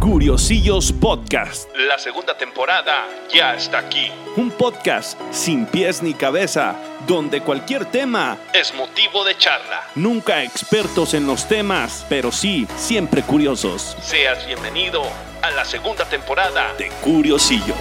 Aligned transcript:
Curiosillos 0.00 0.94
Podcast. 0.94 1.68
La 1.76 1.98
segunda 1.98 2.34
temporada 2.38 3.06
ya 3.30 3.54
está 3.54 3.80
aquí. 3.80 4.10
Un 4.34 4.50
podcast 4.50 5.20
sin 5.30 5.66
pies 5.66 6.02
ni 6.02 6.14
cabeza, 6.14 6.74
donde 7.06 7.42
cualquier 7.42 7.84
tema 7.84 8.38
Es 8.54 8.74
motivo 8.74 9.24
de 9.24 9.36
charla. 9.36 9.82
Nunca 9.94 10.42
expertos 10.42 11.12
en 11.12 11.26
los 11.26 11.46
temas, 11.46 12.06
pero 12.08 12.32
sí 12.32 12.66
siempre 12.76 13.22
curiosos. 13.22 13.94
Seas 14.00 14.46
bienvenido 14.46 15.02
a 15.42 15.50
la 15.50 15.66
segunda 15.66 16.06
temporada 16.06 16.72
De 16.78 16.88
Curiosillos. 17.02 17.76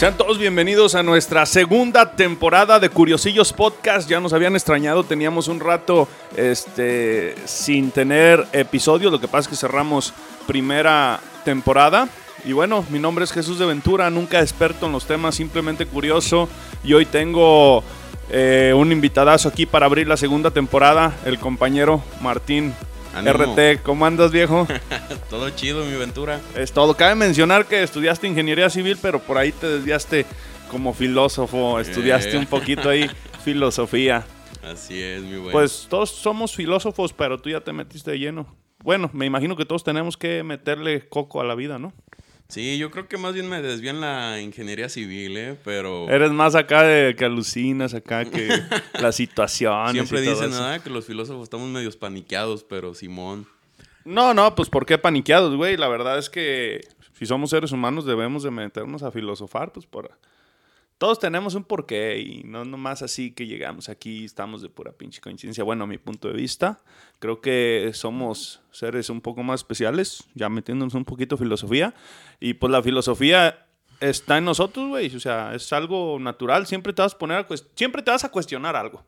Sean 0.00 0.16
todos 0.16 0.38
bienvenidos 0.38 0.94
a 0.94 1.02
nuestra 1.02 1.44
segunda 1.44 2.12
temporada 2.12 2.80
de 2.80 2.88
Curiosillos 2.88 3.52
Podcast. 3.52 4.08
Ya 4.08 4.18
nos 4.18 4.32
habían 4.32 4.54
extrañado, 4.54 5.04
teníamos 5.04 5.46
un 5.46 5.60
rato 5.60 6.08
este, 6.38 7.34
sin 7.44 7.90
tener 7.90 8.46
episodios. 8.54 9.12
Lo 9.12 9.20
que 9.20 9.28
pasa 9.28 9.40
es 9.40 9.48
que 9.48 9.56
cerramos 9.56 10.14
primera 10.46 11.20
temporada. 11.44 12.08
Y 12.46 12.52
bueno, 12.52 12.82
mi 12.88 12.98
nombre 12.98 13.26
es 13.26 13.30
Jesús 13.30 13.58
de 13.58 13.66
Ventura, 13.66 14.08
nunca 14.08 14.40
experto 14.40 14.86
en 14.86 14.92
los 14.92 15.04
temas, 15.04 15.34
simplemente 15.34 15.84
curioso. 15.84 16.48
Y 16.82 16.94
hoy 16.94 17.04
tengo 17.04 17.84
eh, 18.30 18.72
un 18.74 18.92
invitadazo 18.92 19.50
aquí 19.50 19.66
para 19.66 19.84
abrir 19.84 20.08
la 20.08 20.16
segunda 20.16 20.50
temporada, 20.50 21.14
el 21.26 21.38
compañero 21.38 22.02
Martín 22.22 22.72
Ánimo. 23.14 23.32
RT. 23.56 23.82
¿Cómo 23.82 24.06
andas, 24.06 24.30
viejo? 24.30 24.66
Todo 25.30 25.50
chido, 25.50 25.84
mi 25.84 25.94
aventura. 25.94 26.40
Es 26.56 26.72
todo. 26.72 26.94
Cabe 26.96 27.14
mencionar 27.14 27.66
que 27.66 27.82
estudiaste 27.82 28.26
ingeniería 28.28 28.70
civil, 28.70 28.98
pero 29.00 29.18
por 29.20 29.36
ahí 29.38 29.52
te 29.52 29.66
desviaste 29.68 30.26
como 30.70 30.94
filósofo. 30.94 31.80
Estudiaste 31.80 32.36
Eh. 32.36 32.38
un 32.38 32.46
poquito 32.46 32.88
ahí 32.88 33.10
filosofía. 33.44 34.24
Así 34.62 35.02
es, 35.02 35.22
mi 35.22 35.38
güey. 35.38 35.52
Pues 35.52 35.86
todos 35.88 36.10
somos 36.10 36.54
filósofos, 36.54 37.12
pero 37.12 37.38
tú 37.38 37.50
ya 37.50 37.60
te 37.60 37.72
metiste 37.72 38.10
de 38.12 38.18
lleno. 38.18 38.46
Bueno, 38.82 39.10
me 39.12 39.26
imagino 39.26 39.56
que 39.56 39.64
todos 39.66 39.84
tenemos 39.84 40.16
que 40.16 40.42
meterle 40.42 41.08
coco 41.08 41.40
a 41.40 41.44
la 41.44 41.54
vida, 41.54 41.78
¿no? 41.78 41.92
Sí, 42.50 42.78
yo 42.78 42.90
creo 42.90 43.06
que 43.06 43.16
más 43.16 43.32
bien 43.32 43.48
me 43.48 43.62
desvío 43.62 43.90
en 43.90 44.00
la 44.00 44.40
ingeniería 44.40 44.88
civil, 44.88 45.36
¿eh? 45.36 45.56
Pero 45.64 46.08
Eres 46.08 46.32
más 46.32 46.56
acá 46.56 46.82
de 46.82 47.14
que 47.14 47.24
alucinas, 47.24 47.94
acá 47.94 48.24
que 48.24 48.48
la 49.00 49.12
situación. 49.12 49.92
siempre 49.92 50.20
dicen, 50.20 50.50
nada, 50.50 50.82
que 50.82 50.90
los 50.90 51.06
filósofos 51.06 51.44
estamos 51.44 51.68
medios 51.68 51.96
paniqueados, 51.96 52.64
pero 52.64 52.94
Simón. 52.94 53.46
No, 54.04 54.34
no, 54.34 54.54
pues 54.54 54.68
¿por 54.68 54.84
qué 54.84 54.98
paniqueados, 54.98 55.54
güey? 55.56 55.76
La 55.76 55.88
verdad 55.88 56.18
es 56.18 56.28
que 56.28 56.80
si 57.12 57.26
somos 57.26 57.50
seres 57.50 57.70
humanos 57.70 58.04
debemos 58.04 58.42
de 58.42 58.50
meternos 58.50 59.02
a 59.02 59.12
filosofar, 59.12 59.72
pues 59.72 59.86
por... 59.86 60.10
Todos 61.00 61.18
tenemos 61.18 61.54
un 61.54 61.64
porqué 61.64 62.20
y 62.20 62.42
no 62.44 62.66
nomás 62.66 63.00
así 63.00 63.30
que 63.30 63.46
llegamos 63.46 63.88
aquí 63.88 64.26
estamos 64.26 64.60
de 64.60 64.68
pura 64.68 64.92
pinche 64.92 65.22
coincidencia. 65.22 65.64
Bueno, 65.64 65.84
a 65.84 65.86
mi 65.86 65.96
punto 65.96 66.28
de 66.28 66.34
vista, 66.34 66.82
creo 67.18 67.40
que 67.40 67.92
somos 67.94 68.60
seres 68.70 69.08
un 69.08 69.22
poco 69.22 69.42
más 69.42 69.60
especiales, 69.60 70.24
ya 70.34 70.50
metiéndonos 70.50 70.92
un 70.92 71.06
poquito 71.06 71.38
filosofía. 71.38 71.94
Y 72.38 72.52
pues 72.52 72.70
la 72.70 72.82
filosofía 72.82 73.66
está 74.00 74.36
en 74.36 74.44
nosotros, 74.44 74.88
güey. 74.88 75.16
O 75.16 75.20
sea, 75.20 75.54
es 75.54 75.72
algo 75.72 76.18
natural. 76.20 76.66
Siempre 76.66 76.92
te 76.92 77.00
vas 77.00 77.14
a 77.14 77.18
poner 77.18 77.46
siempre 77.74 78.02
te 78.02 78.10
vas 78.10 78.24
a 78.24 78.30
cuestionar 78.30 78.76
algo. 78.76 79.02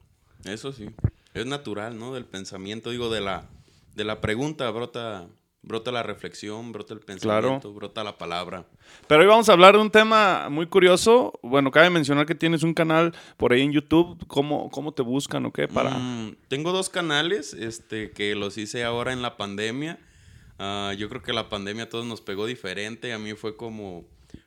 Eso 0.46 0.72
sí. 0.72 0.88
Es 1.34 1.44
natural, 1.44 1.98
¿no? 1.98 2.14
Del 2.14 2.24
pensamiento, 2.24 2.88
digo, 2.88 3.10
de 3.10 3.20
la, 3.20 3.50
de 3.94 4.04
la 4.04 4.22
pregunta 4.22 4.70
brota, 4.70 5.28
brota 5.62 5.92
la 5.92 6.02
reflexión, 6.02 6.72
brota 6.72 6.94
el 6.94 7.00
pensamiento, 7.00 7.72
brota 7.72 8.04
la 8.04 8.18
palabra. 8.18 8.66
Pero 9.06 9.22
hoy 9.22 9.28
vamos 9.28 9.48
a 9.48 9.52
hablar 9.52 9.74
de 9.74 9.80
un 9.80 9.90
tema 9.90 10.48
muy 10.50 10.66
curioso. 10.66 11.38
Bueno, 11.42 11.70
cabe 11.70 11.88
mencionar 11.90 12.26
que 12.26 12.34
tienes 12.34 12.62
un 12.62 12.74
canal 12.74 13.14
por 13.36 13.52
ahí 13.52 13.62
en 13.62 13.72
YouTube. 13.72 14.26
¿Cómo, 14.26 14.70
cómo 14.70 14.92
te 14.92 15.02
buscan 15.02 15.46
o 15.46 15.52
qué? 15.52 15.68
Para... 15.68 15.90
Mm, 15.90 16.36
tengo 16.48 16.72
dos 16.72 16.88
canales 16.88 17.54
este, 17.54 18.10
que 18.10 18.34
los 18.34 18.58
hice 18.58 18.84
ahora 18.84 19.12
en 19.12 19.22
la 19.22 19.36
pandemia. 19.36 19.98
Ah, 20.58 20.92
yo 20.96 21.08
creo 21.08 21.22
que 21.22 21.32
la 21.32 21.48
pandemia 21.48 21.84
a 21.84 21.88
todos 21.88 22.06
nos 22.06 22.20
pegó 22.20 22.46
diferente. 22.46 23.12
A 23.12 23.18
mí 23.18 23.34
fue 23.34 23.56
como 23.56 24.04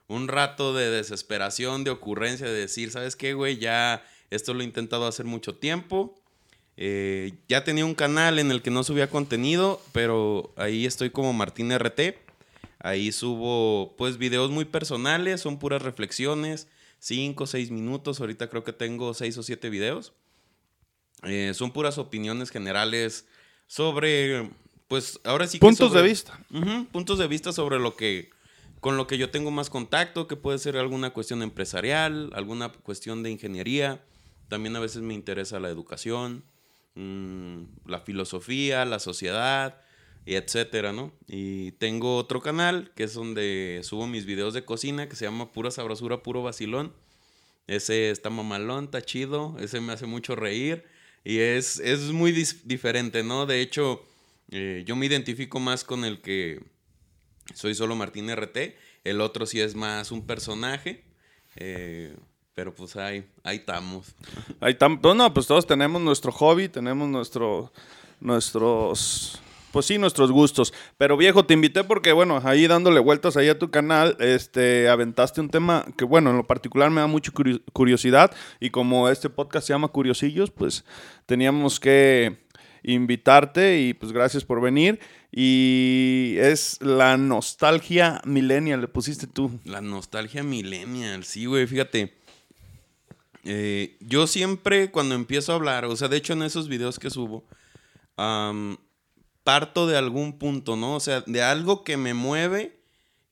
un 0.08 0.28
rato 0.28 0.74
de 0.74 0.90
desesperación, 0.90 1.84
de 1.84 1.92
ocurrencia, 1.92 2.46
de 2.46 2.54
decir, 2.54 2.92
¿sabes 2.92 3.16
qué, 3.16 3.34
güey? 3.34 3.58
Ya 3.58 4.04
esto 4.30 4.54
lo 4.54 4.62
he 4.62 4.66
intentado 4.66 5.08
hacer 5.08 5.26
mucho 5.26 5.56
tiempo. 5.56 6.16
Eh, 6.78 7.34
ya 7.48 7.64
tenía 7.64 7.86
un 7.86 7.96
canal 7.96 8.38
en 8.40 8.52
el 8.52 8.62
que 8.62 8.70
no 8.72 8.84
subía 8.84 9.10
contenido, 9.10 9.82
pero 9.94 10.54
ahí 10.58 10.86
estoy 10.86 11.10
como 11.10 11.34
Martín 11.34 11.72
RT. 11.72 12.18
Ahí 12.80 13.12
subo 13.12 13.96
pues 13.98 14.18
videos 14.18 14.52
muy 14.52 14.66
personales, 14.66 15.42
son 15.42 15.58
puras 15.58 15.82
reflexiones, 15.82 16.68
5 17.00 17.46
o 17.46 17.48
6 17.48 17.72
minutos. 17.72 18.20
Ahorita 18.20 18.50
creo 18.50 18.64
que 18.64 18.74
tengo 18.74 19.14
6 19.14 19.38
o 19.38 19.44
7 19.44 19.70
videos. 19.70 20.14
Eh, 21.24 21.54
son 21.56 21.72
puras 21.72 21.98
opiniones 21.98 22.52
generales 22.52 23.26
sobre, 23.68 24.50
pues 24.88 25.20
ahora 25.24 25.48
sí 25.48 25.58
que 25.58 25.62
Puntos 25.66 25.90
sobre- 25.90 26.02
de 26.04 26.08
vista. 26.10 26.40
Ujú, 26.52 26.86
puntos 26.92 27.18
de 27.18 27.28
vista 27.28 27.52
sobre 27.54 27.80
lo 27.80 27.96
que, 27.96 28.30
con 28.82 28.98
lo 28.98 29.08
que 29.08 29.18
yo 29.18 29.32
tengo 29.32 29.50
más 29.50 29.70
contacto, 29.72 30.28
que 30.28 30.36
puede 30.36 30.60
ser 30.60 30.78
alguna 30.78 31.12
cuestión 31.12 31.42
empresarial, 31.42 32.30
alguna 32.36 32.70
cuestión 32.70 33.24
de 33.24 33.32
ingeniería. 33.32 34.04
También 34.50 34.76
a 34.76 34.80
veces 34.80 35.02
me 35.02 35.16
interesa 35.16 35.60
la 35.60 35.70
educación, 35.70 36.44
mm, 36.96 37.64
la 37.86 38.02
filosofía, 38.02 38.86
la 38.86 39.00
sociedad, 39.00 39.82
y 40.26 40.36
etcétera, 40.36 40.92
¿no? 40.92 41.14
Y 41.28 41.74
tengo 41.74 42.18
otro 42.18 42.42
canal 42.42 42.92
que 42.96 43.04
es 43.04 43.14
donde 43.14 43.82
subo 43.84 44.08
mis 44.08 44.26
videos 44.26 44.54
de 44.54 44.66
cocina 44.66 45.08
que 45.08 45.16
se 45.16 45.26
llama 45.26 45.52
Pura 45.52 45.70
Sabrosura, 45.70 46.24
Puro 46.24 46.42
Vacilón. 46.42 46.94
Ese 47.68 48.10
está 48.10 48.30
mamalón, 48.30 48.86
está 48.86 49.02
chido, 49.02 49.56
ese 49.60 49.82
me 49.82 49.94
hace 49.94 50.08
mucho 50.08 50.36
reír 50.36 50.84
y 51.24 51.40
es, 51.40 51.80
es 51.80 52.12
muy 52.12 52.32
diferente, 52.32 53.24
¿no? 53.24 53.46
De 53.46 53.62
hecho, 53.62 54.04
eh, 54.52 54.84
yo 54.86 54.96
me 54.96 55.08
identifico 55.08 55.60
más 55.60 55.84
con 55.84 56.06
el 56.06 56.22
que 56.22 56.62
soy 57.54 57.76
solo 57.76 57.96
Martín 57.96 58.30
RT, 58.30 58.76
el 59.04 59.22
otro 59.22 59.46
sí 59.46 59.60
es 59.60 59.76
más 59.76 60.12
un 60.12 60.26
personaje, 60.26 61.04
eh, 61.56 62.16
pero 62.56 62.74
pues 62.74 62.96
ahí, 62.96 63.26
ahí 63.44 63.58
estamos. 63.58 64.16
Ahí 64.62 64.74
tam- 64.76 65.00
pues 65.02 65.16
no, 65.16 65.34
pues 65.34 65.46
todos 65.46 65.68
tenemos 65.68 66.02
nuestro 66.02 66.32
hobby, 66.32 66.70
tenemos 66.70 67.08
nuestro, 67.10 67.72
nuestros, 68.22 69.42
pues 69.74 69.86
sí, 69.86 69.98
nuestros 69.98 70.32
gustos. 70.32 70.74
Pero 70.98 71.18
viejo, 71.18 71.46
te 71.46 71.54
invité 71.54 71.84
porque, 71.84 72.14
bueno, 72.14 72.40
ahí 72.44 72.66
dándole 72.66 73.02
vueltas 73.02 73.36
ahí 73.36 73.50
a 73.50 73.60
tu 73.60 73.70
canal, 73.72 74.16
este, 74.20 74.88
aventaste 74.88 75.42
un 75.42 75.50
tema 75.50 75.86
que, 75.98 76.06
bueno, 76.06 76.30
en 76.32 76.38
lo 76.38 76.48
particular 76.48 76.90
me 76.90 77.02
da 77.02 77.08
mucha 77.08 77.32
curi- 77.34 77.62
curiosidad 77.74 78.34
y 78.62 78.70
como 78.70 79.10
este 79.10 79.30
podcast 79.30 79.68
se 79.68 79.74
llama 79.74 79.90
Curiosillos, 79.90 80.50
pues 80.50 80.86
teníamos 81.26 81.80
que 81.82 82.38
invitarte 82.84 83.82
y 83.82 83.94
pues 83.94 84.14
gracias 84.14 84.46
por 84.46 84.62
venir. 84.62 85.00
Y 85.30 86.36
es 86.38 86.82
la 86.82 87.18
nostalgia 87.18 88.22
millennial, 88.24 88.80
le 88.80 88.88
pusiste 88.88 89.28
tú. 89.28 89.52
La 89.66 89.82
nostalgia 89.82 90.44
millennial, 90.44 91.26
sí, 91.26 91.46
güey, 91.46 91.68
fíjate. 91.68 92.14
Eh, 93.46 93.96
yo 94.00 94.28
siempre 94.28 94.92
cuando 94.92 95.16
empiezo 95.16 95.52
a 95.52 95.56
hablar, 95.56 95.86
o 95.86 95.96
sea, 95.96 96.08
de 96.08 96.18
hecho 96.18 96.34
en 96.34 96.42
esos 96.42 96.68
videos 96.68 97.00
que 97.00 97.10
subo, 97.10 97.46
parto 99.44 99.88
de 99.88 99.98
algún 99.98 100.40
punto, 100.40 100.76
¿no? 100.76 100.96
O 100.96 101.00
sea, 101.00 101.22
de 101.22 101.44
algo 101.44 101.84
que 101.84 101.98
me 101.98 102.14
mueve, 102.14 102.80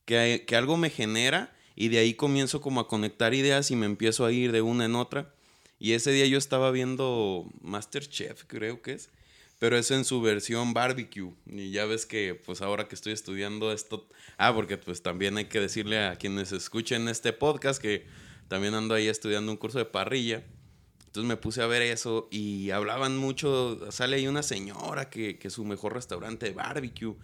que, 0.04 0.44
que 0.46 0.56
algo 0.56 0.76
me 0.76 0.90
genera, 0.90 1.54
y 1.76 1.88
de 1.88 1.98
ahí 1.98 2.14
comienzo 2.14 2.60
como 2.60 2.80
a 2.80 2.88
conectar 2.88 3.34
ideas 3.34 3.70
y 3.70 3.76
me 3.76 3.86
empiezo 3.86 4.24
a 4.24 4.32
ir 4.32 4.52
de 4.52 4.62
una 4.62 4.84
en 4.84 4.94
otra. 4.94 5.34
Y 5.78 5.92
ese 5.92 6.12
día 6.12 6.26
yo 6.26 6.38
estaba 6.38 6.70
viendo 6.70 7.46
Masterchef, 7.60 8.44
creo 8.46 8.80
que 8.80 8.92
es, 8.92 9.10
pero 9.58 9.76
es 9.76 9.90
en 9.90 10.04
su 10.04 10.20
versión 10.20 10.72
barbecue. 10.72 11.32
Y 11.46 11.72
ya 11.72 11.84
ves 11.84 12.06
que, 12.06 12.34
pues 12.34 12.62
ahora 12.62 12.86
que 12.86 12.94
estoy 12.94 13.12
estudiando 13.12 13.72
esto, 13.72 14.08
ah, 14.38 14.54
porque 14.54 14.76
pues 14.76 15.02
también 15.02 15.36
hay 15.36 15.46
que 15.46 15.60
decirle 15.60 16.04
a 16.04 16.16
quienes 16.16 16.52
escuchen 16.52 17.08
este 17.08 17.32
podcast 17.32 17.82
que 17.82 18.06
también 18.48 18.74
ando 18.74 18.94
ahí 18.94 19.08
estudiando 19.08 19.50
un 19.52 19.58
curso 19.58 19.78
de 19.78 19.84
parrilla. 19.84 20.44
Entonces 21.06 21.28
me 21.28 21.36
puse 21.36 21.62
a 21.62 21.66
ver 21.66 21.82
eso 21.82 22.28
y 22.30 22.70
hablaban 22.70 23.16
mucho, 23.16 23.90
sale 23.92 24.16
ahí 24.16 24.26
una 24.26 24.42
señora 24.42 25.10
que, 25.10 25.38
que 25.38 25.48
su 25.48 25.64
mejor 25.64 25.94
restaurante 25.94 26.46
de 26.46 26.52
barbecue, 26.52 27.16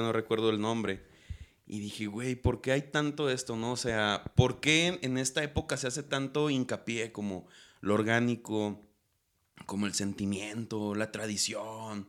no 0.00 0.12
recuerdo 0.12 0.50
el 0.50 0.60
nombre. 0.60 1.02
Y 1.66 1.80
dije, 1.80 2.06
güey, 2.06 2.34
¿por 2.34 2.60
qué 2.60 2.72
hay 2.72 2.82
tanto 2.82 3.30
esto, 3.30 3.56
no? 3.56 3.72
O 3.72 3.76
sea, 3.76 4.24
¿por 4.34 4.60
qué 4.60 4.98
en 5.02 5.18
esta 5.18 5.42
época 5.42 5.76
se 5.76 5.86
hace 5.86 6.02
tanto 6.02 6.50
hincapié 6.50 7.12
como 7.12 7.46
lo 7.80 7.94
orgánico, 7.94 8.80
como 9.66 9.86
el 9.86 9.94
sentimiento, 9.94 10.94
la 10.94 11.12
tradición? 11.12 12.08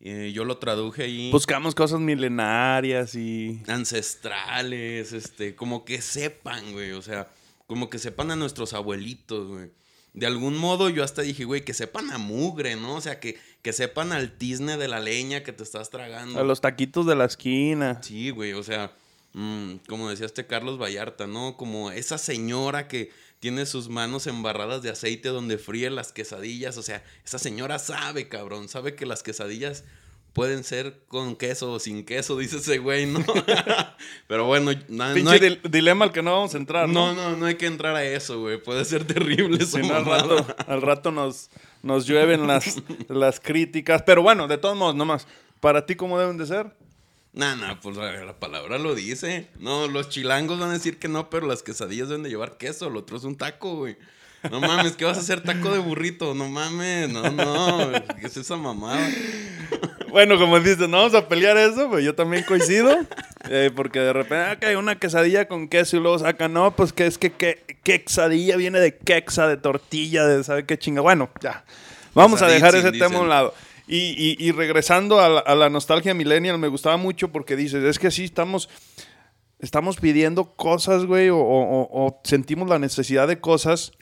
Eh, 0.00 0.32
yo 0.34 0.44
lo 0.44 0.58
traduje 0.58 1.04
ahí 1.04 1.30
Buscamos 1.30 1.74
cosas 1.74 2.00
milenarias 2.00 3.14
y... 3.14 3.62
ancestrales, 3.68 5.12
este, 5.12 5.54
como 5.54 5.84
que 5.84 6.02
sepan, 6.02 6.72
güey, 6.72 6.92
o 6.92 7.00
sea, 7.00 7.30
como 7.66 7.90
que 7.90 7.98
sepan 7.98 8.30
a 8.30 8.36
nuestros 8.36 8.72
abuelitos, 8.72 9.48
güey. 9.48 9.70
De 10.12 10.26
algún 10.26 10.56
modo 10.56 10.90
yo 10.90 11.02
hasta 11.02 11.22
dije, 11.22 11.44
güey, 11.44 11.64
que 11.64 11.74
sepan 11.74 12.10
a 12.12 12.18
mugre, 12.18 12.76
¿no? 12.76 12.96
O 12.96 13.00
sea, 13.00 13.18
que, 13.18 13.36
que 13.62 13.72
sepan 13.72 14.12
al 14.12 14.38
tizne 14.38 14.76
de 14.76 14.86
la 14.86 15.00
leña 15.00 15.42
que 15.42 15.52
te 15.52 15.64
estás 15.64 15.90
tragando. 15.90 16.38
A 16.38 16.44
los 16.44 16.60
taquitos 16.60 17.04
de 17.04 17.16
la 17.16 17.24
esquina. 17.24 18.00
Sí, 18.00 18.30
güey, 18.30 18.52
o 18.52 18.62
sea, 18.62 18.92
mm, 19.32 19.76
como 19.88 20.08
decía 20.08 20.26
este 20.26 20.46
Carlos 20.46 20.80
Vallarta, 20.80 21.26
¿no? 21.26 21.56
Como 21.56 21.90
esa 21.90 22.16
señora 22.18 22.86
que 22.86 23.10
tiene 23.40 23.66
sus 23.66 23.88
manos 23.88 24.28
embarradas 24.28 24.82
de 24.82 24.90
aceite 24.90 25.30
donde 25.30 25.58
fríe 25.58 25.90
las 25.90 26.12
quesadillas. 26.12 26.78
O 26.78 26.82
sea, 26.82 27.04
esa 27.26 27.38
señora 27.38 27.80
sabe, 27.80 28.28
cabrón, 28.28 28.68
sabe 28.68 28.94
que 28.94 29.06
las 29.06 29.24
quesadillas 29.24 29.84
pueden 30.34 30.64
ser 30.64 31.00
con 31.08 31.36
queso 31.36 31.72
o 31.72 31.78
sin 31.80 32.04
queso, 32.04 32.36
dice 32.38 32.58
ese 32.58 32.76
güey, 32.78 33.06
¿no? 33.06 33.24
Pero 34.26 34.44
bueno, 34.46 34.72
na- 34.88 35.14
no, 35.14 35.30
hay, 35.30 35.38
dil- 35.40 35.60
dilema 35.70 36.04
al 36.04 36.12
que 36.12 36.22
no 36.22 36.32
vamos 36.32 36.54
a 36.54 36.58
entrar, 36.58 36.88
¿no? 36.88 37.14
no, 37.14 37.30
no, 37.30 37.36
no 37.36 37.46
hay 37.46 37.54
que 37.54 37.66
entrar 37.66 37.96
a 37.96 38.04
eso, 38.04 38.40
güey. 38.40 38.62
Puede 38.62 38.84
ser 38.84 39.04
terrible 39.06 39.64
Si 39.64 39.78
no, 39.78 39.94
al 39.94 40.04
rato, 40.04 40.46
al 40.66 40.82
rato 40.82 41.10
nos, 41.10 41.50
nos 41.82 42.06
llueven 42.06 42.46
las, 42.46 42.82
las 43.08 43.40
críticas. 43.40 44.02
Pero 44.02 44.22
bueno, 44.22 44.46
de 44.48 44.58
todos 44.58 44.76
modos, 44.76 44.94
nomás. 44.94 45.26
¿Para 45.60 45.86
ti 45.86 45.94
cómo 45.94 46.18
deben 46.18 46.36
de 46.36 46.46
ser? 46.46 46.76
Nah, 47.32 47.56
nah, 47.56 47.80
pues 47.80 47.96
la, 47.96 48.12
la 48.24 48.38
palabra 48.38 48.76
lo 48.78 48.94
dice. 48.94 49.48
No, 49.58 49.88
los 49.88 50.08
chilangos 50.10 50.58
van 50.60 50.70
a 50.70 50.74
decir 50.74 50.98
que 50.98 51.08
no, 51.08 51.30
pero 51.30 51.46
las 51.46 51.62
quesadillas 51.62 52.08
deben 52.08 52.22
de 52.22 52.28
llevar 52.28 52.58
queso. 52.58 52.90
Lo 52.90 53.00
otro 53.00 53.16
es 53.16 53.24
un 53.24 53.36
taco, 53.36 53.76
güey. 53.76 53.96
No 54.50 54.60
mames, 54.60 54.92
¿qué 54.96 55.04
vas 55.04 55.16
a 55.16 55.20
hacer 55.20 55.42
taco 55.42 55.70
de 55.72 55.78
burrito? 55.78 56.34
No 56.34 56.48
mames, 56.48 57.08
no, 57.10 57.30
no. 57.30 57.90
¿Qué 58.20 58.26
es 58.26 58.36
esa 58.36 58.56
mamada? 58.56 59.08
Bueno, 60.10 60.38
como 60.38 60.60
dices, 60.60 60.78
no 60.88 60.98
vamos 60.98 61.14
a 61.14 61.28
pelear 61.28 61.56
eso, 61.56 61.88
pues 61.90 62.04
yo 62.04 62.14
también 62.14 62.44
coincido. 62.44 62.96
eh, 63.50 63.70
porque 63.74 63.98
de 64.00 64.12
repente, 64.12 64.36
ah, 64.44 64.56
que 64.58 64.66
hay 64.66 64.74
una 64.76 64.98
quesadilla 64.98 65.48
con 65.48 65.68
queso 65.68 65.96
y 65.96 66.00
luego 66.00 66.18
sacan, 66.18 66.52
no, 66.52 66.74
pues 66.76 66.92
que 66.92 67.06
es 67.06 67.18
que, 67.18 67.32
que 67.32 67.62
quesadilla 67.82 68.56
viene 68.56 68.78
de 68.80 68.96
quexa, 68.96 69.48
de 69.48 69.56
tortilla, 69.56 70.24
de 70.26 70.44
sabe 70.44 70.64
qué 70.66 70.78
chinga. 70.78 71.00
Bueno, 71.00 71.30
ya. 71.40 71.64
Vamos 72.14 72.42
a 72.42 72.46
dejar 72.46 72.74
ese 72.76 72.92
tema 72.92 73.16
a 73.18 73.20
un 73.22 73.28
lado. 73.28 73.54
Y, 73.88 74.14
y- 74.16 74.36
y 74.38 74.52
regresando 74.52 75.20
a 75.20 75.28
la, 75.28 75.40
a 75.40 75.54
la 75.56 75.68
nostalgia 75.68 76.14
millennial, 76.14 76.58
me 76.58 76.68
gustaba 76.68 76.96
mucho 76.96 77.28
porque 77.32 77.56
dices, 77.56 77.82
es 77.84 77.98
que 77.98 78.10
sí 78.10 78.24
estamos, 78.24 78.68
estamos 79.58 79.96
pidiendo 79.96 80.54
cosas, 80.54 81.04
güey, 81.06 81.28
o, 81.28 81.36
o- 81.38 81.88
o 82.06 82.20
sentimos 82.24 82.68
la 82.68 82.78
necesidad 82.78 83.26
de 83.28 83.40
cosas 83.40 83.92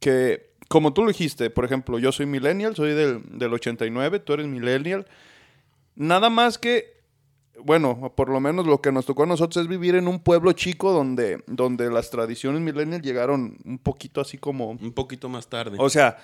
que, 0.00 0.50
como 0.68 0.92
tú 0.92 1.02
lo 1.02 1.08
dijiste, 1.08 1.50
por 1.50 1.64
ejemplo, 1.64 1.98
yo 1.98 2.12
soy 2.12 2.26
millennial, 2.26 2.76
soy 2.76 2.92
del, 2.94 3.22
del 3.38 3.52
89, 3.54 4.20
tú 4.20 4.32
eres 4.34 4.46
millennial. 4.46 5.06
Nada 5.96 6.30
más 6.30 6.58
que, 6.58 6.96
bueno, 7.64 8.12
por 8.16 8.28
lo 8.28 8.38
menos 8.40 8.66
lo 8.66 8.80
que 8.80 8.92
nos 8.92 9.06
tocó 9.06 9.24
a 9.24 9.26
nosotros 9.26 9.62
es 9.64 9.68
vivir 9.68 9.94
en 9.96 10.06
un 10.06 10.20
pueblo 10.20 10.52
chico 10.52 10.92
donde, 10.92 11.42
donde 11.46 11.90
las 11.90 12.10
tradiciones 12.10 12.60
millennial 12.60 13.02
llegaron 13.02 13.58
un 13.64 13.78
poquito 13.78 14.20
así 14.20 14.38
como... 14.38 14.70
Un 14.70 14.92
poquito 14.92 15.28
más 15.28 15.48
tarde. 15.48 15.76
O 15.80 15.90
sea, 15.90 16.18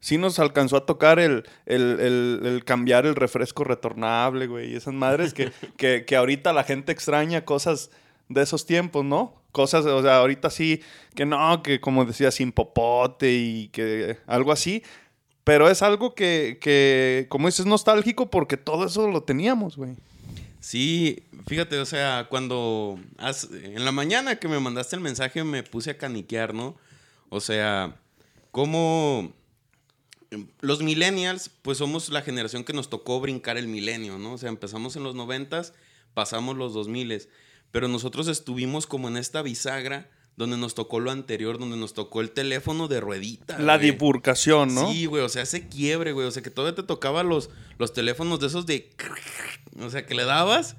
sí 0.00 0.16
nos 0.16 0.38
alcanzó 0.38 0.76
a 0.78 0.86
tocar 0.86 1.18
el, 1.18 1.44
el- 1.66 2.00
el- 2.00 2.40
el 2.46 2.64
cambiar 2.64 3.04
el 3.04 3.14
refresco 3.16 3.64
retornable, 3.64 4.46
güey. 4.46 4.72
Y 4.72 4.76
esas 4.76 4.94
madres 4.94 5.34
que, 5.34 5.52
que, 5.76 6.04
que 6.06 6.16
ahorita 6.16 6.54
la 6.54 6.64
gente 6.64 6.90
extraña 6.92 7.44
cosas 7.44 7.90
de 8.30 8.40
esos 8.42 8.64
tiempos, 8.64 9.04
¿no? 9.04 9.41
Cosas, 9.52 9.84
o 9.84 10.02
sea, 10.02 10.16
ahorita 10.16 10.50
sí, 10.50 10.82
que 11.14 11.26
no, 11.26 11.62
que 11.62 11.80
como 11.80 12.04
decía, 12.04 12.30
sin 12.30 12.52
popote 12.52 13.32
y 13.32 13.68
que 13.68 14.18
algo 14.26 14.50
así. 14.50 14.82
Pero 15.44 15.68
es 15.68 15.82
algo 15.82 16.14
que, 16.14 16.58
que 16.60 17.26
como 17.28 17.48
dices, 17.48 17.66
nostálgico 17.66 18.30
porque 18.30 18.56
todo 18.56 18.86
eso 18.86 19.08
lo 19.08 19.22
teníamos, 19.22 19.76
güey. 19.76 19.94
Sí, 20.60 21.24
fíjate, 21.48 21.78
o 21.78 21.84
sea, 21.84 22.28
cuando 22.30 22.98
en 23.52 23.84
la 23.84 23.90
mañana 23.90 24.36
que 24.36 24.46
me 24.46 24.60
mandaste 24.60 24.94
el 24.94 25.02
mensaje 25.02 25.42
me 25.42 25.64
puse 25.64 25.90
a 25.90 25.98
caniquear, 25.98 26.54
¿no? 26.54 26.76
O 27.30 27.40
sea, 27.40 27.96
cómo 28.52 29.32
los 30.60 30.82
millennials, 30.82 31.48
pues 31.48 31.78
somos 31.78 32.08
la 32.10 32.22
generación 32.22 32.64
que 32.64 32.72
nos 32.72 32.88
tocó 32.88 33.20
brincar 33.20 33.56
el 33.56 33.68
milenio, 33.68 34.18
¿no? 34.18 34.34
O 34.34 34.38
sea, 34.38 34.48
empezamos 34.48 34.96
en 34.96 35.02
los 35.02 35.14
noventas, 35.14 35.74
pasamos 36.14 36.56
los 36.56 36.74
dos 36.74 36.88
miles, 36.88 37.28
pero 37.72 37.88
nosotros 37.88 38.28
estuvimos 38.28 38.86
como 38.86 39.08
en 39.08 39.16
esta 39.16 39.42
bisagra 39.42 40.08
donde 40.36 40.56
nos 40.56 40.74
tocó 40.74 41.00
lo 41.00 41.10
anterior, 41.10 41.58
donde 41.58 41.76
nos 41.76 41.94
tocó 41.94 42.20
el 42.20 42.30
teléfono 42.30 42.88
de 42.88 43.00
ruedita. 43.00 43.58
La 43.58 43.76
güey. 43.76 43.90
bifurcación, 43.90 44.74
¿no? 44.74 44.90
Sí, 44.90 45.06
güey, 45.06 45.22
o 45.22 45.28
sea, 45.28 45.42
ese 45.42 45.68
quiebre, 45.68 46.12
güey. 46.12 46.26
O 46.26 46.30
sea, 46.30 46.42
que 46.42 46.50
todavía 46.50 46.74
te 46.74 46.82
tocaba 46.82 47.22
los, 47.22 47.50
los 47.78 47.92
teléfonos 47.92 48.40
de 48.40 48.46
esos 48.46 48.66
de. 48.66 48.90
O 49.80 49.90
sea, 49.90 50.06
que 50.06 50.14
le 50.14 50.24
dabas. 50.24 50.76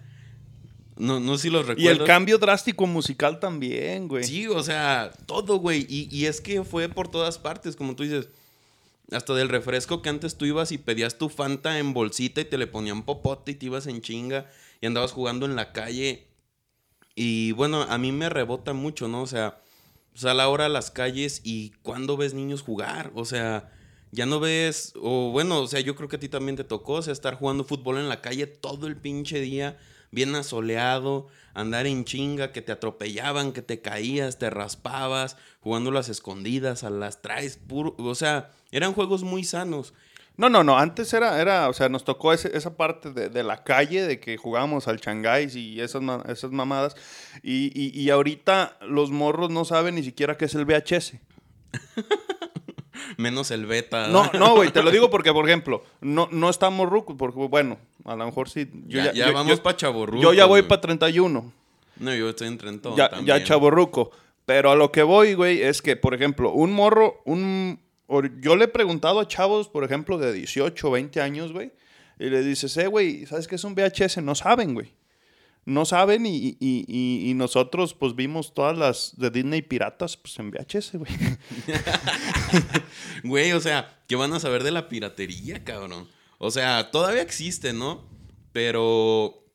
No, 0.95 1.19
no 1.19 1.37
sé 1.37 1.43
si 1.43 1.49
los 1.49 1.65
y 1.65 1.69
recuerdas. 1.69 1.99
el 1.99 2.05
cambio 2.05 2.37
drástico 2.37 2.85
musical 2.85 3.39
también, 3.39 4.07
güey. 4.07 4.23
Sí, 4.23 4.47
o 4.47 4.61
sea, 4.61 5.11
todo, 5.25 5.57
güey. 5.57 5.85
Y, 5.89 6.07
y 6.15 6.25
es 6.25 6.41
que 6.41 6.63
fue 6.63 6.89
por 6.89 7.07
todas 7.07 7.37
partes, 7.37 7.75
como 7.75 7.95
tú 7.95 8.03
dices. 8.03 8.29
Hasta 9.11 9.35
del 9.35 9.49
refresco 9.49 10.01
que 10.01 10.09
antes 10.09 10.37
tú 10.37 10.45
ibas 10.45 10.71
y 10.71 10.77
pedías 10.79 11.17
tu 11.17 11.29
Fanta 11.29 11.77
en 11.77 11.93
bolsita 11.93 12.41
y 12.41 12.45
te 12.45 12.57
le 12.57 12.65
ponían 12.65 13.03
popote 13.03 13.51
y 13.51 13.55
te 13.55 13.67
ibas 13.67 13.85
en 13.85 14.01
chinga 14.01 14.49
y 14.81 14.87
andabas 14.87 15.11
jugando 15.11 15.45
en 15.45 15.55
la 15.55 15.71
calle. 15.71 16.25
Y 17.15 17.51
bueno, 17.53 17.83
a 17.83 17.97
mí 17.97 18.11
me 18.11 18.29
rebota 18.29 18.73
mucho, 18.73 19.07
¿no? 19.07 19.21
O 19.21 19.27
sea, 19.27 19.61
sal 20.15 20.39
ahora 20.39 20.65
a 20.65 20.69
las 20.69 20.91
calles 20.91 21.41
y 21.43 21.71
cuando 21.81 22.17
ves 22.17 22.33
niños 22.33 22.61
jugar, 22.61 23.11
o 23.15 23.25
sea, 23.25 23.71
ya 24.11 24.25
no 24.25 24.39
ves, 24.39 24.93
o 25.01 25.31
bueno, 25.31 25.59
o 25.59 25.67
sea, 25.67 25.79
yo 25.79 25.95
creo 25.95 26.09
que 26.09 26.17
a 26.17 26.19
ti 26.19 26.29
también 26.29 26.55
te 26.55 26.63
tocó, 26.63 26.93
o 26.93 27.01
sea, 27.01 27.13
estar 27.13 27.35
jugando 27.35 27.63
fútbol 27.63 27.97
en 27.97 28.09
la 28.09 28.21
calle 28.21 28.47
todo 28.47 28.87
el 28.87 28.95
pinche 28.95 29.39
día, 29.39 29.77
bien 30.11 30.35
asoleado, 30.35 31.27
andar 31.55 31.87
en 31.87 32.05
chinga, 32.05 32.51
que 32.51 32.61
te 32.61 32.71
atropellaban, 32.71 33.53
que 33.53 33.63
te 33.63 33.81
caías, 33.81 34.37
te 34.37 34.49
raspabas, 34.51 35.37
jugando 35.61 35.89
las 35.89 36.09
escondidas, 36.09 36.83
a 36.83 36.91
las 36.91 37.21
traes, 37.21 37.57
puro, 37.57 37.95
o 37.97 38.15
sea, 38.15 38.51
eran 38.71 38.93
juegos 38.93 39.23
muy 39.23 39.43
sanos. 39.43 39.93
No, 40.35 40.49
no, 40.49 40.63
no. 40.63 40.77
Antes 40.79 41.13
era, 41.13 41.39
era 41.39 41.69
o 41.69 41.73
sea, 41.73 41.89
nos 41.89 42.03
tocó 42.03 42.33
ese- 42.33 42.55
esa 42.57 42.75
parte 42.75 43.11
de, 43.11 43.29
de 43.29 43.43
la 43.43 43.63
calle, 43.63 44.01
de 44.07 44.19
que 44.19 44.35
jugábamos 44.37 44.87
al 44.87 44.99
changáis 44.99 45.55
y 45.55 45.79
esas, 45.79 46.01
esas 46.27 46.51
mamadas. 46.51 46.95
Y, 47.43 47.71
y- 47.79 47.91
y 47.99 48.09
ahorita 48.09 48.77
los 48.81 49.11
morros 49.11 49.51
no 49.51 49.63
saben 49.65 49.95
ni 49.95 50.03
siquiera 50.03 50.35
qué 50.37 50.45
es 50.45 50.55
el 50.55 50.65
VHS. 50.65 51.13
Menos 53.17 53.51
el 53.51 53.65
beta. 53.65 54.07
No, 54.07 54.29
no, 54.33 54.55
güey, 54.55 54.71
te 54.71 54.81
lo 54.81 54.91
digo 54.91 55.09
porque, 55.11 55.31
por 55.33 55.47
ejemplo, 55.47 55.83
no, 56.01 56.27
no 56.31 56.49
estamos 56.49 56.89
rucos, 56.89 57.15
porque, 57.17 57.39
bueno, 57.47 57.77
a 58.05 58.15
lo 58.15 58.25
mejor 58.25 58.49
sí. 58.49 58.69
Yo 58.87 59.03
ya, 59.03 59.13
ya 59.13 59.27
yo- 59.27 59.33
vamos 59.33 59.59
para 59.59 59.77
chaborruco. 59.77 60.21
Yo 60.21 60.33
ya 60.33 60.45
voy 60.45 60.63
para 60.63 60.81
31. 60.81 61.51
No, 61.99 62.15
yo 62.15 62.29
estoy 62.29 62.47
en 62.47 62.57
todo 62.81 62.95
ya, 62.97 63.09
también. 63.09 63.37
ya 63.37 63.43
chaborruco. 63.43 64.11
Pero 64.45 64.71
a 64.71 64.75
lo 64.75 64.91
que 64.91 65.03
voy, 65.03 65.35
güey, 65.35 65.61
es 65.61 65.81
que, 65.81 65.95
por 65.95 66.13
ejemplo, 66.13 66.51
un 66.51 66.73
morro, 66.73 67.21
un... 67.25 67.79
Yo 68.41 68.55
le 68.55 68.65
he 68.65 68.67
preguntado 68.67 69.19
a 69.19 69.27
chavos, 69.27 69.69
por 69.69 69.83
ejemplo, 69.83 70.17
de 70.17 70.33
18 70.33 70.87
o 70.87 70.91
20 70.91 71.21
años, 71.21 71.53
güey, 71.53 71.71
y 72.19 72.29
le 72.29 72.43
dices, 72.43 72.75
eh, 72.77 72.87
güey, 72.87 73.25
¿sabes 73.25 73.47
qué 73.47 73.55
es 73.55 73.63
un 73.63 73.75
VHS? 73.75 74.17
No 74.21 74.35
saben, 74.35 74.73
güey. 74.73 74.93
No 75.65 75.85
saben 75.85 76.25
y, 76.25 76.57
y- 76.59 76.85
y- 76.87 77.29
y 77.29 77.33
nosotros, 77.35 77.93
pues, 77.93 78.15
vimos 78.15 78.53
todas 78.53 78.77
las 78.77 79.13
de 79.17 79.29
Disney 79.31 79.61
piratas, 79.61 80.17
pues, 80.17 80.37
en 80.37 80.51
VHS, 80.51 80.97
güey. 80.97 81.11
Güey, 83.23 83.51
o 83.53 83.59
sea, 83.61 83.99
¿qué 84.07 84.15
van 84.15 84.33
a 84.33 84.39
saber 84.39 84.63
de 84.63 84.71
la 84.71 84.89
piratería, 84.89 85.63
cabrón? 85.63 86.07
O 86.37 86.51
sea, 86.51 86.91
todavía 86.91 87.21
existe, 87.21 87.73
¿no? 87.73 88.03
Pero 88.51 89.45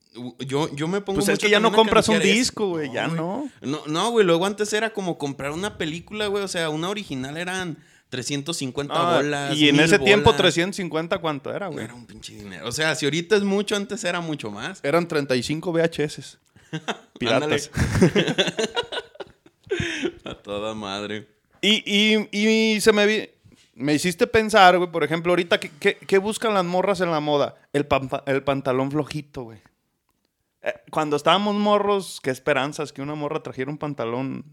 yo, 0.40 0.75
yo 0.75 0.88
me 0.88 1.00
pongo 1.00 1.19
Pues 1.19 1.28
es 1.28 1.35
mucho 1.35 1.47
que 1.47 1.50
ya 1.50 1.61
no 1.61 1.73
compras 1.73 2.09
un 2.09 2.21
disco, 2.21 2.69
güey, 2.71 2.93
ya 2.93 3.07
no. 3.09 3.49
No, 3.61 3.83
no, 3.87 4.11
güey, 4.11 4.25
luego 4.26 4.47
antes 4.47 4.73
era 4.73 4.93
como 4.93 5.19
comprar 5.19 5.52
una 5.52 5.78
película, 5.78 6.26
güey, 6.28 6.43
o 6.43 6.49
sea, 6.49 6.71
una 6.71 6.88
original 6.88 7.37
eran 7.37 7.78
350 8.09 8.95
Ah, 8.95 9.17
bolas. 9.17 9.57
y 9.57 9.69
en 9.69 9.77
1000 9.77 9.85
ese 9.85 9.99
tiempo, 9.99 10.27
bolas. 10.31 10.38
350, 10.38 11.19
¿cuánto 11.19 11.53
era, 11.55 11.69
güey? 11.69 11.85
era 11.85 11.95
un 11.95 12.07
pinche 12.07 12.35
dinero. 12.35 12.67
O 12.69 12.73
sea, 12.73 12.95
si 12.95 13.05
ahorita 13.07 13.37
es 13.37 13.43
mucho, 13.43 13.77
antes 13.77 14.03
era 14.05 14.21
mucho 14.21 14.50
más. 14.50 14.81
Eran 14.83 15.07
35 15.09 15.73
VHS. 15.73 16.38
Piratas. 17.19 17.71
A 20.25 20.35
toda 20.35 20.75
madre. 20.75 21.29
Y, 21.61 21.83
y- 21.87 22.29
y 22.77 22.81
se 22.81 22.93
me 22.93 23.07
vi- 23.07 23.29
me 23.75 23.95
hiciste 23.95 24.27
pensar, 24.27 24.77
güey, 24.79 24.91
por 24.91 25.05
ejemplo, 25.05 25.33
ahorita, 25.33 25.61
¿qué, 25.61 25.71
qué- 25.79 25.97
qué 25.99 26.19
buscan 26.19 26.55
las 26.55 26.65
morras 26.65 27.00
en 27.00 27.11
la 27.11 27.21
moda? 27.21 27.57
El, 27.73 27.87
pampa- 27.87 28.23
el 28.27 28.43
pantalón 28.43 28.91
flojito, 28.91 29.43
güey. 29.45 29.59
Eh, 30.62 30.73
cuando 30.91 31.17
estábamos 31.17 31.55
morros, 31.55 32.21
qué 32.23 32.31
esperanzas 32.31 32.93
que 32.93 33.03
una 33.03 33.15
morra 33.15 33.43
trajera 33.43 33.71
un 33.71 33.79
pantalón 33.79 34.45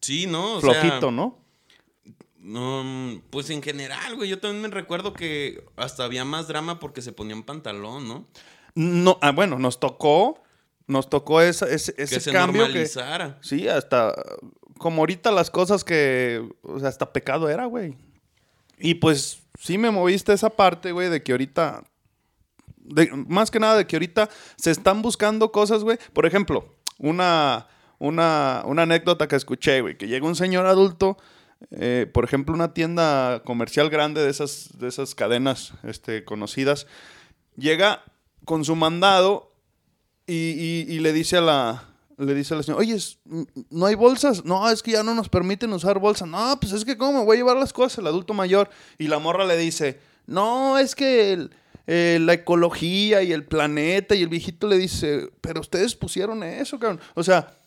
Sí, 0.00 0.26
¿no? 0.26 0.56
O 0.56 0.60
flojito, 0.60 1.00
sea, 1.00 1.10
¿no? 1.10 1.38
No, 2.44 2.82
mm, 2.84 3.22
pues 3.30 3.48
en 3.48 3.62
general, 3.62 4.16
güey, 4.16 4.28
yo 4.28 4.38
también 4.38 4.60
me 4.62 4.68
recuerdo 4.68 5.14
que 5.14 5.64
hasta 5.76 6.04
había 6.04 6.26
más 6.26 6.46
drama 6.46 6.78
porque 6.78 7.00
se 7.00 7.10
ponían 7.12 7.42
pantalón, 7.42 8.06
¿no? 8.06 8.26
No, 8.74 9.18
ah, 9.22 9.30
bueno, 9.32 9.58
nos 9.58 9.80
tocó, 9.80 10.42
nos 10.86 11.08
tocó 11.08 11.40
esa- 11.40 11.66
ese, 11.70 11.94
ese 11.96 12.16
que 12.16 12.20
se 12.20 12.32
cambio 12.32 12.66
que... 12.74 12.86
Sí, 13.40 13.66
hasta 13.66 14.14
como 14.78 15.00
ahorita 15.02 15.30
las 15.30 15.50
cosas 15.50 15.84
que, 15.84 16.46
o 16.62 16.78
sea, 16.80 16.90
hasta 16.90 17.12
pecado 17.14 17.48
era, 17.48 17.64
güey. 17.64 17.96
Y 18.78 18.94
pues 18.96 19.38
sí 19.58 19.78
me 19.78 19.90
moviste 19.90 20.34
esa 20.34 20.50
parte, 20.50 20.92
güey, 20.92 21.08
de 21.08 21.22
que 21.22 21.32
ahorita, 21.32 21.84
de- 22.76 23.10
más 23.26 23.50
que 23.50 23.58
nada 23.60 23.76
de 23.78 23.86
que 23.86 23.96
ahorita 23.96 24.28
se 24.56 24.70
están 24.70 25.00
buscando 25.00 25.50
cosas, 25.50 25.82
güey. 25.82 25.96
Por 26.12 26.26
ejemplo, 26.26 26.74
una, 26.98 27.68
una, 27.98 28.62
una 28.66 28.82
anécdota 28.82 29.28
que 29.28 29.36
escuché, 29.36 29.80
güey, 29.80 29.96
que 29.96 30.08
llega 30.08 30.26
un 30.26 30.36
señor 30.36 30.66
adulto, 30.66 31.16
eh, 31.70 32.10
por 32.12 32.24
ejemplo, 32.24 32.54
una 32.54 32.74
tienda 32.74 33.42
comercial 33.44 33.90
grande 33.90 34.22
de 34.22 34.30
esas, 34.30 34.70
de 34.78 34.88
esas 34.88 35.14
cadenas 35.14 35.72
este, 35.82 36.24
conocidas, 36.24 36.86
llega 37.56 38.04
con 38.44 38.64
su 38.64 38.76
mandado 38.76 39.52
y, 40.26 40.98
le 41.00 41.12
dice 41.12 41.36
a 41.36 41.40
la, 41.40 41.84
le 42.16 42.34
dice 42.34 42.54
a 42.54 42.56
la 42.58 42.62
señora, 42.62 42.80
oye, 42.80 42.96
¿no 43.70 43.86
hay 43.86 43.94
bolsas? 43.94 44.44
No, 44.44 44.68
es 44.70 44.82
que 44.82 44.92
ya 44.92 45.02
no 45.02 45.14
nos 45.14 45.28
permiten 45.28 45.72
usar 45.72 45.98
bolsas. 45.98 46.28
No, 46.28 46.58
pues 46.60 46.72
es 46.72 46.84
que 46.84 46.96
cómo 46.96 47.18
me 47.18 47.24
voy 47.24 47.36
a 47.36 47.40
llevar 47.40 47.56
las 47.56 47.72
cosas, 47.72 47.98
el 47.98 48.06
adulto 48.06 48.32
mayor. 48.32 48.70
Y 48.98 49.08
la 49.08 49.18
morra 49.18 49.44
le 49.44 49.56
dice, 49.56 50.00
no, 50.26 50.78
es 50.78 50.94
que 50.94 51.50
eh, 51.86 52.18
la 52.20 52.32
ecología 52.32 53.22
y 53.22 53.32
el 53.32 53.44
planeta 53.44 54.14
y 54.14 54.22
el 54.22 54.28
viejito 54.28 54.66
le 54.66 54.78
dice, 54.78 55.30
pero 55.40 55.60
ustedes 55.60 55.94
pusieron 55.94 56.42
eso, 56.42 56.78
cabrón. 56.78 57.00
O 57.14 57.22
sea, 57.22 57.58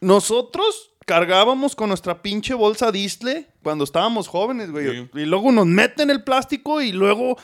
nosotros 0.00 0.92
cargábamos 1.08 1.74
con 1.74 1.88
nuestra 1.88 2.20
pinche 2.20 2.52
bolsa 2.52 2.92
Distle 2.92 3.48
cuando 3.62 3.82
estábamos 3.84 4.28
jóvenes, 4.28 4.70
güey. 4.70 4.86
Sí. 5.06 5.08
Y 5.14 5.24
luego 5.24 5.50
nos 5.50 5.64
meten 5.66 6.10
el 6.10 6.22
plástico 6.22 6.82
y 6.82 6.92
luego 6.92 7.38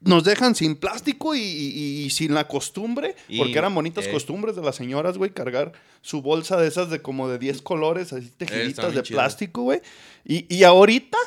nos 0.00 0.22
dejan 0.22 0.54
sin 0.54 0.76
plástico 0.76 1.34
y, 1.34 1.40
y- 1.40 2.04
y 2.04 2.10
sin 2.10 2.32
la 2.32 2.46
costumbre. 2.46 3.16
Y- 3.28 3.38
porque 3.38 3.58
eran 3.58 3.74
bonitas 3.74 4.06
eh. 4.06 4.12
costumbres 4.12 4.54
de 4.54 4.62
las 4.62 4.76
señoras, 4.76 5.18
güey, 5.18 5.30
cargar 5.32 5.72
su 6.00 6.22
bolsa 6.22 6.56
de 6.60 6.68
esas 6.68 6.90
de 6.90 7.02
como 7.02 7.28
de 7.28 7.40
10 7.40 7.60
colores, 7.62 8.12
así 8.12 8.30
tejiditas 8.30 8.94
de 8.94 9.02
plástico, 9.02 9.62
güey. 9.62 9.80
Y, 10.24 10.46
y 10.54 10.62
ahorita 10.62 11.18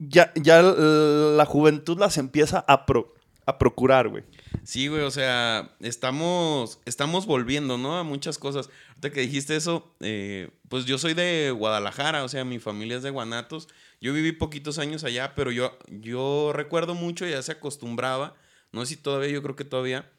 ya, 0.00 0.32
ya 0.34 0.62
la 0.62 1.44
juventud 1.46 1.96
las 1.98 2.18
empieza 2.18 2.64
a, 2.66 2.86
pro- 2.86 3.14
a 3.48 3.56
procurar, 3.56 4.08
güey. 4.08 4.24
Sí, 4.62 4.88
güey, 4.88 5.00
o 5.00 5.10
sea, 5.10 5.74
estamos, 5.80 6.80
estamos 6.84 7.24
volviendo, 7.24 7.78
¿no? 7.78 7.96
A 7.96 8.02
muchas 8.02 8.36
cosas. 8.36 8.68
Ahorita 8.90 9.10
que 9.10 9.22
dijiste 9.22 9.56
eso, 9.56 9.90
eh, 10.00 10.50
pues 10.68 10.84
yo 10.84 10.98
soy 10.98 11.14
de 11.14 11.50
Guadalajara, 11.50 12.24
o 12.24 12.28
sea, 12.28 12.44
mi 12.44 12.58
familia 12.58 12.98
es 12.98 13.02
de 13.02 13.08
Guanatos. 13.08 13.68
Yo 14.02 14.12
viví 14.12 14.32
poquitos 14.32 14.78
años 14.78 15.02
allá, 15.02 15.34
pero 15.34 15.50
yo, 15.50 15.78
yo 15.88 16.52
recuerdo 16.52 16.94
mucho, 16.94 17.26
ya 17.26 17.40
se 17.40 17.52
acostumbraba, 17.52 18.34
no 18.70 18.84
sé 18.84 18.96
si 18.96 19.00
todavía, 19.00 19.30
yo 19.30 19.42
creo 19.42 19.56
que 19.56 19.64
todavía, 19.64 20.12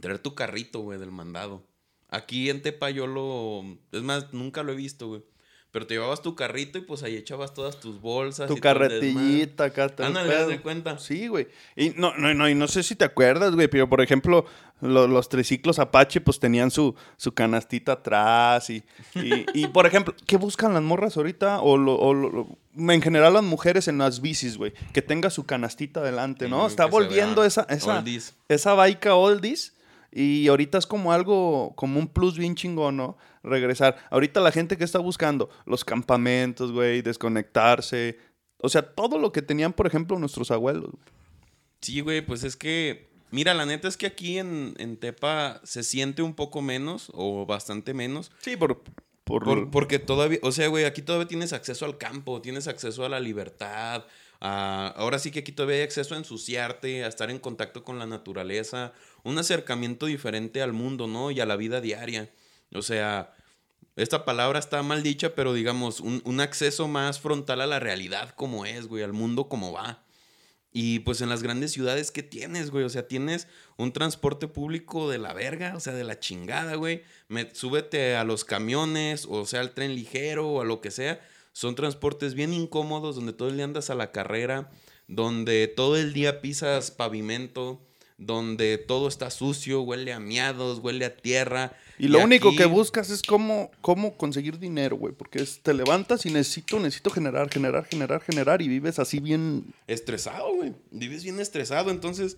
traer 0.00 0.18
tu 0.18 0.34
carrito, 0.34 0.80
güey, 0.80 0.98
del 0.98 1.12
mandado. 1.12 1.64
Aquí 2.08 2.50
en 2.50 2.62
Tepa 2.62 2.90
yo 2.90 3.06
lo, 3.06 3.62
es 3.92 4.02
más, 4.02 4.32
nunca 4.32 4.64
lo 4.64 4.72
he 4.72 4.76
visto, 4.76 5.06
güey. 5.06 5.22
Pero 5.72 5.86
te 5.86 5.94
llevabas 5.94 6.20
tu 6.20 6.34
carrito 6.34 6.78
y 6.78 6.80
pues 6.80 7.04
ahí 7.04 7.14
echabas 7.16 7.54
todas 7.54 7.78
tus 7.78 8.00
bolsas. 8.00 8.48
Tu 8.48 8.56
y 8.56 8.60
carretillita 8.60 9.64
acá. 9.64 9.84
el 9.98 10.04
Ándale, 10.04 10.46
de 10.46 10.60
cuenta. 10.60 10.98
Sí, 10.98 11.28
güey. 11.28 11.46
Y 11.76 11.90
no, 11.90 12.12
no, 12.16 12.34
no, 12.34 12.48
y 12.48 12.54
no 12.56 12.66
sé 12.66 12.82
si 12.82 12.96
te 12.96 13.04
acuerdas, 13.04 13.54
güey, 13.54 13.68
pero 13.68 13.88
por 13.88 14.00
ejemplo, 14.00 14.46
lo- 14.80 15.06
los 15.06 15.28
triciclos 15.28 15.78
Apache, 15.78 16.20
pues 16.20 16.40
tenían 16.40 16.72
su, 16.72 16.96
su 17.16 17.32
canastita 17.32 17.92
atrás. 17.92 18.68
Y, 18.70 18.82
y, 19.14 19.46
y, 19.54 19.66
por 19.68 19.86
ejemplo, 19.86 20.12
¿qué 20.26 20.36
buscan 20.36 20.74
las 20.74 20.82
morras 20.82 21.16
ahorita? 21.16 21.60
O, 21.60 21.76
lo- 21.76 21.94
o 21.96 22.14
lo- 22.14 22.48
en 22.76 23.00
general 23.02 23.34
las 23.34 23.44
mujeres 23.44 23.86
en 23.86 23.98
las 23.98 24.20
bicis, 24.20 24.56
güey. 24.56 24.72
Que 24.92 25.02
tenga 25.02 25.30
su 25.30 25.46
canastita 25.46 26.00
adelante, 26.00 26.48
¿no? 26.48 26.66
Sí, 26.66 26.72
Está 26.72 26.86
volviendo 26.86 27.44
esa, 27.44 27.62
esa, 27.70 27.98
oldies. 27.98 28.34
esa 28.48 28.74
baica 28.74 29.14
oldies. 29.14 29.74
Y 30.12 30.48
ahorita 30.48 30.78
es 30.78 30.86
como 30.86 31.12
algo, 31.12 31.72
como 31.76 31.98
un 32.00 32.08
plus 32.08 32.36
bien 32.36 32.54
chingón, 32.56 32.96
¿no? 32.96 33.16
Regresar. 33.42 33.96
Ahorita 34.10 34.40
la 34.40 34.50
gente 34.52 34.76
que 34.76 34.84
está 34.84 34.98
buscando 34.98 35.50
los 35.66 35.84
campamentos, 35.84 36.72
güey, 36.72 37.00
desconectarse. 37.02 38.18
O 38.58 38.68
sea, 38.68 38.82
todo 38.82 39.18
lo 39.18 39.32
que 39.32 39.40
tenían, 39.42 39.72
por 39.72 39.86
ejemplo, 39.86 40.18
nuestros 40.18 40.50
abuelos. 40.50 40.90
Sí, 41.80 42.00
güey, 42.00 42.20
pues 42.20 42.44
es 42.44 42.56
que, 42.56 43.08
mira, 43.30 43.54
la 43.54 43.64
neta 43.66 43.88
es 43.88 43.96
que 43.96 44.06
aquí 44.06 44.38
en, 44.38 44.74
en 44.78 44.96
Tepa 44.98 45.60
se 45.64 45.82
siente 45.82 46.22
un 46.22 46.34
poco 46.34 46.60
menos 46.60 47.10
o 47.14 47.46
bastante 47.46 47.94
menos. 47.94 48.32
Sí, 48.40 48.56
por... 48.56 48.82
por, 49.24 49.44
por- 49.44 49.70
porque 49.70 49.98
todavía, 50.00 50.40
o 50.42 50.50
sea, 50.52 50.66
güey, 50.68 50.84
aquí 50.84 51.02
todavía 51.02 51.28
tienes 51.28 51.52
acceso 51.52 51.84
al 51.86 51.96
campo, 51.98 52.42
tienes 52.42 52.66
acceso 52.68 53.04
a 53.04 53.08
la 53.08 53.20
libertad. 53.20 54.04
Ahora 54.40 55.18
sí 55.18 55.30
que 55.30 55.40
aquí 55.40 55.52
todavía 55.52 55.76
hay 55.76 55.82
acceso 55.82 56.14
a 56.14 56.18
ensuciarte, 56.18 57.04
a 57.04 57.08
estar 57.08 57.30
en 57.30 57.38
contacto 57.38 57.84
con 57.84 57.98
la 57.98 58.06
naturaleza, 58.06 58.92
un 59.22 59.38
acercamiento 59.38 60.06
diferente 60.06 60.62
al 60.62 60.72
mundo, 60.72 61.06
¿no? 61.06 61.30
Y 61.30 61.40
a 61.40 61.46
la 61.46 61.56
vida 61.56 61.80
diaria. 61.80 62.30
O 62.74 62.82
sea, 62.82 63.34
esta 63.96 64.24
palabra 64.24 64.58
está 64.58 64.82
mal 64.82 65.02
dicha, 65.02 65.34
pero 65.34 65.52
digamos, 65.52 66.00
un, 66.00 66.22
un 66.24 66.40
acceso 66.40 66.88
más 66.88 67.20
frontal 67.20 67.60
a 67.60 67.66
la 67.66 67.80
realidad 67.80 68.30
como 68.34 68.64
es, 68.64 68.86
güey, 68.86 69.02
al 69.02 69.12
mundo 69.12 69.48
como 69.48 69.72
va. 69.72 70.04
Y 70.72 71.00
pues 71.00 71.20
en 71.20 71.28
las 71.28 71.42
grandes 71.42 71.72
ciudades, 71.72 72.12
¿qué 72.12 72.22
tienes, 72.22 72.70
güey? 72.70 72.84
O 72.84 72.88
sea, 72.88 73.08
tienes 73.08 73.48
un 73.76 73.92
transporte 73.92 74.46
público 74.46 75.10
de 75.10 75.18
la 75.18 75.32
verga, 75.34 75.74
o 75.74 75.80
sea, 75.80 75.92
de 75.92 76.04
la 76.04 76.20
chingada, 76.20 76.76
güey. 76.76 77.02
Me- 77.26 77.52
súbete 77.52 78.14
a 78.14 78.22
los 78.22 78.44
camiones, 78.44 79.26
o 79.28 79.44
sea, 79.46 79.60
al 79.60 79.72
tren 79.74 79.96
ligero, 79.96 80.48
o 80.48 80.60
a 80.60 80.64
lo 80.64 80.80
que 80.80 80.92
sea. 80.92 81.20
Son 81.52 81.74
transportes 81.74 82.34
bien 82.34 82.52
incómodos, 82.52 83.16
donde 83.16 83.32
todo 83.32 83.48
el 83.48 83.56
día 83.56 83.64
andas 83.64 83.90
a 83.90 83.94
la 83.94 84.12
carrera, 84.12 84.70
donde 85.08 85.66
todo 85.68 85.96
el 85.96 86.12
día 86.12 86.40
pisas 86.40 86.90
pavimento, 86.90 87.80
donde 88.18 88.76
todo 88.76 89.08
está 89.08 89.30
sucio, 89.30 89.80
huele 89.80 90.12
a 90.12 90.20
miados, 90.20 90.78
huele 90.80 91.06
a 91.06 91.16
tierra. 91.16 91.72
Y 91.98 92.08
lo 92.08 92.22
único 92.22 92.48
aquí- 92.48 92.58
que 92.58 92.66
buscas 92.66 93.08
es 93.10 93.22
cómo, 93.22 93.70
cómo 93.80 94.16
conseguir 94.16 94.58
dinero, 94.58 94.96
güey. 94.96 95.14
Porque 95.14 95.40
es- 95.42 95.60
te 95.62 95.72
levantas 95.74 96.26
y 96.26 96.30
necesito, 96.30 96.78
necesito 96.78 97.08
generar, 97.10 97.50
generar, 97.50 97.86
generar, 97.86 98.20
generar. 98.22 98.60
Y 98.62 98.68
vives 98.68 98.98
así 98.98 99.20
bien... 99.20 99.72
estresado, 99.86 100.54
güey. 100.54 100.74
Vives 100.90 101.24
bien 101.24 101.40
estresado. 101.40 101.90
Entonces, 101.90 102.36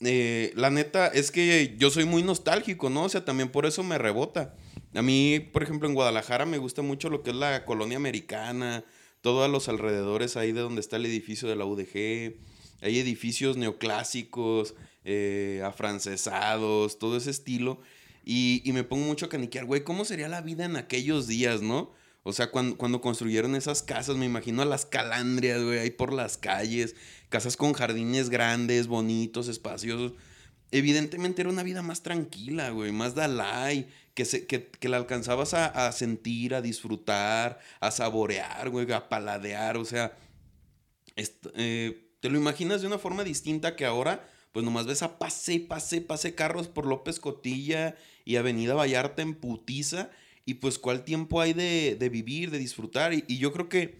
eh, 0.00 0.52
la 0.56 0.70
neta 0.70 1.08
es 1.08 1.30
que 1.30 1.74
yo 1.78 1.90
soy 1.90 2.04
muy 2.04 2.22
nostálgico, 2.22 2.90
¿no? 2.90 3.04
O 3.04 3.08
sea, 3.08 3.24
también 3.24 3.48
por 3.50 3.64
eso 3.66 3.82
me 3.82 3.96
rebota. 3.98 4.54
A 4.94 5.02
mí, 5.02 5.40
por 5.52 5.62
ejemplo, 5.62 5.88
en 5.88 5.94
Guadalajara 5.94 6.46
me 6.46 6.58
gusta 6.58 6.82
mucho 6.82 7.10
lo 7.10 7.22
que 7.22 7.30
es 7.30 7.36
la 7.36 7.64
colonia 7.64 7.96
americana, 7.96 8.84
todos 9.20 9.50
los 9.50 9.68
alrededores 9.68 10.36
ahí 10.36 10.52
de 10.52 10.60
donde 10.60 10.80
está 10.80 10.96
el 10.96 11.06
edificio 11.06 11.48
de 11.48 11.56
la 11.56 11.64
UDG. 11.64 12.36
Hay 12.80 12.98
edificios 12.98 13.56
neoclásicos, 13.56 14.74
eh, 15.04 15.62
afrancesados, 15.64 16.98
todo 16.98 17.16
ese 17.16 17.30
estilo. 17.30 17.80
Y, 18.24 18.62
y 18.64 18.72
me 18.72 18.84
pongo 18.84 19.06
mucho 19.06 19.26
a 19.26 19.28
caniquear, 19.28 19.64
güey, 19.64 19.84
¿cómo 19.84 20.04
sería 20.04 20.28
la 20.28 20.42
vida 20.42 20.64
en 20.64 20.76
aquellos 20.76 21.26
días, 21.26 21.62
no? 21.62 21.92
O 22.22 22.32
sea, 22.32 22.50
cuando, 22.50 22.76
cuando 22.76 23.00
construyeron 23.00 23.54
esas 23.54 23.82
casas, 23.82 24.16
me 24.16 24.26
imagino 24.26 24.60
a 24.60 24.66
las 24.66 24.84
calandrias, 24.84 25.62
güey, 25.62 25.78
ahí 25.78 25.90
por 25.90 26.12
las 26.12 26.36
calles, 26.36 26.94
casas 27.30 27.56
con 27.56 27.72
jardines 27.72 28.28
grandes, 28.28 28.86
bonitos, 28.86 29.48
espaciosos. 29.48 30.12
Evidentemente 30.70 31.42
era 31.42 31.50
una 31.50 31.62
vida 31.62 31.82
más 31.82 32.02
tranquila, 32.02 32.70
güey, 32.70 32.92
más 32.92 33.14
Dalai, 33.14 33.88
que, 34.14 34.24
se, 34.24 34.46
que, 34.46 34.68
que 34.68 34.88
la 34.88 34.98
alcanzabas 34.98 35.54
a, 35.54 35.66
a 35.66 35.92
sentir, 35.92 36.54
a 36.54 36.60
disfrutar, 36.60 37.58
a 37.80 37.90
saborear, 37.90 38.68
güey, 38.68 38.90
a 38.92 39.08
paladear, 39.08 39.78
o 39.78 39.84
sea, 39.84 40.16
eh, 41.16 42.10
te 42.20 42.28
lo 42.28 42.38
imaginas 42.38 42.80
de 42.80 42.86
una 42.86 42.98
forma 42.98 43.24
distinta 43.24 43.76
que 43.76 43.86
ahora, 43.86 44.28
pues 44.52 44.64
nomás 44.64 44.86
ves 44.86 45.02
a 45.02 45.18
pase, 45.18 45.60
pase, 45.60 46.00
pase 46.00 46.34
carros 46.34 46.68
por 46.68 46.84
López 46.84 47.18
Cotilla 47.18 47.96
y 48.24 48.36
Avenida 48.36 48.74
Vallarta 48.74 49.22
en 49.22 49.34
putiza, 49.34 50.10
y 50.44 50.54
pues 50.54 50.78
cuál 50.78 51.04
tiempo 51.04 51.40
hay 51.40 51.54
de, 51.54 51.96
de 51.98 52.08
vivir, 52.08 52.50
de 52.50 52.58
disfrutar, 52.58 53.14
y, 53.14 53.24
y 53.26 53.38
yo 53.38 53.52
creo 53.52 53.68
que 53.68 53.98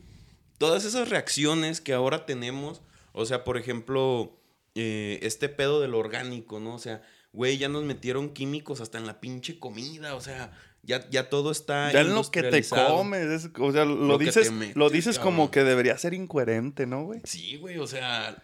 todas 0.59 0.85
esas 0.85 1.09
reacciones 1.09 1.81
que 1.81 1.95
ahora 1.95 2.27
tenemos, 2.27 2.83
o 3.13 3.25
sea, 3.25 3.45
por 3.45 3.57
ejemplo, 3.57 4.38
eh, 4.81 5.19
este 5.23 5.49
pedo 5.49 5.81
del 5.81 5.95
orgánico, 5.95 6.61
¿no? 6.61 6.75
O 6.77 6.79
sea, 6.79 7.03
güey, 7.33 7.59
ya 7.59 7.69
nos 7.69 7.83
metieron 7.83 8.31
químicos 8.31 8.81
hasta 8.81 8.97
en 8.99 9.07
la 9.07 9.19
pinche 9.21 9.59
comida, 9.59 10.15
o 10.15 10.21
sea, 10.21 10.53
ya, 10.83 11.11
ya 11.11 11.29
todo 11.29 11.51
está... 11.51 11.91
Ya 11.93 12.03
en 12.03 12.15
lo 12.15 12.23
que 12.31 12.45
te 12.45 12.63
comes. 12.63 13.27
es- 13.27 13.51
o 13.59 13.73
sea, 13.73 13.85
lo, 13.85 14.19
dices, 14.19 14.53
metes, 14.53 14.77
lo 14.77 14.89
dices 14.89 15.19
como 15.19 15.51
que 15.51 15.65
debería 15.65 15.99
ser 15.99 16.15
incoherente, 16.15 16.87
¿no, 16.87 17.03
güey? 17.05 17.21
Sí, 17.25 17.57
güey, 17.57 17.79
o 17.79 17.87
sea, 17.89 18.41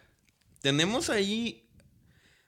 tenemos 0.61 1.09
ahí, 1.09 1.69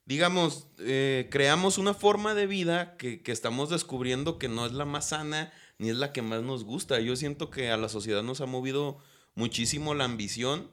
digamos, 0.04 0.66
eh, 0.78 1.28
creamos 1.30 1.78
una 1.78 1.94
forma 1.94 2.34
de 2.34 2.46
vida 2.46 2.96
que, 2.96 3.22
que 3.22 3.32
estamos 3.32 3.70
descubriendo 3.70 4.38
que 4.38 4.48
no 4.48 4.66
es 4.66 4.72
la 4.72 4.84
más 4.84 5.10
sana 5.10 5.52
ni 5.78 5.90
es 5.90 5.96
la 5.96 6.12
que 6.12 6.22
más 6.22 6.42
nos 6.42 6.64
gusta. 6.64 6.98
Yo 7.00 7.14
siento 7.16 7.50
que 7.50 7.70
a 7.70 7.76
la 7.76 7.88
sociedad 7.88 8.22
nos 8.22 8.40
ha 8.40 8.46
movido 8.46 8.98
muchísimo 9.34 9.94
la 9.94 10.04
ambición 10.04 10.70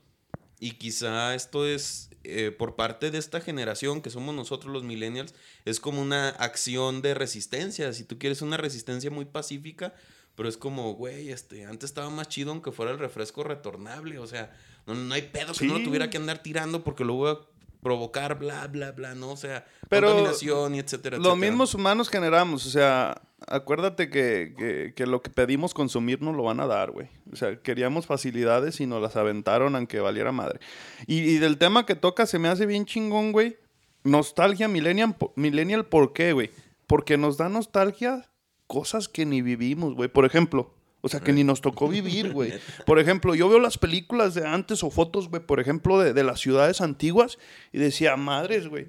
y 0.59 0.71
quizá 0.71 1.35
esto 1.35 1.67
es 1.67 2.09
eh, 2.23 2.51
por 2.51 2.75
parte 2.75 3.11
de 3.11 3.17
esta 3.17 3.41
generación 3.41 4.01
que 4.01 4.09
somos 4.09 4.33
nosotros 4.33 4.71
los 4.71 4.83
millennials, 4.83 5.33
es 5.65 5.79
como 5.79 6.01
una 6.01 6.29
acción 6.29 7.01
de 7.01 7.13
resistencia. 7.13 7.91
Si 7.93 8.03
tú 8.03 8.17
quieres 8.17 8.41
una 8.41 8.57
resistencia 8.57 9.11
muy 9.11 9.25
pacífica, 9.25 9.93
pero 10.35 10.49
es 10.49 10.57
como, 10.57 10.93
güey, 10.93 11.29
este, 11.29 11.65
antes 11.65 11.89
estaba 11.89 12.09
más 12.09 12.27
chido 12.27 12.51
aunque 12.51 12.71
fuera 12.71 12.91
el 12.91 12.99
refresco 12.99 13.43
retornable. 13.43 14.19
O 14.19 14.27
sea, 14.27 14.51
no, 14.85 14.95
no 14.95 15.13
hay 15.13 15.23
pedo 15.23 15.53
que 15.53 15.65
no 15.65 15.77
lo 15.77 15.83
tuviera 15.83 16.09
que 16.09 16.17
andar 16.17 16.41
tirando 16.41 16.83
porque 16.83 17.03
lo 17.03 17.13
voy 17.13 17.31
a 17.31 17.37
provocar, 17.83 18.39
bla, 18.39 18.65
bla, 18.67 18.93
bla, 18.93 19.13
¿no? 19.13 19.31
O 19.31 19.37
sea, 19.37 19.65
Pero 19.89 20.07
contaminación 20.07 20.75
y 20.75 20.79
etcétera, 20.79 21.17
Los 21.17 21.27
etcétera. 21.27 21.51
mismos 21.51 21.75
humanos 21.75 22.09
generamos, 22.09 22.65
o 22.65 22.69
sea, 22.69 23.21
acuérdate 23.47 24.09
que, 24.09 24.53
que- 24.57 24.93
que 24.95 25.05
lo 25.05 25.21
que 25.21 25.29
pedimos 25.29 25.73
consumir 25.73 26.21
nos 26.21 26.35
lo 26.35 26.43
van 26.43 26.59
a 26.59 26.67
dar, 26.67 26.91
güey. 26.91 27.07
O 27.31 27.35
sea, 27.35 27.55
queríamos 27.61 28.05
facilidades 28.05 28.79
y 28.81 28.85
nos 28.87 29.01
las 29.01 29.15
aventaron 29.15 29.75
aunque 29.75 29.99
valiera 29.99 30.31
madre. 30.31 30.59
Y, 31.07 31.19
y 31.19 31.37
del 31.37 31.57
tema 31.57 31.85
que 31.85 31.95
toca 31.95 32.25
se 32.25 32.39
me 32.39 32.47
hace 32.47 32.65
bien 32.65 32.85
chingón, 32.85 33.31
güey. 33.31 33.57
Nostalgia 34.03 34.67
millennial, 34.67 35.15
millennial 35.35 35.85
¿por 35.85 36.13
qué, 36.13 36.33
güey? 36.33 36.51
Porque 36.87 37.17
nos 37.17 37.37
da 37.37 37.47
nostalgia 37.49 38.29
cosas 38.67 39.07
que 39.07 39.25
ni 39.25 39.41
vivimos, 39.41 39.93
güey. 39.95 40.09
Por 40.09 40.25
ejemplo, 40.25 40.73
o 41.01 41.09
sea, 41.09 41.19
que 41.19 41.31
ni 41.33 41.43
nos 41.43 41.61
tocó 41.61 41.87
vivir, 41.87 42.31
güey. 42.33 42.53
Por 42.85 42.99
ejemplo, 42.99 43.35
yo 43.35 43.47
veo 43.49 43.59
las 43.59 43.77
películas 43.77 44.33
de 44.33 44.45
antes 44.47 44.83
o 44.83 44.89
fotos, 44.89 45.29
güey, 45.29 45.41
por 45.45 45.59
ejemplo, 45.59 45.99
de, 45.99 46.13
de 46.13 46.23
las 46.23 46.39
ciudades 46.39 46.81
antiguas 46.81 47.37
y 47.71 47.77
decía, 47.77 48.15
madres, 48.17 48.67
güey. 48.67 48.87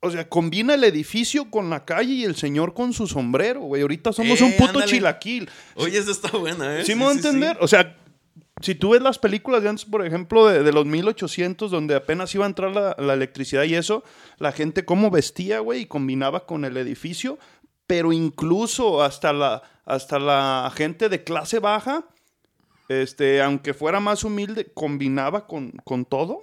O 0.00 0.10
sea, 0.10 0.28
combina 0.28 0.74
el 0.74 0.84
edificio 0.84 1.50
con 1.50 1.68
la 1.70 1.84
calle 1.84 2.12
y 2.12 2.24
el 2.24 2.34
señor 2.36 2.72
con 2.74 2.92
su 2.92 3.06
sombrero, 3.06 3.60
güey. 3.60 3.82
Ahorita 3.82 4.12
somos 4.12 4.40
Eh, 4.40 4.44
un 4.44 4.52
puto 4.52 4.70
ándale. 4.70 4.86
chilaquil. 4.86 5.48
Oye, 5.74 5.98
eso 5.98 6.10
está 6.10 6.30
buena, 6.36 6.80
¿eh? 6.80 6.84
¿Sí 6.84 6.94
me 6.94 7.04
voy 7.04 7.12
a 7.12 7.16
entender? 7.16 7.58
O 7.60 7.68
sea, 7.68 7.96
si 8.62 8.74
tú 8.74 8.90
ves 8.90 9.02
las 9.02 9.18
películas 9.18 9.62
de 9.62 9.68
antes, 9.68 9.84
por 9.84 10.04
ejemplo, 10.06 10.46
de, 10.46 10.62
de 10.62 10.72
los 10.72 10.86
1800, 10.86 11.70
donde 11.70 11.94
apenas 11.94 12.34
iba 12.34 12.44
a 12.44 12.48
entrar 12.48 12.70
la, 12.74 12.94
la 12.98 13.12
electricidad 13.14 13.64
y 13.64 13.74
eso, 13.74 14.02
la 14.38 14.52
gente 14.52 14.84
cómo 14.84 15.10
vestía, 15.10 15.60
güey, 15.60 15.82
y 15.82 15.86
combinaba 15.86 16.46
con 16.46 16.64
el 16.64 16.76
edificio, 16.76 17.38
pero 17.86 18.12
incluso 18.12 19.02
hasta 19.02 19.32
la, 19.32 19.62
hasta 19.84 20.18
la 20.18 20.70
gente 20.74 21.08
de 21.08 21.24
clase 21.24 21.58
baja, 21.58 22.04
este, 22.88 23.40
aunque 23.42 23.72
fuera 23.74 24.00
más 24.00 24.24
humilde, 24.24 24.70
combinaba 24.74 25.46
con, 25.46 25.72
con 25.84 26.04
todo. 26.04 26.40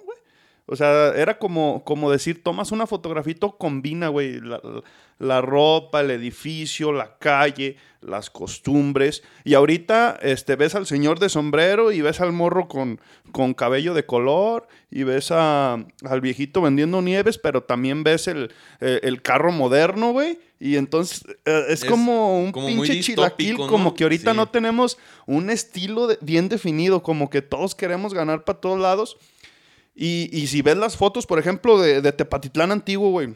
O 0.70 0.76
sea, 0.76 1.08
era 1.16 1.38
como, 1.38 1.82
como 1.84 2.10
decir, 2.10 2.42
tomas 2.42 2.72
una 2.72 2.86
fotografía 2.86 3.32
y 3.32 3.36
todo 3.36 3.56
combina, 3.56 4.08
güey. 4.08 4.40
La, 4.40 4.60
la- 4.62 4.82
la 5.20 5.40
ropa, 5.40 6.00
el 6.02 6.12
edificio, 6.12 6.92
la 6.92 7.16
calle, 7.18 7.76
las 8.00 8.30
costumbres. 8.30 9.24
Y 9.42 9.54
ahorita 9.54 10.16
este, 10.22 10.54
ves 10.54 10.76
al 10.76 10.86
señor 10.86 11.18
de 11.18 11.28
sombrero 11.28 11.90
y 11.90 12.00
ves 12.02 12.20
al 12.20 12.30
morro 12.32 12.68
con, 12.68 13.00
con 13.32 13.52
cabello 13.52 13.94
de 13.94 14.06
color 14.06 14.68
y 14.92 15.02
ves 15.02 15.32
a- 15.32 15.84
al 16.04 16.20
viejito 16.20 16.62
vendiendo 16.62 17.02
nieves, 17.02 17.36
pero 17.36 17.64
también 17.64 18.04
ves 18.04 18.28
el, 18.28 18.52
eh, 18.80 19.00
el 19.02 19.20
carro 19.20 19.50
moderno, 19.50 20.12
güey. 20.12 20.38
Y 20.60 20.76
entonces 20.76 21.24
eh, 21.44 21.64
es, 21.68 21.82
Es 21.82 21.90
como 21.90 22.38
un 22.40 22.52
como 22.52 22.66
pinche 22.68 23.00
chilaquil, 23.00 23.56
como 23.56 23.94
que 23.94 24.04
ahorita 24.04 24.30
Sí. 24.32 24.36
no 24.36 24.48
tenemos 24.50 24.98
un 25.26 25.50
estilo 25.50 26.06
de- 26.06 26.18
bien 26.20 26.48
definido, 26.48 27.02
como 27.02 27.28
que 27.28 27.42
todos 27.42 27.74
queremos 27.74 28.14
ganar 28.14 28.44
para 28.44 28.60
todos 28.60 28.78
lados. 28.78 29.16
Y, 30.00 30.30
y 30.30 30.46
si 30.46 30.62
ves 30.62 30.76
las 30.76 30.96
fotos, 30.96 31.26
por 31.26 31.40
ejemplo, 31.40 31.80
de, 31.80 32.00
de 32.00 32.12
Tepatitlán 32.12 32.70
antiguo, 32.70 33.10
güey. 33.10 33.34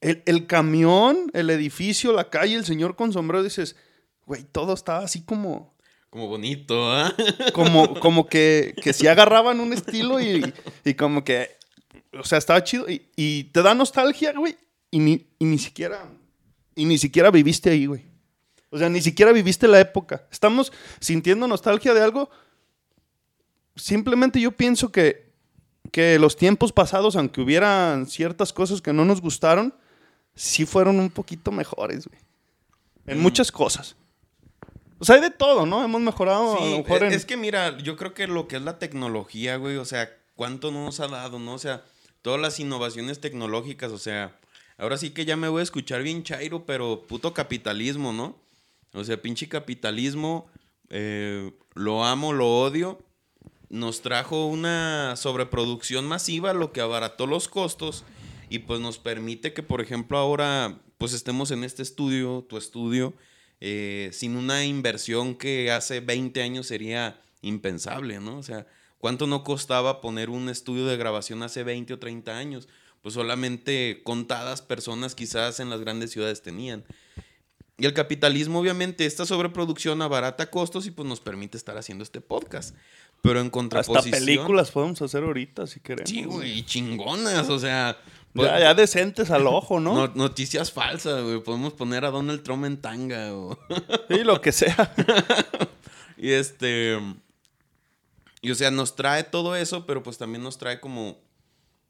El, 0.00 0.22
el 0.24 0.46
camión, 0.46 1.30
el 1.34 1.50
edificio, 1.50 2.14
la 2.14 2.30
calle, 2.30 2.54
el 2.54 2.64
señor 2.64 2.96
con 2.96 3.12
sombrero, 3.12 3.44
dices, 3.44 3.76
güey, 4.24 4.42
todo 4.42 4.72
estaba 4.72 5.00
así 5.00 5.22
como, 5.22 5.74
Como 6.08 6.28
bonito, 6.28 6.90
¿ah? 6.90 7.14
como, 7.52 8.00
como 8.00 8.26
que, 8.26 8.74
que 8.82 8.94
si 8.94 9.06
agarraban 9.06 9.60
un 9.60 9.74
estilo 9.74 10.18
y, 10.18 10.50
y 10.82 10.94
como 10.94 11.24
que, 11.24 11.50
o 12.18 12.24
sea, 12.24 12.38
estaba 12.38 12.64
chido. 12.64 12.88
Y, 12.88 13.10
y 13.14 13.44
te 13.52 13.60
da 13.60 13.74
nostalgia, 13.74 14.32
güey, 14.32 14.56
y 14.90 14.98
ni, 14.98 15.26
y 15.38 15.44
ni 15.44 15.58
siquiera, 15.58 16.08
y 16.74 16.86
ni 16.86 16.96
siquiera 16.96 17.30
viviste 17.30 17.68
ahí, 17.68 17.84
güey. 17.84 18.06
O 18.70 18.78
sea, 18.78 18.88
ni 18.88 19.02
siquiera 19.02 19.30
viviste 19.30 19.68
la 19.68 19.78
época. 19.78 20.26
Estamos 20.32 20.72
sintiendo 21.00 21.46
nostalgia 21.46 21.92
de 21.92 22.00
algo. 22.00 22.30
Simplemente 23.76 24.40
yo 24.40 24.52
pienso 24.52 24.90
que, 24.90 25.29
que 25.92 26.18
los 26.18 26.36
tiempos 26.36 26.72
pasados, 26.72 27.16
aunque 27.16 27.40
hubieran 27.40 28.06
ciertas 28.06 28.52
cosas 28.52 28.80
que 28.80 28.92
no 28.92 29.04
nos 29.04 29.20
gustaron, 29.20 29.74
sí 30.34 30.64
fueron 30.66 30.98
un 31.00 31.10
poquito 31.10 31.50
mejores, 31.52 32.06
güey. 32.06 32.20
En 33.06 33.18
Mm. 33.18 33.22
muchas 33.22 33.50
cosas. 33.50 33.96
O 34.98 35.04
sea, 35.04 35.16
hay 35.16 35.20
de 35.22 35.30
todo, 35.30 35.64
¿no? 35.66 35.82
Hemos 35.82 36.00
mejorado 36.02 36.52
a 36.56 36.60
lo 36.60 36.66
Sí, 36.66 36.82
mejor 36.82 37.02
e- 37.02 37.06
en... 37.08 37.12
es 37.14 37.24
que 37.24 37.36
mira, 37.36 37.78
yo 37.78 37.96
creo 37.96 38.12
que 38.14 38.26
lo 38.26 38.46
que 38.48 38.56
es 38.56 38.62
la 38.62 38.78
tecnología, 38.78 39.56
güey, 39.56 39.76
o 39.76 39.84
sea, 39.84 40.10
cuánto 40.36 40.70
no 40.70 40.84
nos 40.84 41.00
ha 41.00 41.08
dado, 41.08 41.38
¿no? 41.38 41.54
O 41.54 41.58
sea, 41.58 41.82
todas 42.22 42.40
las 42.40 42.60
innovaciones 42.60 43.20
tecnológicas, 43.20 43.90
o 43.92 43.98
sea, 43.98 44.38
ahora 44.76 44.98
sí 44.98 45.10
que 45.10 45.24
ya 45.24 45.36
me 45.36 45.48
voy 45.48 45.60
a 45.60 45.64
escuchar 45.64 46.02
bien 46.02 46.22
chairo, 46.22 46.64
pero 46.66 47.02
puto 47.08 47.32
capitalismo, 47.32 48.12
¿no? 48.12 48.36
O 48.92 49.02
sea, 49.04 49.20
pinche 49.20 49.48
capitalismo, 49.48 50.46
eh, 50.90 51.50
lo 51.74 52.04
amo, 52.04 52.32
lo 52.34 52.46
odio, 52.60 52.98
nos 53.70 54.02
trajo 54.02 54.46
una 54.46 55.14
sobreproducción 55.16 56.06
masiva, 56.06 56.52
lo 56.52 56.72
que 56.72 56.80
abarató 56.80 57.26
los 57.26 57.48
costos 57.48 58.04
y 58.50 58.58
pues 58.58 58.80
nos 58.80 58.98
permite 58.98 59.52
que, 59.52 59.62
por 59.62 59.80
ejemplo, 59.80 60.18
ahora 60.18 60.80
pues 60.98 61.14
estemos 61.14 61.50
en 61.52 61.64
este 61.64 61.82
estudio, 61.82 62.44
tu 62.46 62.58
estudio, 62.58 63.14
eh, 63.60 64.10
sin 64.12 64.36
una 64.36 64.64
inversión 64.64 65.34
que 65.36 65.70
hace 65.70 66.00
20 66.00 66.42
años 66.42 66.66
sería 66.66 67.22
impensable, 67.42 68.20
¿no? 68.20 68.36
O 68.36 68.42
sea, 68.42 68.66
¿cuánto 68.98 69.26
no 69.26 69.44
costaba 69.44 70.00
poner 70.00 70.30
un 70.30 70.48
estudio 70.48 70.84
de 70.86 70.96
grabación 70.96 71.42
hace 71.42 71.62
20 71.62 71.94
o 71.94 71.98
30 71.98 72.36
años? 72.36 72.68
Pues 73.02 73.14
solamente 73.14 74.02
contadas 74.04 74.62
personas 74.62 75.14
quizás 75.14 75.60
en 75.60 75.70
las 75.70 75.80
grandes 75.80 76.10
ciudades 76.10 76.42
tenían. 76.42 76.84
Y 77.80 77.86
el 77.86 77.94
capitalismo, 77.94 78.60
obviamente, 78.60 79.06
esta 79.06 79.24
sobreproducción 79.24 80.02
abarata 80.02 80.50
costos 80.50 80.86
y 80.86 80.90
pues 80.90 81.08
nos 81.08 81.18
permite 81.20 81.56
estar 81.56 81.78
haciendo 81.78 82.04
este 82.04 82.20
podcast. 82.20 82.76
Pero 83.22 83.40
en 83.40 83.46
Hasta 83.46 83.52
contraposición... 83.52 84.18
películas 84.20 84.70
podemos 84.70 85.00
hacer 85.02 85.22
ahorita 85.24 85.66
si 85.66 85.80
queremos. 85.80 86.10
Sí, 86.10 86.24
güey, 86.24 86.58
y 86.58 86.62
chingonas, 86.64 87.48
o 87.48 87.58
sea... 87.58 87.96
pues, 88.34 88.48
Ya, 88.50 88.60
ya 88.60 88.74
decentes 88.74 89.30
al 89.30 89.46
ojo, 89.46 89.80
¿no? 89.80 89.94
no- 89.94 90.12
noticias 90.14 90.70
falsas, 90.70 91.22
güey. 91.22 91.42
Podemos 91.42 91.72
poner 91.72 92.04
a 92.04 92.10
Donald 92.10 92.42
Trump 92.42 92.66
en 92.66 92.80
tanga, 92.80 93.34
o... 93.34 93.58
Sí, 94.08 94.24
lo 94.24 94.40
que 94.42 94.52
sea. 94.52 94.94
Y 96.18 96.32
este. 96.32 96.98
Y 98.42 98.50
o 98.50 98.54
sea, 98.54 98.70
nos 98.70 98.94
trae 98.94 99.24
todo 99.24 99.56
eso, 99.56 99.86
pero 99.86 100.02
pues 100.02 100.18
también 100.18 100.42
nos 100.42 100.58
trae 100.58 100.80
como. 100.80 101.18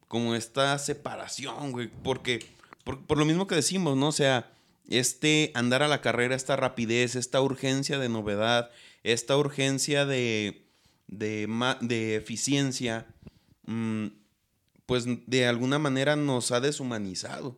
Como 0.07 0.35
esta 0.35 0.77
separación, 0.79 1.73
güey. 1.73 1.89
Porque. 2.03 2.39
Por, 2.85 3.05
por 3.05 3.17
lo 3.17 3.25
mismo 3.25 3.45
que 3.47 3.55
decimos, 3.55 3.97
¿no? 3.97 4.07
O 4.07 4.11
sea, 4.13 4.49
este 4.89 5.51
andar 5.53 5.83
a 5.83 5.87
la 5.87 6.01
carrera, 6.01 6.35
esta 6.35 6.55
rapidez, 6.55 7.15
esta 7.15 7.41
urgencia 7.41 7.99
de 7.99 8.09
novedad, 8.09 8.71
esta 9.03 9.37
urgencia 9.37 10.05
de. 10.05 10.67
de, 11.07 11.47
de 11.81 12.15
eficiencia. 12.15 13.07
mm, 13.65 14.07
pues 14.85 15.05
de 15.25 15.47
alguna 15.47 15.79
manera 15.79 16.15
nos 16.17 16.51
ha 16.51 16.59
deshumanizado. 16.59 17.57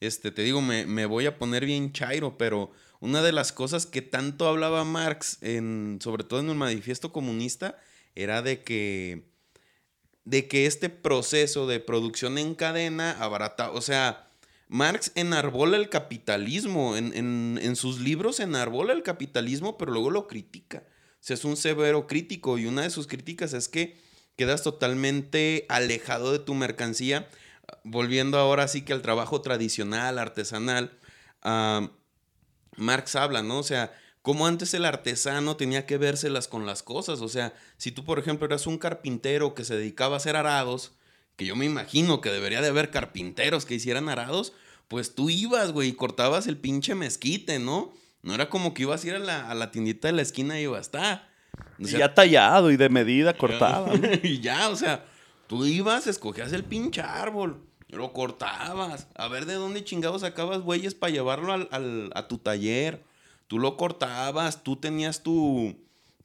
Este, 0.00 0.30
te 0.30 0.42
digo, 0.42 0.60
me, 0.60 0.84
me 0.84 1.06
voy 1.06 1.24
a 1.24 1.38
poner 1.38 1.64
bien 1.64 1.92
chairo, 1.92 2.36
pero 2.36 2.72
una 3.00 3.22
de 3.22 3.32
las 3.32 3.52
cosas 3.52 3.86
que 3.86 4.02
tanto 4.02 4.46
hablaba 4.46 4.84
Marx, 4.84 5.38
en, 5.42 5.98
sobre 6.02 6.24
todo 6.24 6.40
en 6.40 6.48
el 6.48 6.56
manifiesto 6.56 7.12
comunista, 7.12 7.78
era 8.14 8.42
de 8.42 8.62
que, 8.62 9.28
de 10.24 10.48
que 10.48 10.66
este 10.66 10.88
proceso 10.88 11.66
de 11.66 11.80
producción 11.80 12.38
en 12.38 12.54
cadena 12.54 13.12
abarata, 13.12 13.70
o 13.72 13.80
sea, 13.80 14.28
Marx 14.68 15.12
enarbola 15.14 15.76
el 15.76 15.88
capitalismo, 15.88 16.96
en, 16.96 17.12
en- 17.14 17.58
en 17.62 17.76
sus 17.76 18.00
libros 18.00 18.40
enarbola 18.40 18.92
el 18.92 19.02
capitalismo, 19.02 19.76
pero 19.78 19.92
luego 19.92 20.10
lo 20.10 20.26
critica. 20.26 20.84
O 20.88 21.26
sea, 21.26 21.34
es 21.34 21.44
un 21.44 21.56
severo 21.56 22.06
crítico 22.06 22.58
y 22.58 22.66
una 22.66 22.82
de 22.82 22.90
sus 22.90 23.06
críticas 23.06 23.52
es 23.54 23.68
que 23.68 23.96
quedas 24.36 24.62
totalmente 24.62 25.64
alejado 25.68 26.32
de 26.32 26.38
tu 26.38 26.54
mercancía, 26.54 27.28
volviendo 27.84 28.38
ahora 28.38 28.68
sí 28.68 28.82
que 28.82 28.92
al 28.92 29.02
trabajo 29.02 29.40
tradicional, 29.42 30.18
artesanal. 30.18 30.98
Marx 32.76 33.16
habla, 33.16 33.42
¿no? 33.42 33.58
O 33.58 33.62
sea, 33.62 33.92
como 34.22 34.46
antes 34.46 34.74
el 34.74 34.84
artesano 34.84 35.56
tenía 35.56 35.86
que 35.86 35.98
vérselas 35.98 36.48
con 36.48 36.66
las 36.66 36.82
cosas. 36.82 37.20
O 37.20 37.28
sea, 37.28 37.54
si 37.76 37.92
tú, 37.92 38.04
por 38.04 38.18
ejemplo, 38.18 38.46
eras 38.46 38.66
un 38.66 38.78
carpintero 38.78 39.54
que 39.54 39.64
se 39.64 39.76
dedicaba 39.76 40.14
a 40.14 40.16
hacer 40.16 40.36
arados, 40.36 40.92
que 41.36 41.44
yo 41.46 41.56
me 41.56 41.64
imagino 41.64 42.20
que 42.20 42.30
debería 42.30 42.60
de 42.62 42.68
haber 42.68 42.90
carpinteros 42.90 43.64
que 43.66 43.74
hicieran 43.74 44.08
arados, 44.08 44.52
pues 44.88 45.14
tú 45.14 45.30
ibas, 45.30 45.72
güey, 45.72 45.88
y 45.90 45.92
cortabas 45.94 46.46
el 46.46 46.56
pinche 46.56 46.94
mezquite, 46.94 47.58
¿no? 47.58 47.92
No 48.22 48.34
era 48.34 48.48
como 48.48 48.72
que 48.74 48.82
ibas 48.82 49.04
a 49.04 49.08
ir 49.08 49.14
a 49.14 49.18
la, 49.18 49.50
a 49.50 49.54
la 49.54 49.70
tiendita 49.70 50.08
de 50.08 50.12
la 50.12 50.22
esquina 50.22 50.58
y 50.58 50.64
iba 50.64 50.78
a 50.78 50.80
estar. 50.80 51.28
O 51.82 51.86
sea, 51.86 51.98
ya 52.00 52.14
tallado 52.14 52.70
y 52.70 52.76
de 52.76 52.88
medida 52.88 53.36
cortada. 53.36 53.94
¿no? 53.94 54.08
y 54.22 54.40
ya, 54.40 54.68
o 54.68 54.76
sea, 54.76 55.04
tú 55.46 55.64
ibas, 55.66 56.06
escogías 56.06 56.52
el 56.52 56.64
pinche 56.64 57.00
árbol, 57.02 57.60
lo 57.88 58.12
cortabas, 58.12 59.08
a 59.14 59.28
ver 59.28 59.46
de 59.46 59.54
dónde 59.54 59.84
chingados 59.84 60.22
sacabas 60.22 60.62
bueyes 60.62 60.94
para 60.94 61.12
llevarlo 61.12 61.52
al- 61.52 61.68
al- 61.70 62.10
a 62.14 62.28
tu 62.28 62.38
taller. 62.38 63.02
Tú 63.46 63.58
lo 63.58 63.76
cortabas, 63.76 64.62
tú 64.64 64.76
tenías 64.76 65.22
tu, 65.22 65.76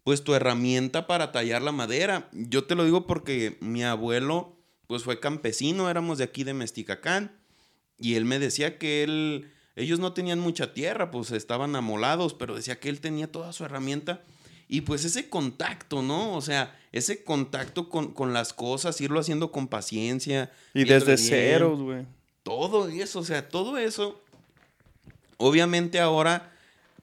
pues 0.04 0.24
tu 0.24 0.34
herramienta 0.36 1.06
para 1.06 1.32
tallar 1.32 1.62
la 1.62 1.72
madera. 1.72 2.30
Yo 2.32 2.63
te 2.63 2.76
lo 2.76 2.86
digo 2.86 3.06
porque 3.08 3.58
mi 3.60 3.84
abuelo, 3.84 4.56
pues 4.89 5.04
fue 5.04 5.19
campesino, 5.19 5.88
éramos 5.88 6.17
de 6.17 6.23
aquí 6.23 6.43
de 6.43 6.56
Mesticacán, 6.56 7.32
y 7.99 8.15
él 8.15 8.25
me 8.25 8.39
decía 8.39 8.80
que 8.80 9.04
él, 9.04 9.52
ellos 9.75 9.99
no 9.99 10.13
tenían 10.13 10.39
mucha 10.39 10.73
tierra, 10.73 11.12
pues 11.12 11.30
estaban 11.30 11.75
amolados, 11.75 12.34
pero 12.34 12.56
decía 12.56 12.80
que 12.80 12.89
él 12.89 12.99
tenía 12.99 13.32
toda 13.32 13.54
su 13.54 13.63
herramienta. 13.63 14.23
Y 14.67 14.82
pues 14.82 15.06
ese 15.06 15.30
contacto, 15.30 16.02
¿no? 16.02 16.34
O 16.34 16.41
sea, 16.41 16.75
ese 16.91 17.23
contacto 17.23 17.88
con, 17.88 18.13
con 18.15 18.34
las 18.34 18.52
cosas, 18.52 18.99
irlo 18.99 19.19
haciendo 19.19 19.52
con 19.52 19.67
paciencia. 19.67 20.52
Y 20.73 20.86
desde 20.86 21.17
bien, 21.17 21.17
ceros, 21.19 21.80
güey. 21.80 22.08
Todo 22.41 22.89
eso, 22.89 23.19
o 23.19 23.23
sea, 23.23 23.47
todo 23.47 23.78
eso. 23.78 24.19
Obviamente 25.38 25.99
ahora, 25.99 26.52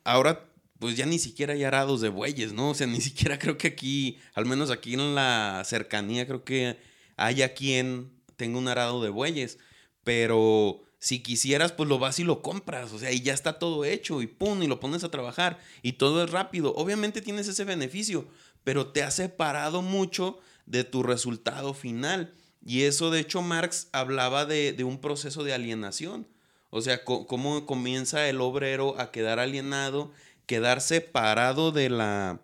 ahora, 0.03 0.44
pues 0.81 0.96
ya 0.96 1.07
ni 1.07 1.20
siquiera 1.20 1.53
hay 1.53 1.62
arados 1.62 2.01
de 2.01 2.09
bueyes, 2.09 2.53
¿no? 2.53 2.70
O 2.70 2.75
sea, 2.75 2.88
ni 2.88 3.01
siquiera 3.01 3.38
creo 3.38 3.57
que 3.57 3.68
aquí, 3.68 4.18
al 4.35 4.44
menos 4.44 4.72
aquí 4.72 4.94
en 4.94 5.14
la 5.14 5.62
cercanía, 5.64 6.27
creo 6.27 6.42
que 6.42 6.77
haya 7.17 7.55
quien 7.55 8.13
tenga 8.37 8.59
un 8.59 8.69
arado 8.69 9.03
de 9.03 9.11
bueyes. 9.11 9.59
Pero 10.05 10.83
si 10.99 11.23
quisieras, 11.23 11.73
pues 11.73 11.89
lo 11.89 11.99
vas 11.99 12.19
y 12.19 12.25
lo 12.25 12.43
compras. 12.43 12.93
O 12.93 12.99
sea, 12.99 13.13
y 13.13 13.21
ya 13.21 13.35
está 13.35 13.59
todo 13.59 13.85
hecho 13.85 14.23
y 14.23 14.27
pum, 14.27 14.63
y 14.63 14.67
lo 14.67 14.81
pones 14.81 15.05
a 15.05 15.11
trabajar. 15.11 15.59
Y 15.83 15.95
todo 15.95 16.23
es 16.25 16.31
rápido. 16.31 16.75
Obviamente 16.75 17.23
tienes 17.23 17.49
ese 17.49 17.65
beneficio, 17.65 18.27
pero 18.65 18.89
te 18.89 19.03
ha 19.03 19.11
separado 19.11 19.83
mucho 19.83 20.39
de 20.67 20.85
tu 20.85 21.03
resultado 21.03 21.75
final. 21.75 22.33
Y 22.65 22.83
eso, 22.83 23.11
de 23.11 23.21
hecho, 23.21 23.43
Marx 23.43 23.89
hablaba 23.93 24.45
de, 24.45 24.73
de 24.73 24.85
un 24.85 25.01
proceso 25.01 25.45
de 25.45 25.55
alienación. 25.55 26.27
O 26.71 26.81
sea, 26.83 27.05
cómo 27.05 27.65
comienza 27.65 28.29
el 28.29 28.41
obrero 28.41 29.01
a 29.01 29.11
quedar 29.11 29.39
alienado, 29.39 30.13
quedar 30.47 30.81
separado 30.81 31.73
de 31.73 31.89
la 31.89 32.41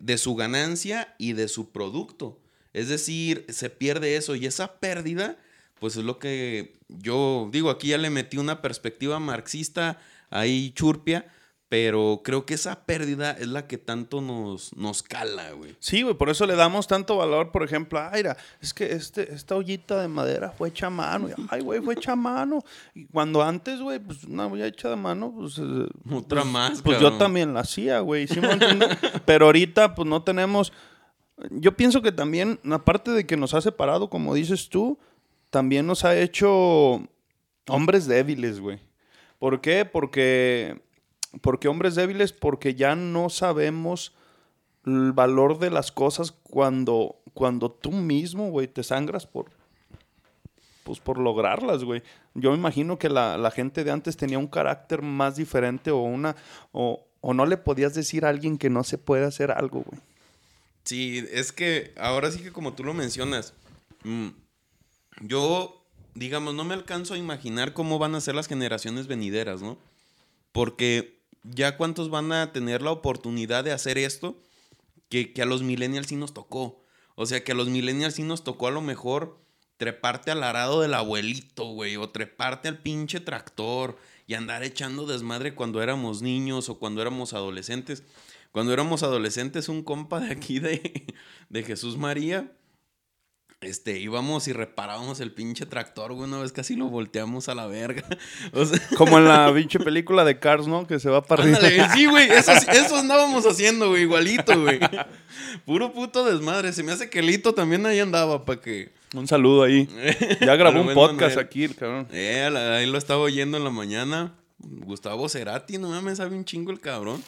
de 0.00 0.18
su 0.18 0.34
ganancia 0.34 1.14
y 1.16 1.34
de 1.34 1.46
su 1.48 1.70
producto. 1.70 2.41
Es 2.72 2.88
decir, 2.88 3.44
se 3.48 3.70
pierde 3.70 4.16
eso 4.16 4.34
y 4.34 4.46
esa 4.46 4.74
pérdida, 4.78 5.36
pues 5.78 5.96
es 5.96 6.04
lo 6.04 6.18
que 6.18 6.74
yo 6.88 7.48
digo, 7.52 7.70
aquí 7.70 7.88
ya 7.88 7.98
le 7.98 8.10
metí 8.10 8.38
una 8.38 8.62
perspectiva 8.62 9.18
marxista 9.18 9.98
ahí 10.30 10.72
churpia, 10.74 11.26
pero 11.68 12.20
creo 12.22 12.44
que 12.44 12.52
esa 12.52 12.84
pérdida 12.84 13.30
es 13.30 13.46
la 13.48 13.66
que 13.66 13.78
tanto 13.78 14.20
nos, 14.20 14.76
nos 14.76 15.02
cala, 15.02 15.52
güey. 15.52 15.74
Sí, 15.78 16.02
güey, 16.02 16.14
por 16.14 16.28
eso 16.28 16.44
le 16.46 16.54
damos 16.54 16.86
tanto 16.86 17.16
valor, 17.16 17.50
por 17.50 17.62
ejemplo, 17.62 17.98
ay, 17.98 18.10
mira, 18.16 18.36
es 18.60 18.74
que 18.74 18.92
este, 18.92 19.32
esta 19.32 19.56
ollita 19.56 19.98
de 20.02 20.08
madera 20.08 20.50
fue 20.50 20.68
hecha 20.68 20.88
a 20.88 20.90
mano. 20.90 21.30
y, 21.30 21.32
ay, 21.48 21.62
güey, 21.62 21.80
fue 21.80 21.94
hecha 21.94 22.12
a 22.12 22.16
mano. 22.16 22.62
Y 22.94 23.06
cuando 23.06 23.42
antes, 23.42 23.80
güey, 23.80 23.98
pues 23.98 24.24
una 24.24 24.48
olla 24.48 24.66
hecha 24.66 24.90
de 24.90 24.96
mano, 24.96 25.32
pues... 25.34 25.58
eh, 25.58 25.86
Otra 26.10 26.42
pues, 26.42 26.52
más, 26.52 26.82
Pues 26.82 27.00
yo 27.00 27.16
también 27.16 27.54
la 27.54 27.60
hacía, 27.60 28.00
güey, 28.00 28.28
¿sí 28.28 28.38
me? 28.38 28.48
Pero 29.24 29.46
ahorita, 29.46 29.94
pues 29.94 30.06
no 30.06 30.22
tenemos... 30.22 30.74
Yo 31.50 31.76
pienso 31.76 32.02
que 32.02 32.12
también, 32.12 32.58
aparte 32.70 33.10
de 33.10 33.26
que 33.26 33.36
nos 33.36 33.54
ha 33.54 33.60
separado, 33.60 34.10
como 34.10 34.34
dices 34.34 34.68
tú, 34.68 34.98
también 35.50 35.86
nos 35.86 36.04
ha 36.04 36.16
hecho 36.18 37.06
hombres 37.68 38.06
débiles, 38.06 38.60
güey. 38.60 38.80
¿Por 39.38 39.60
qué? 39.60 39.84
Porque... 39.84 40.80
Porque 41.40 41.68
hombres 41.68 41.94
débiles, 41.94 42.32
porque 42.32 42.74
ya 42.74 42.94
no 42.94 43.30
sabemos 43.30 44.14
el 44.84 45.12
valor 45.12 45.58
de 45.58 45.70
las 45.70 45.90
cosas 45.90 46.32
cuando, 46.32 47.16
cuando 47.32 47.70
tú 47.70 47.90
mismo, 47.90 48.50
güey, 48.50 48.68
te 48.68 48.82
sangras 48.82 49.26
por, 49.26 49.46
pues 50.84 51.00
por 51.00 51.18
lograrlas, 51.18 51.84
güey. 51.84 52.02
Yo 52.34 52.50
me 52.50 52.58
imagino 52.58 52.98
que 52.98 53.08
la, 53.08 53.38
la 53.38 53.50
gente 53.50 53.84
de 53.84 53.90
antes 53.90 54.16
tenía 54.16 54.38
un 54.38 54.46
carácter 54.46 55.02
más 55.02 55.36
diferente 55.36 55.90
o 55.90 56.02
una, 56.02 56.36
o, 56.72 57.06
o 57.20 57.34
no 57.34 57.46
le 57.46 57.56
podías 57.56 57.94
decir 57.94 58.24
a 58.24 58.28
alguien 58.28 58.58
que 58.58 58.70
no 58.70 58.84
se 58.84 58.98
puede 58.98 59.24
hacer 59.24 59.52
algo, 59.52 59.84
güey. 59.88 60.00
Sí, 60.84 61.24
es 61.30 61.52
que 61.52 61.92
ahora 61.96 62.30
sí 62.30 62.40
que 62.40 62.52
como 62.52 62.74
tú 62.74 62.84
lo 62.84 62.94
mencionas, 62.94 63.54
mm, 64.04 64.28
yo, 65.20 65.84
digamos, 66.14 66.54
no 66.54 66.64
me 66.64 66.74
alcanzo 66.74 67.14
a 67.14 67.18
imaginar 67.18 67.72
cómo 67.72 67.98
van 67.98 68.14
a 68.14 68.20
ser 68.20 68.34
las 68.34 68.48
generaciones 68.48 69.06
venideras, 69.06 69.62
¿no? 69.62 69.78
Porque 70.52 71.18
ya 71.44 71.76
cuántos 71.76 72.10
van 72.10 72.32
a 72.32 72.52
tener 72.52 72.82
la 72.82 72.90
oportunidad 72.90 73.64
de 73.64 73.72
hacer 73.72 73.98
esto 73.98 74.36
que, 75.08 75.32
que 75.32 75.42
a 75.42 75.46
los 75.46 75.62
millennials 75.62 76.08
sí 76.08 76.16
nos 76.16 76.34
tocó. 76.34 76.82
O 77.14 77.26
sea, 77.26 77.44
que 77.44 77.52
a 77.52 77.54
los 77.54 77.68
millennials 77.68 78.14
sí 78.14 78.22
nos 78.22 78.44
tocó 78.44 78.68
a 78.68 78.70
lo 78.70 78.80
mejor 78.80 79.38
treparte 79.76 80.30
al 80.30 80.42
arado 80.42 80.80
del 80.80 80.94
abuelito, 80.94 81.64
güey, 81.66 81.96
o 81.96 82.08
treparte 82.10 82.68
al 82.68 82.78
pinche 82.78 83.20
tractor 83.20 83.96
y 84.26 84.34
andar 84.34 84.62
echando 84.62 85.06
desmadre 85.06 85.54
cuando 85.54 85.82
éramos 85.82 86.22
niños 86.22 86.68
o 86.68 86.78
cuando 86.78 87.02
éramos 87.02 87.32
adolescentes. 87.32 88.04
Cuando 88.52 88.72
éramos 88.72 89.02
adolescentes, 89.02 89.68
un 89.68 89.82
compa 89.82 90.20
de 90.20 90.30
aquí 90.30 90.58
de, 90.58 91.06
de 91.48 91.62
Jesús 91.62 91.96
María, 91.96 92.52
este, 93.62 93.98
íbamos 93.98 94.48
y 94.48 94.52
reparábamos 94.52 95.20
el 95.20 95.32
pinche 95.32 95.66
tractor, 95.66 96.12
güey, 96.12 96.28
una 96.28 96.40
vez 96.40 96.52
casi 96.52 96.74
lo 96.74 96.86
volteamos 96.88 97.48
a 97.48 97.54
la 97.54 97.66
verga. 97.66 98.04
O 98.52 98.64
sea, 98.64 98.78
Como 98.98 99.18
en 99.18 99.28
la 99.28 99.52
pinche 99.56 99.78
película 99.78 100.24
de 100.24 100.38
Cars, 100.38 100.66
¿no? 100.66 100.86
Que 100.86 100.98
se 100.98 101.08
va 101.08 101.24
para 101.24 101.44
arriba. 101.44 101.92
Sí, 101.94 102.06
güey, 102.06 102.28
eso, 102.30 102.52
eso 102.52 102.96
andábamos 102.96 103.46
haciendo, 103.46 103.88
güey, 103.88 104.02
igualito, 104.02 104.60
güey. 104.60 104.80
Puro 105.64 105.92
puto 105.92 106.24
desmadre. 106.24 106.72
Se 106.72 106.82
me 106.82 106.92
hace 106.92 107.08
que 107.08 107.22
Lito 107.22 107.54
también 107.54 107.86
ahí 107.86 108.00
andaba 108.00 108.44
para 108.44 108.60
que. 108.60 108.92
Un 109.14 109.28
saludo 109.28 109.62
ahí. 109.62 109.88
Ya 110.40 110.56
grabó 110.56 110.80
un 110.80 110.92
podcast 110.92 111.36
Manuel. 111.36 111.38
aquí, 111.38 111.64
el 111.64 111.76
cabrón. 111.76 112.08
Eh, 112.12 112.42
ahí 112.42 112.86
lo 112.86 112.98
estaba 112.98 113.20
oyendo 113.20 113.56
en 113.56 113.64
la 113.64 113.70
mañana. 113.70 114.34
Gustavo 114.58 115.28
Cerati, 115.28 115.78
no 115.78 115.88
mames, 115.90 116.18
sabe 116.18 116.34
un 116.36 116.44
chingo 116.44 116.72
el 116.72 116.80
cabrón. 116.80 117.22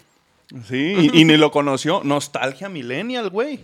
Sí, 0.69 1.11
y, 1.13 1.21
y 1.21 1.25
ni 1.25 1.37
lo 1.37 1.51
conoció. 1.51 2.03
Nostalgia 2.05 2.69
millennial, 2.69 3.31
güey. 3.31 3.61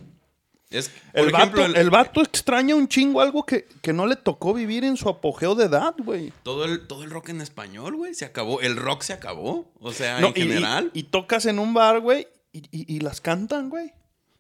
Es, 0.71 0.89
por 0.89 1.21
El, 1.21 1.35
ejemplo, 1.35 1.63
vato, 1.63 1.73
el- 1.75 1.77
el 1.81 1.91
vato 1.91 2.23
extraña 2.23 2.77
un 2.77 2.87
chingo 2.87 3.21
algo 3.21 3.45
que, 3.45 3.67
que 3.83 3.93
no 3.93 4.07
le 4.07 4.15
tocó 4.15 4.55
vivir 4.55 4.85
en 4.85 4.97
su 4.97 5.09
apogeo 5.09 5.57
de 5.57 5.65
edad, 5.65 5.95
güey. 5.99 6.33
todo, 6.45 6.65
el, 6.65 6.87
todo 6.87 7.03
el 7.03 7.11
rock 7.11 7.31
en 7.31 7.41
español, 7.41 7.97
güey, 7.97 8.15
se 8.15 8.25
acabó. 8.25 8.61
El 8.61 8.77
rock 8.77 9.03
se 9.03 9.13
acabó. 9.13 9.69
O 9.81 9.93
sea, 9.93 10.21
No, 10.21 10.29
en 10.29 10.33
y- 10.37 10.41
general. 10.43 10.91
Y, 10.95 11.05
tocas 11.05 11.47
en 11.47 11.59
un 11.59 11.75
bar, 11.75 11.99
güey, 12.01 12.29
y, 12.53 12.59
y- 12.71 12.97
y 12.97 13.01
las 13.01 13.21
cantan, 13.21 13.69
güey. 13.69 13.93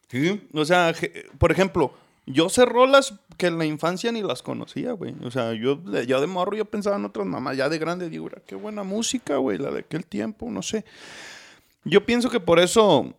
Sí. 0.08 0.48
O 0.54 0.64
sea, 0.64 0.92
je- 0.94 1.28
por 1.38 1.50
ejemplo, 1.50 1.92
yo 2.26 2.48
sé 2.48 2.64
rolas 2.64 3.14
que 3.36 3.46
en 3.48 3.58
la 3.58 3.64
infancia 3.64 4.12
ni 4.12 4.22
las 4.22 4.42
conocía, 4.42 4.92
güey. 4.92 5.14
O 5.24 5.32
sea, 5.32 5.52
yo, 5.54 5.74
de- 5.76 6.06
yo 6.06 6.20
de 6.20 6.26
morro 6.28 6.56
yo 6.56 6.64
pensaba 6.64 6.94
en 6.96 7.04
otras 7.06 7.26
mamás. 7.26 7.56
Ya 7.56 7.68
de 7.68 7.78
grande 7.78 8.08
digo, 8.08 8.26
"Mira, 8.26 8.40
qué 8.46 8.54
buena 8.54 8.84
música, 8.84 9.36
güey, 9.38 9.58
la 9.58 9.72
de 9.72 9.80
aquel 9.80 10.06
tiempo, 10.06 10.48
no 10.48 10.62
sé. 10.62 10.84
Yo 11.84 12.04
pienso 12.04 12.30
que 12.30 12.40
por 12.40 12.58
eso 12.58 13.14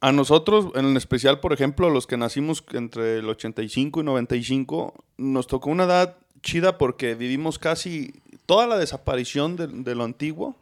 a 0.00 0.12
nosotros, 0.12 0.66
en 0.74 0.96
especial, 0.96 1.40
por 1.40 1.52
ejemplo, 1.52 1.90
los 1.90 2.06
que 2.06 2.16
nacimos 2.16 2.62
entre 2.72 3.18
el 3.18 3.28
85 3.28 4.00
y 4.00 4.04
95, 4.04 4.94
nos 5.16 5.46
tocó 5.46 5.70
una 5.70 5.84
edad 5.84 6.16
chida 6.42 6.78
porque 6.78 7.14
vivimos 7.14 7.58
casi 7.58 8.14
toda 8.44 8.66
la 8.66 8.78
desaparición 8.78 9.56
de, 9.56 9.94
lo 9.94 10.04
antiguo, 10.04 10.54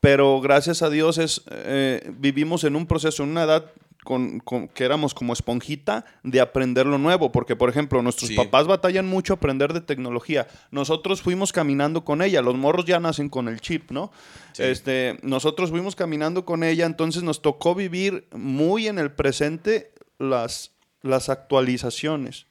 pero 0.00 0.40
gracias 0.40 0.82
a 0.82 0.90
Dios 0.90 1.18
es, 1.18 1.42
eh, 1.50 2.12
vivimos 2.16 2.64
en 2.64 2.76
un 2.76 2.86
proceso, 2.86 3.24
en 3.24 3.30
una 3.30 3.42
edad 3.42 3.70
con, 4.04 4.40
con- 4.40 4.68
que 4.68 4.84
éramos 4.84 5.12
como 5.12 5.32
esponjita 5.32 6.04
de 6.22 6.40
aprender 6.40 6.86
lo 6.86 6.98
nuevo, 6.98 7.30
porque 7.32 7.56
por 7.56 7.68
ejemplo 7.68 8.00
nuestros 8.02 8.28
Sí. 8.28 8.36
papás 8.36 8.66
batallan 8.66 9.06
mucho 9.06 9.34
aprender 9.34 9.72
de 9.72 9.80
tecnología, 9.80 10.46
nosotros 10.70 11.20
fuimos 11.20 11.52
caminando 11.52 12.04
con 12.04 12.22
ella, 12.22 12.40
los 12.40 12.56
morros 12.56 12.84
ya 12.86 13.00
nacen 13.00 13.28
con 13.28 13.48
el 13.48 13.60
chip, 13.60 13.90
¿no? 13.90 14.10
Sí. 14.52 14.62
Este, 14.62 15.18
nosotros 15.22 15.70
fuimos 15.70 15.94
caminando 15.96 16.44
con 16.44 16.62
ella, 16.64 16.86
entonces 16.86 17.22
nos 17.22 17.42
tocó 17.42 17.74
vivir 17.74 18.26
muy 18.32 18.86
en 18.88 18.98
el 18.98 19.10
presente 19.12 19.92
las, 20.18 20.72
las 21.02 21.28
actualizaciones. 21.28 22.46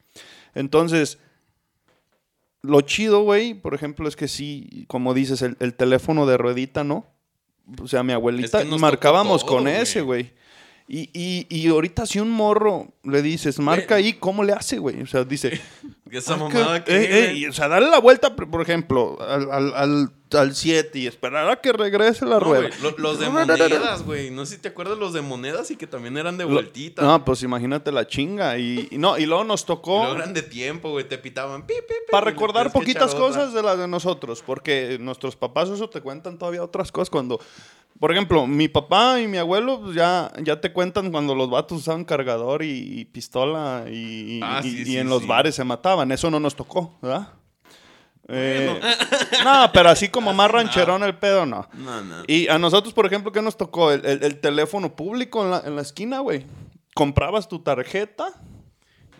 Entonces, 0.54 1.18
lo 2.62 2.80
chido, 2.80 3.22
güey, 3.22 3.54
por 3.54 3.74
ejemplo, 3.74 4.08
es 4.08 4.16
que 4.16 4.28
sí, 4.28 4.84
como 4.88 5.14
dices, 5.14 5.42
el, 5.42 5.56
el 5.60 5.74
teléfono 5.74 6.26
de 6.26 6.36
ruedita, 6.36 6.84
¿no? 6.84 7.06
O 7.82 7.86
sea, 7.86 8.02
mi 8.02 8.12
abuelita 8.12 8.58
Es 8.58 8.64
que 8.64 8.70
nos 8.70 8.80
marcábamos 8.80 9.44
todo, 9.44 9.56
con 9.56 9.68
ese, 9.68 10.00
güey. 10.00 10.32
Y, 10.90 11.10
y, 11.12 11.46
y 11.50 11.68
ahorita 11.68 12.06
si 12.06 12.18
un 12.18 12.30
morro 12.30 12.94
le 13.04 13.20
dices, 13.20 13.58
marca 13.58 13.96
Güey. 13.96 14.04
ahí, 14.06 14.12
¿cómo 14.14 14.42
le 14.42 14.54
hace, 14.54 14.78
güey? 14.78 15.02
O 15.02 15.06
sea, 15.06 15.24
dice... 15.24 15.60
Esa 16.10 16.34
"Ah, 16.34 16.36
mamada 16.38 16.82
que- 16.84 16.96
eh, 16.96 17.30
eh", 17.30 17.34
y, 17.34 17.46
o 17.46 17.52
sea, 17.52 17.68
darle 17.68 17.90
la 17.90 17.98
vuelta, 18.00 18.34
por 18.34 18.62
ejemplo, 18.62 19.18
al, 19.20 19.50
al, 19.52 19.74
al, 19.74 20.10
al 20.32 20.54
7 20.54 20.98
y 20.98 21.06
esperar 21.06 21.48
a 21.50 21.60
que 21.60 21.72
regrese 21.72 22.24
la 22.26 22.34
No, 22.38 22.40
rueda. 22.40 22.68
lo- 22.82 22.96
los 22.98 23.18
de 23.18 23.28
monedas, 23.30 24.02
güey. 24.04 24.30
No 24.30 24.44
sé 24.46 24.56
si 24.56 24.60
te 24.62 24.68
acuerdas 24.68 24.98
los 24.98 25.12
de 25.12 25.22
monedas 25.22 25.70
y 25.70 25.76
que 25.76 25.86
también 25.86 26.16
eran 26.18 26.36
de 26.36 26.44
Lo- 26.44 26.50
vueltita. 26.50 27.02
No, 27.02 27.24
pues 27.24 27.42
imagínate 27.42 27.92
la 27.92 28.06
chinga. 28.06 28.58
Y, 28.58 28.88
y 28.90 28.98
no, 28.98 29.16
y 29.18 29.26
luego 29.26 29.44
nos 29.44 29.64
tocó... 29.64 29.98
luego 30.04 30.16
eran 30.16 30.34
de 30.34 30.42
tiempo, 30.42 30.90
güey. 30.90 31.08
Te 31.08 31.18
pitaban. 31.18 31.66
pi, 31.66 31.74
pi, 31.86 31.94
pi, 32.06 32.10
Para 32.10 32.24
recordar 32.26 32.72
poquitas 32.72 33.14
cosas 33.14 33.52
de 33.52 33.62
las 33.62 33.78
de 33.78 33.88
nosotros, 33.88 34.42
porque 34.44 34.98
nuestros 35.00 35.36
papás 35.36 35.68
eso 35.70 35.88
te 35.88 36.00
cuentan 36.00 36.38
todavía 36.38 36.62
otras 36.62 36.92
cosas 36.92 37.08
cuando, 37.10 37.40
por 37.98 38.12
ejemplo, 38.12 38.46
mi 38.46 38.68
papá 38.68 39.20
y 39.20 39.26
mi 39.28 39.38
abuelo 39.38 39.80
pues, 39.80 39.94
ya, 39.96 40.30
ya 40.42 40.60
te 40.60 40.72
cuentan 40.72 41.10
cuando 41.10 41.34
los 41.34 41.48
vatos 41.50 41.78
usaban 41.78 42.04
cargador 42.04 42.62
y, 42.62 43.00
y 43.00 43.04
pistola 43.06 43.84
y, 43.90 44.40
Ah, 44.42 44.60
y- 44.62 44.70
sí, 44.70 44.82
y 44.82 44.84
sí, 44.84 44.98
en 44.98 45.08
los 45.08 45.26
bares 45.26 45.54
se 45.54 45.64
mataban, 45.64 46.12
eso 46.12 46.30
no 46.30 46.38
nos 46.38 46.54
tocó, 46.54 46.98
¿verdad? 47.00 47.32
Eh, 48.30 48.78
no, 49.44 49.70
pero 49.72 49.88
así 49.88 50.08
como 50.08 50.32
más 50.34 50.50
rancherón 50.52 51.02
el 51.02 51.16
pedo, 51.16 51.46
no. 51.46 51.66
No, 51.74 52.02
no. 52.02 52.22
Y 52.26 52.48
a 52.48 52.58
nosotros, 52.58 52.92
por 52.92 53.06
ejemplo, 53.06 53.32
¿qué 53.32 53.40
nos 53.42 53.56
tocó? 53.56 53.90
El, 53.90 54.04
el- 54.04 54.22
el 54.22 54.38
teléfono 54.40 54.94
público 54.94 55.42
en 55.44 55.50
la, 55.50 55.62
en 55.64 55.76
la 55.76 55.82
esquina, 55.82 56.20
güey. 56.20 56.44
Comprabas 56.94 57.48
tu 57.48 57.60
tarjeta 57.60 58.28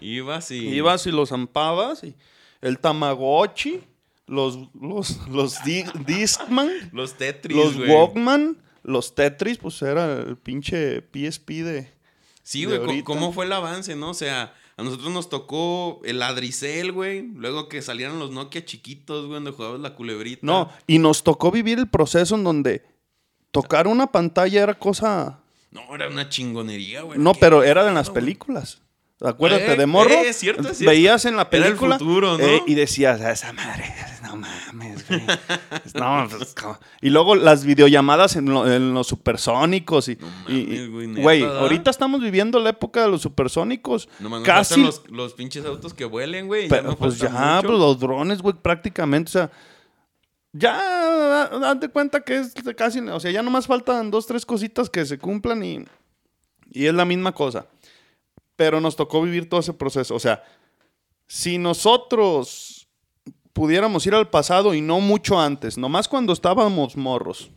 Ibas 0.00 0.50
y. 0.50 0.68
Ibas 0.68 1.06
y 1.06 1.10
los 1.10 1.30
zampabas 1.30 2.04
y 2.04 2.14
el 2.60 2.78
Tamagotchi, 2.78 3.80
los, 4.26 4.58
los, 4.80 5.26
los 5.28 5.62
Di- 5.64 5.84
Discman, 6.06 6.70
Los 6.92 7.14
Tetris, 7.14 7.56
los. 7.56 7.76
Walkman, 7.88 8.58
los 8.82 9.14
Tetris, 9.14 9.58
pues 9.58 9.80
era 9.82 10.12
el 10.20 10.36
pinche 10.36 11.00
PSP 11.00 11.48
de... 11.62 11.92
Sí, 12.42 12.64
güey. 12.64 13.02
¿cómo 13.02 13.32
fue 13.32 13.44
el 13.46 13.52
avance, 13.52 13.94
no? 13.96 14.10
O 14.10 14.14
sea, 14.14 14.54
a 14.78 14.82
nosotros 14.84 15.10
nos 15.12 15.28
tocó 15.28 16.00
el 16.04 16.22
Adricel, 16.22 16.92
güey. 16.92 17.22
Luego 17.34 17.68
que 17.68 17.82
salieron 17.82 18.18
los 18.18 18.30
Nokia 18.30 18.64
chiquitos, 18.64 19.26
güey, 19.26 19.34
donde 19.34 19.50
jugabas 19.50 19.80
la 19.80 19.94
culebrita. 19.94 20.40
No, 20.42 20.70
y 20.86 20.98
nos 20.98 21.22
tocó 21.24 21.50
vivir 21.50 21.78
el 21.78 21.88
proceso 21.88 22.36
en 22.36 22.44
donde 22.44 22.82
tocar 23.50 23.86
una 23.88 24.06
pantalla 24.06 24.62
era 24.62 24.74
cosa... 24.78 25.40
No, 25.70 25.94
era 25.94 26.08
una 26.08 26.28
chingonería, 26.30 27.02
güey. 27.02 27.18
No, 27.18 27.34
pero 27.34 27.62
era 27.62 27.86
en 27.88 27.94
las 27.94 28.08
películas. 28.08 28.80
Acuérdate 29.20 29.72
Eh, 29.72 29.76
de 29.76 29.86
morro. 29.86 30.10
eh, 30.10 30.28
es 30.28 30.36
cierto, 30.36 30.62
cierto. 30.72 30.84
Veías 30.90 31.24
en 31.24 31.34
la 31.36 31.42
Era 31.50 31.56
el 31.58 31.64
película 31.64 31.98
futuro, 31.98 32.38
¿no? 32.38 32.44
eh, 32.44 32.62
y 32.66 32.74
decías, 32.74 33.20
"Ah, 33.20 33.32
esa 33.32 33.52
madre, 33.52 33.84
no 34.28 34.36
mames, 34.36 35.08
güey. 35.08 35.22
no, 35.94 36.26
pues, 36.30 36.54
y 37.00 37.10
luego 37.10 37.34
las 37.34 37.64
videollamadas 37.64 38.36
en, 38.36 38.46
lo- 38.46 38.70
en 38.70 38.94
los 38.94 39.06
supersónicos. 39.06 40.08
Y, 40.08 40.16
No 40.16 40.26
mames, 40.28 40.50
y- 40.52 40.86
güey, 40.88 41.06
neta, 41.08 41.22
güey, 41.22 41.42
ahorita 41.44 41.90
estamos 41.90 42.20
viviendo 42.20 42.58
la 42.60 42.70
época 42.70 43.02
de 43.02 43.08
los 43.08 43.22
supersónicos. 43.22 44.08
No 44.20 44.28
más, 44.28 44.42
Casi. 44.42 44.82
los, 44.84 45.02
los 45.10 45.32
pinches 45.34 45.64
autos 45.64 45.94
que 45.94 46.04
vuelen, 46.04 46.46
güey. 46.46 46.64
ya 46.64 46.76
Pero 46.76 46.90
no 46.90 46.96
pues 46.96 47.18
ya, 47.18 47.30
mucho. 47.30 47.68
pues 47.68 47.78
los 47.78 47.98
drones, 48.00 48.42
güey, 48.42 48.54
prácticamente, 48.54 49.28
o 49.30 49.32
sea, 49.32 49.50
ya, 50.52 51.48
date 51.60 51.88
cuenta 51.88 52.20
que 52.22 52.36
es 52.38 52.54
casi, 52.76 53.00
o 53.00 53.20
sea, 53.20 53.30
ya 53.30 53.42
nomás 53.42 53.66
faltan 53.66 54.10
dos, 54.10 54.26
tres 54.26 54.46
cositas 54.46 54.88
que 54.90 55.04
se 55.04 55.18
cumplan 55.18 55.62
y, 55.62 55.84
y 56.70 56.86
es 56.86 56.94
la 56.94 57.04
misma 57.04 57.32
cosa. 57.32 57.66
Pero 58.56 58.80
nos 58.80 58.96
tocó 58.96 59.22
vivir 59.22 59.48
todo 59.48 59.60
ese 59.60 59.72
proceso, 59.72 60.14
o 60.14 60.18
sea, 60.18 60.42
si 61.26 61.58
nosotros 61.58 62.77
pudiéramos 63.58 64.06
ir 64.06 64.14
al 64.14 64.30
pasado 64.30 64.72
y 64.72 64.80
no 64.80 65.00
mucho 65.00 65.40
antes, 65.40 65.76
nomás 65.76 66.06
cuando 66.06 66.32
estábamos 66.32 66.96
morros, 66.96 67.50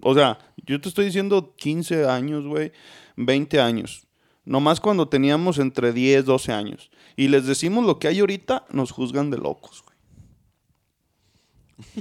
o 0.00 0.14
sea, 0.14 0.38
yo 0.64 0.80
te 0.80 0.88
estoy 0.88 1.06
diciendo 1.06 1.56
15 1.56 2.06
años, 2.06 2.46
güey, 2.46 2.70
20 3.16 3.60
años. 3.60 4.06
Nomás 4.44 4.78
cuando 4.78 5.08
teníamos 5.08 5.58
entre 5.58 5.92
10, 5.92 6.24
12 6.24 6.52
años. 6.52 6.90
Y 7.16 7.26
les 7.26 7.46
decimos 7.46 7.84
lo 7.84 7.98
que 7.98 8.06
hay 8.06 8.20
ahorita, 8.20 8.64
nos 8.70 8.92
juzgan 8.92 9.30
de 9.30 9.38
locos, 9.38 9.82
güey. 9.84 9.96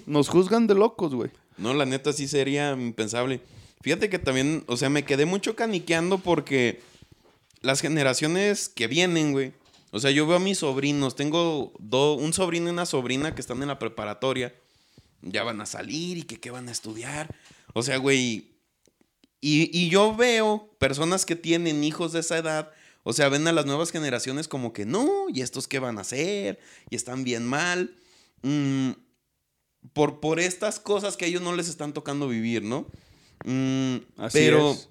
Nos 0.05 0.29
juzgan 0.29 0.67
de 0.67 0.75
locos, 0.75 1.15
güey. 1.15 1.31
No, 1.57 1.73
la 1.73 1.85
neta 1.85 2.13
sí 2.13 2.27
sería 2.27 2.73
impensable. 2.73 3.41
Fíjate 3.81 4.11
que 4.11 4.19
también, 4.19 4.63
o 4.67 4.77
sea, 4.77 4.89
me 4.89 5.05
quedé 5.05 5.25
mucho 5.25 5.55
caniqueando 5.55 6.19
porque 6.19 6.81
las 7.61 7.81
generaciones 7.81 8.69
que 8.69 8.85
vienen, 8.85 9.31
güey. 9.31 9.53
O 9.91 9.99
sea, 9.99 10.11
yo 10.11 10.27
veo 10.27 10.37
a 10.37 10.39
mis 10.39 10.59
sobrinos, 10.59 11.15
tengo 11.15 11.73
do- 11.79 12.13
un 12.15 12.33
sobrino 12.33 12.67
y 12.67 12.71
una 12.71 12.85
sobrina 12.85 13.33
que 13.33 13.41
están 13.41 13.61
en 13.61 13.67
la 13.69 13.79
preparatoria. 13.79 14.53
Ya 15.21 15.43
van 15.43 15.59
a 15.61 15.65
salir 15.65 16.17
y 16.19 16.23
que 16.23 16.39
qué 16.39 16.51
van 16.51 16.69
a 16.69 16.71
estudiar. 16.71 17.35
O 17.73 17.83
sea, 17.83 17.97
güey. 17.97 18.51
Y, 19.41 19.69
y 19.77 19.89
yo 19.89 20.15
veo 20.15 20.69
personas 20.79 21.25
que 21.25 21.35
tienen 21.35 21.83
hijos 21.83 22.11
de 22.13 22.19
esa 22.19 22.37
edad. 22.37 22.71
O 23.03 23.13
sea, 23.13 23.29
ven 23.29 23.47
a 23.47 23.51
las 23.53 23.65
nuevas 23.65 23.91
generaciones 23.91 24.47
como 24.47 24.73
que 24.73 24.85
no, 24.85 25.25
y 25.33 25.41
estos 25.41 25.67
qué 25.67 25.79
van 25.79 25.97
a 25.97 26.01
hacer, 26.01 26.59
y 26.89 26.95
están 26.95 27.23
bien 27.23 27.45
mal. 27.47 27.95
Mm, 28.43 28.91
por, 29.93 30.19
por 30.19 30.39
estas 30.39 30.79
cosas 30.79 31.15
que 31.17 31.25
a 31.25 31.27
ellos 31.29 31.41
no 31.41 31.55
les 31.55 31.69
están 31.69 31.93
tocando 31.93 32.27
vivir, 32.27 32.63
¿no? 32.63 32.87
Mm, 33.45 33.95
Así 34.17 34.37
pero, 34.39 34.71
es. 34.71 34.89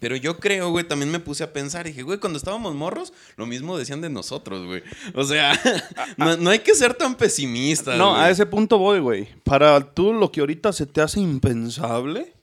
Pero 0.00 0.16
yo 0.16 0.38
creo, 0.38 0.70
güey, 0.70 0.88
también 0.88 1.10
me 1.12 1.20
puse 1.20 1.44
a 1.44 1.52
pensar. 1.52 1.86
Dije, 1.86 2.02
güey, 2.02 2.18
cuando 2.18 2.36
estábamos 2.38 2.74
morros, 2.74 3.12
lo 3.36 3.46
mismo 3.46 3.78
decían 3.78 4.00
de 4.00 4.10
nosotros, 4.10 4.66
güey. 4.66 4.82
O 5.14 5.22
sea, 5.24 5.52
no, 6.16 6.36
no 6.36 6.50
hay 6.50 6.58
que 6.58 6.74
ser 6.74 6.94
tan 6.94 7.14
pesimistas. 7.14 7.96
No, 7.98 8.10
güey. 8.10 8.22
a 8.22 8.30
ese 8.30 8.46
punto 8.46 8.78
voy, 8.78 8.98
güey. 9.00 9.28
Para 9.44 9.78
tú 9.94 10.12
lo 10.12 10.32
que 10.32 10.40
ahorita 10.40 10.72
se 10.72 10.86
te 10.86 11.00
hace 11.00 11.20
impensable, 11.20 12.34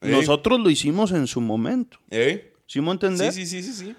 nosotros 0.00 0.60
lo 0.60 0.70
hicimos 0.70 1.10
en 1.10 1.26
su 1.26 1.40
momento. 1.40 1.98
¿Eh? 2.10 2.52
¿Sí 2.66 2.80
me 2.80 2.92
entender? 2.92 3.32
Sí, 3.32 3.46
sí, 3.46 3.62
sí, 3.62 3.72
sí, 3.72 3.84
sí. 3.86 3.96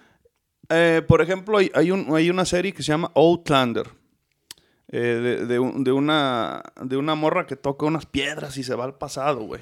Eh, 0.70 1.02
por 1.08 1.22
ejemplo, 1.22 1.58
hay, 1.58 1.72
hay 1.74 1.92
un- 1.92 2.14
hay 2.16 2.30
una 2.30 2.46
serie 2.46 2.74
que 2.74 2.84
se 2.84 2.90
llama 2.92 3.12
Outlander. 3.16 3.88
eh, 4.90 4.98
de, 5.00 5.46
de 5.46 5.72
de 5.84 5.92
una, 5.92 6.62
de 6.82 6.96
una 6.98 7.16
morra 7.16 7.46
que 7.46 7.56
toca 7.58 7.86
unas 7.86 8.06
piedras 8.06 8.58
y 8.58 8.64
se 8.64 8.74
va 8.76 8.86
al 8.86 8.96
pasado, 8.98 9.42
güey. 9.42 9.62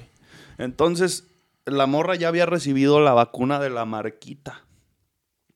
Entonces, 0.58 1.24
la 1.66 1.86
morra 1.86 2.14
ya 2.14 2.28
había 2.28 2.46
recibido 2.46 3.00
la 3.00 3.12
vacuna 3.12 3.58
de 3.60 3.70
la 3.70 3.84
marquita. 3.84 4.64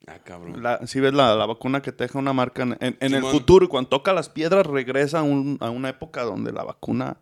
Ah, 0.07 0.19
cabrón. 0.25 0.63
La, 0.63 0.87
si 0.87 0.99
ves 1.01 1.15
la, 1.15 1.35
la 1.37 1.47
vacuna 1.47 1.83
que 1.83 1.93
te 1.93 2.05
deja 2.05 2.19
una 2.19 2.33
marca 2.33 2.63
en, 2.63 2.77
en- 2.81 2.97
en 3.01 3.15
el 3.15 3.23
futuro 3.33 3.65
y 3.65 3.69
cuando 3.69 3.89
toca 3.91 4.13
las 4.13 4.29
piedras 4.29 4.67
regresa 4.67 5.21
a, 5.21 5.23
un- 5.23 5.57
a 5.61 5.71
una 5.71 5.89
época 5.91 6.23
donde 6.25 6.53
la 6.53 6.65
vacuna 6.65 7.19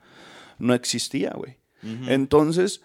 no 0.59 0.75
existía, 0.75 1.33
güey. 1.37 1.59
Entonces, 1.83 2.83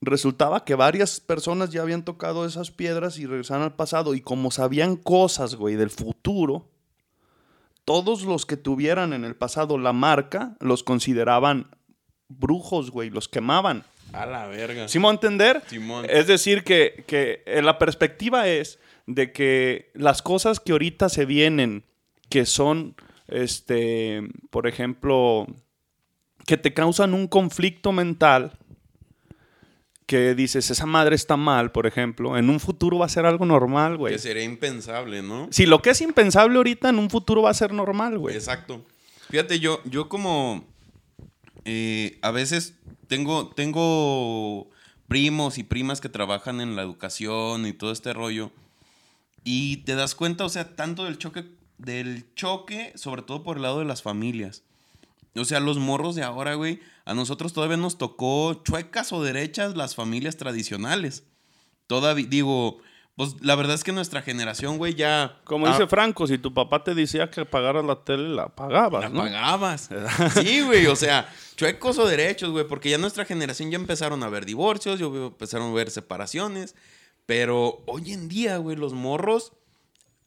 resultaba 0.00 0.64
que 0.64 0.74
varias 0.74 1.20
personas 1.20 1.70
ya 1.70 1.82
habían 1.82 2.04
tocado 2.04 2.46
esas 2.46 2.70
piedras 2.70 3.18
y 3.18 3.26
regresaban 3.26 3.62
al 3.62 3.76
pasado 3.76 4.14
y 4.14 4.20
como 4.22 4.50
sabían 4.50 4.96
cosas, 4.96 5.54
güey, 5.56 5.76
del 5.76 5.90
futuro, 5.90 6.70
todos 7.84 8.22
los 8.24 8.46
que 8.46 8.56
tuvieran 8.56 9.12
en 9.12 9.24
el 9.24 9.36
pasado 9.36 9.78
la 9.78 9.92
marca 9.92 10.56
los 10.60 10.82
consideraban 10.82 11.76
brujos, 12.28 12.90
güey, 12.90 13.10
los 13.10 13.28
quemaban. 13.28 13.84
A 14.14 14.26
la 14.26 14.46
verga. 14.46 14.88
¿Sí 14.88 14.98
me 14.98 15.08
entender? 15.08 15.62
Simón. 15.68 16.06
Es 16.08 16.26
decir, 16.26 16.64
que, 16.64 17.04
que 17.06 17.42
eh, 17.46 17.62
la 17.62 17.78
perspectiva 17.78 18.48
es 18.48 18.78
de 19.06 19.32
que 19.32 19.90
las 19.94 20.22
cosas 20.22 20.60
que 20.60 20.72
ahorita 20.72 21.08
se 21.08 21.24
vienen, 21.24 21.84
que 22.28 22.46
son, 22.46 22.94
este, 23.28 24.22
por 24.50 24.66
ejemplo, 24.66 25.46
que 26.46 26.56
te 26.56 26.72
causan 26.72 27.14
un 27.14 27.26
conflicto 27.26 27.92
mental, 27.92 28.52
que 30.06 30.34
dices, 30.34 30.70
esa 30.70 30.86
madre 30.86 31.16
está 31.16 31.36
mal, 31.36 31.72
por 31.72 31.86
ejemplo, 31.86 32.36
en 32.36 32.50
un 32.50 32.60
futuro 32.60 32.98
va 32.98 33.06
a 33.06 33.08
ser 33.08 33.24
algo 33.24 33.46
normal, 33.46 33.96
güey. 33.96 34.12
Que 34.12 34.18
sería 34.18 34.44
impensable, 34.44 35.22
¿no? 35.22 35.48
Si 35.50 35.64
lo 35.64 35.80
que 35.80 35.90
es 35.90 36.00
impensable 36.00 36.56
ahorita, 36.56 36.90
en 36.90 36.98
un 36.98 37.08
futuro 37.08 37.42
va 37.42 37.50
a 37.50 37.54
ser 37.54 37.72
normal, 37.72 38.18
güey. 38.18 38.34
Exacto. 38.34 38.84
Fíjate, 39.30 39.58
yo, 39.60 39.80
yo 39.84 40.08
como 40.08 40.73
eh, 41.64 42.18
a 42.22 42.30
veces 42.30 42.74
tengo, 43.06 43.48
tengo 43.48 44.70
primos 45.08 45.58
y 45.58 45.62
primas 45.62 46.00
que 46.00 46.08
trabajan 46.08 46.60
en 46.60 46.76
la 46.76 46.82
educación 46.82 47.66
y 47.66 47.72
todo 47.72 47.92
este 47.92 48.12
rollo. 48.12 48.50
Y 49.44 49.78
te 49.78 49.94
das 49.94 50.14
cuenta, 50.14 50.44
o 50.44 50.48
sea, 50.48 50.74
tanto 50.74 51.04
del 51.04 51.18
choque, 51.18 51.44
del 51.78 52.24
choque, 52.34 52.92
sobre 52.96 53.22
todo 53.22 53.42
por 53.42 53.56
el 53.56 53.62
lado 53.62 53.78
de 53.78 53.84
las 53.84 54.02
familias. 54.02 54.62
O 55.36 55.44
sea, 55.44 55.60
los 55.60 55.78
morros 55.78 56.14
de 56.14 56.22
ahora, 56.22 56.54
güey, 56.54 56.80
a 57.04 57.14
nosotros 57.14 57.52
todavía 57.52 57.76
nos 57.76 57.98
tocó 57.98 58.62
chuecas 58.64 59.12
o 59.12 59.22
derechas 59.22 59.76
las 59.76 59.94
familias 59.94 60.36
tradicionales. 60.36 61.24
Todavía, 61.86 62.26
digo, 62.26 62.78
pues 63.16 63.36
la 63.40 63.54
verdad 63.54 63.74
es 63.74 63.84
que 63.84 63.92
nuestra 63.92 64.22
generación, 64.22 64.76
güey, 64.76 64.94
ya... 64.94 65.38
Como 65.44 65.66
ah, 65.66 65.70
dice 65.70 65.86
Franco, 65.86 66.26
si 66.26 66.36
tu 66.36 66.52
papá 66.52 66.82
te 66.82 66.94
decía 66.94 67.30
que 67.30 67.44
pagaras 67.44 67.84
la 67.84 68.02
tele, 68.02 68.28
la 68.30 68.48
pagabas, 68.48 69.02
La 69.02 69.08
¿no? 69.08 69.20
pagabas. 69.20 69.88
Sí, 70.34 70.62
güey, 70.62 70.86
o 70.86 70.96
sea, 70.96 71.32
chuecos 71.54 71.98
o 71.98 72.06
derechos, 72.06 72.50
güey, 72.50 72.66
porque 72.66 72.90
ya 72.90 72.98
nuestra 72.98 73.24
generación 73.24 73.70
ya 73.70 73.76
empezaron 73.76 74.22
a 74.24 74.28
ver 74.28 74.44
divorcios, 74.44 74.98
ya 74.98 75.06
empezaron 75.06 75.70
a 75.70 75.74
ver 75.74 75.90
separaciones, 75.92 76.74
pero 77.24 77.84
hoy 77.86 78.12
en 78.12 78.28
día, 78.28 78.56
güey, 78.56 78.76
los 78.76 78.94
morros, 78.94 79.52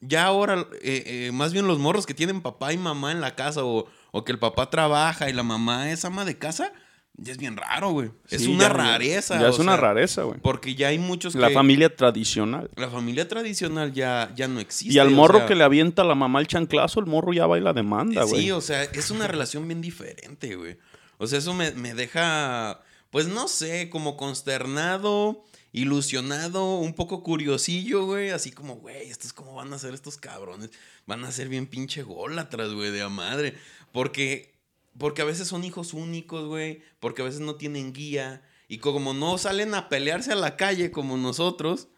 ya 0.00 0.24
ahora, 0.24 0.66
eh, 0.80 1.26
eh, 1.26 1.30
más 1.32 1.52
bien 1.52 1.66
los 1.66 1.78
morros 1.78 2.06
que 2.06 2.14
tienen 2.14 2.40
papá 2.40 2.72
y 2.72 2.78
mamá 2.78 3.12
en 3.12 3.20
la 3.20 3.34
casa 3.34 3.64
o, 3.64 3.86
o 4.12 4.24
que 4.24 4.32
el 4.32 4.38
papá 4.38 4.70
trabaja 4.70 5.28
y 5.28 5.34
la 5.34 5.42
mamá 5.42 5.90
es 5.90 6.06
ama 6.06 6.24
de 6.24 6.38
casa, 6.38 6.72
ya 7.20 7.32
es 7.32 7.38
bien 7.38 7.56
raro, 7.56 7.90
güey. 7.90 8.10
Es 8.30 8.42
Sí, 8.42 8.48
una 8.48 8.64
ya- 8.68 8.72
rareza. 8.72 9.40
Ya 9.40 9.48
es 9.48 9.58
una 9.58 9.72
sea, 9.72 9.80
rareza, 9.80 10.22
güey. 10.22 10.38
Porque 10.40 10.74
ya 10.74 10.88
hay 10.88 10.98
muchos 10.98 11.34
La 11.34 11.50
familia 11.50 11.94
tradicional. 11.94 12.70
La 12.76 12.88
familia 12.88 13.26
tradicional 13.28 13.92
ya, 13.92 14.32
ya 14.36 14.48
no 14.48 14.60
existe. 14.60 14.94
Y 14.94 14.98
al 14.98 15.08
o 15.08 15.10
morro 15.10 15.38
sea, 15.38 15.46
que 15.46 15.54
le 15.54 15.64
avienta 15.64 16.04
la 16.04 16.14
mamá 16.14 16.40
el 16.40 16.46
chanclazo, 16.46 17.00
el 17.00 17.06
morro 17.06 17.32
ya 17.32 17.46
baila 17.46 17.72
demanda, 17.72 18.22
güey. 18.24 18.42
Sí, 18.44 18.50
o 18.52 18.60
sea, 18.60 18.84
es 18.84 19.10
una 19.10 19.26
relación 19.26 19.66
bien 19.66 19.80
diferente, 19.80 20.54
güey. 20.56 20.78
O 21.18 21.26
sea, 21.26 21.38
eso 21.40 21.52
me, 21.54 21.72
me 21.72 21.94
deja, 21.94 22.80
pues 23.10 23.26
no 23.26 23.48
sé, 23.48 23.90
como 23.90 24.16
consternado, 24.16 25.44
ilusionado, 25.72 26.76
un 26.78 26.94
poco 26.94 27.22
curiosillo, 27.22 28.04
güey. 28.06 28.30
Así 28.30 28.50
como, 28.52 28.76
güey, 28.76 29.10
estos 29.10 29.32
cómo 29.32 29.54
van 29.54 29.72
a 29.72 29.78
ser 29.78 29.94
estos 29.94 30.16
cabrones. 30.16 30.70
Van 31.06 31.24
a 31.24 31.32
ser 31.32 31.48
bien 31.48 31.66
pinche 31.66 32.02
gólatras, 32.02 32.72
güey, 32.72 32.90
de 32.90 33.02
a 33.02 33.08
madre. 33.08 33.54
Porque, 33.92 34.54
porque 34.98 35.22
a 35.22 35.24
veces 35.24 35.48
son 35.48 35.64
hijos 35.64 35.94
únicos, 35.94 36.46
güey. 36.46 36.82
Porque 37.00 37.22
a 37.22 37.24
veces 37.24 37.40
no 37.40 37.54
tienen 37.54 37.92
guía. 37.92 38.42
Y 38.68 38.78
como 38.78 39.14
no 39.14 39.38
salen 39.38 39.74
a 39.74 39.88
pelearse 39.88 40.32
a 40.32 40.36
la 40.36 40.56
calle 40.56 40.90
como 40.90 41.16
nosotros, 41.16 41.88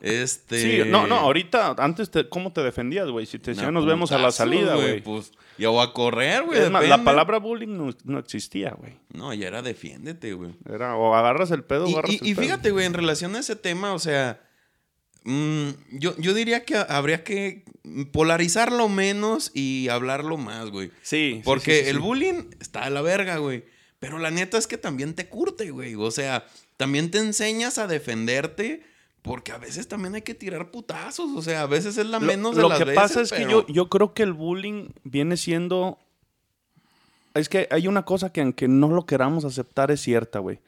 este... 0.00 0.84
Sí, 0.84 0.88
no, 0.90 1.06
no, 1.06 1.16
ahorita, 1.16 1.74
antes, 1.78 2.10
te- 2.10 2.28
¿cómo 2.28 2.52
te 2.52 2.62
defendías, 2.62 3.08
güey? 3.08 3.26
Si 3.26 3.38
te 3.38 3.52
decían, 3.52 3.74
nos 3.74 3.84
vemos 3.86 4.12
a 4.12 4.18
la 4.18 4.30
salida, 4.30 4.74
güey. 4.76 5.00
Pues, 5.02 5.32
y 5.58 5.64
o 5.64 5.80
a 5.80 5.92
correr, 5.92 6.44
güey. 6.44 6.70
La 6.70 7.02
palabra 7.04 7.38
bullying 7.38 7.76
no, 7.76 7.90
no 8.04 8.18
existía, 8.18 8.70
güey. 8.78 8.96
No, 9.12 9.34
ya 9.34 9.48
era 9.48 9.62
defiéndete, 9.62 10.32
güey. 10.34 10.52
Era 10.68 10.96
o 10.96 11.14
agarras 11.14 11.50
el 11.50 11.64
pedo 11.64 11.84
o 11.84 11.88
Y, 11.88 11.92
agarras 11.92 12.10
y- 12.12 12.16
el 12.18 12.26
y 12.28 12.34
pedo. 12.34 12.42
fíjate, 12.44 12.70
güey, 12.70 12.86
en 12.86 12.94
relación 12.94 13.34
a 13.36 13.40
ese 13.40 13.56
tema, 13.56 13.92
o 13.92 13.98
sea, 13.98 14.40
mm, 15.28 15.98
yo, 15.98 16.16
yo 16.18 16.34
diría 16.34 16.64
que 16.64 16.76
habría 16.76 17.22
que 17.24 17.64
polarizarlo 18.12 18.88
menos 18.88 19.50
y 19.54 19.88
hablarlo 19.88 20.36
más, 20.36 20.70
güey. 20.70 20.90
Sí, 21.02 21.40
Porque 21.44 21.78
sí, 21.78 21.84
sí, 21.84 21.90
el 21.90 21.98
bullying 22.00 22.50
está 22.60 22.84
a 22.84 22.90
la 22.90 23.02
verga, 23.02 23.36
güey. 23.38 23.64
Pero 23.98 24.18
la 24.18 24.30
neta 24.30 24.58
es 24.58 24.66
que 24.66 24.78
también 24.78 25.14
te 25.14 25.28
curte, 25.28 25.70
güey. 25.70 25.94
O 25.94 26.10
sea, 26.10 26.46
también 26.76 27.10
te 27.10 27.18
enseñas 27.18 27.78
a 27.78 27.86
defenderte. 27.86 28.82
Porque 29.22 29.50
a 29.52 29.58
veces 29.58 29.88
también 29.88 30.14
hay 30.14 30.22
que 30.22 30.34
tirar 30.34 30.70
putazos. 30.70 31.30
O 31.36 31.42
sea, 31.42 31.62
a 31.62 31.66
veces 31.66 31.98
es 31.98 32.06
la 32.06 32.20
Lo- 32.20 32.26
menos 32.26 32.54
de 32.56 32.62
Lo 32.62 32.68
las 32.68 32.78
que 32.78 32.84
veces, 32.84 33.00
pasa 33.02 33.20
es 33.20 33.32
que 33.32 33.42
yo, 33.50 33.66
yo 33.66 33.88
creo 33.88 34.14
que 34.14 34.22
el 34.22 34.32
bullying 34.32 34.90
viene 35.04 35.36
siendo... 35.36 35.98
Es 37.34 37.48
que 37.48 37.66
hay 37.70 37.88
una 37.88 38.04
cosa 38.04 38.32
que 38.32 38.40
aunque 38.40 38.68
no 38.68 38.88
lo 38.88 39.06
queramos 39.06 39.44
aceptar 39.44 39.90
es 39.90 40.00
cierta, 40.00 40.38
güey. 40.38 40.60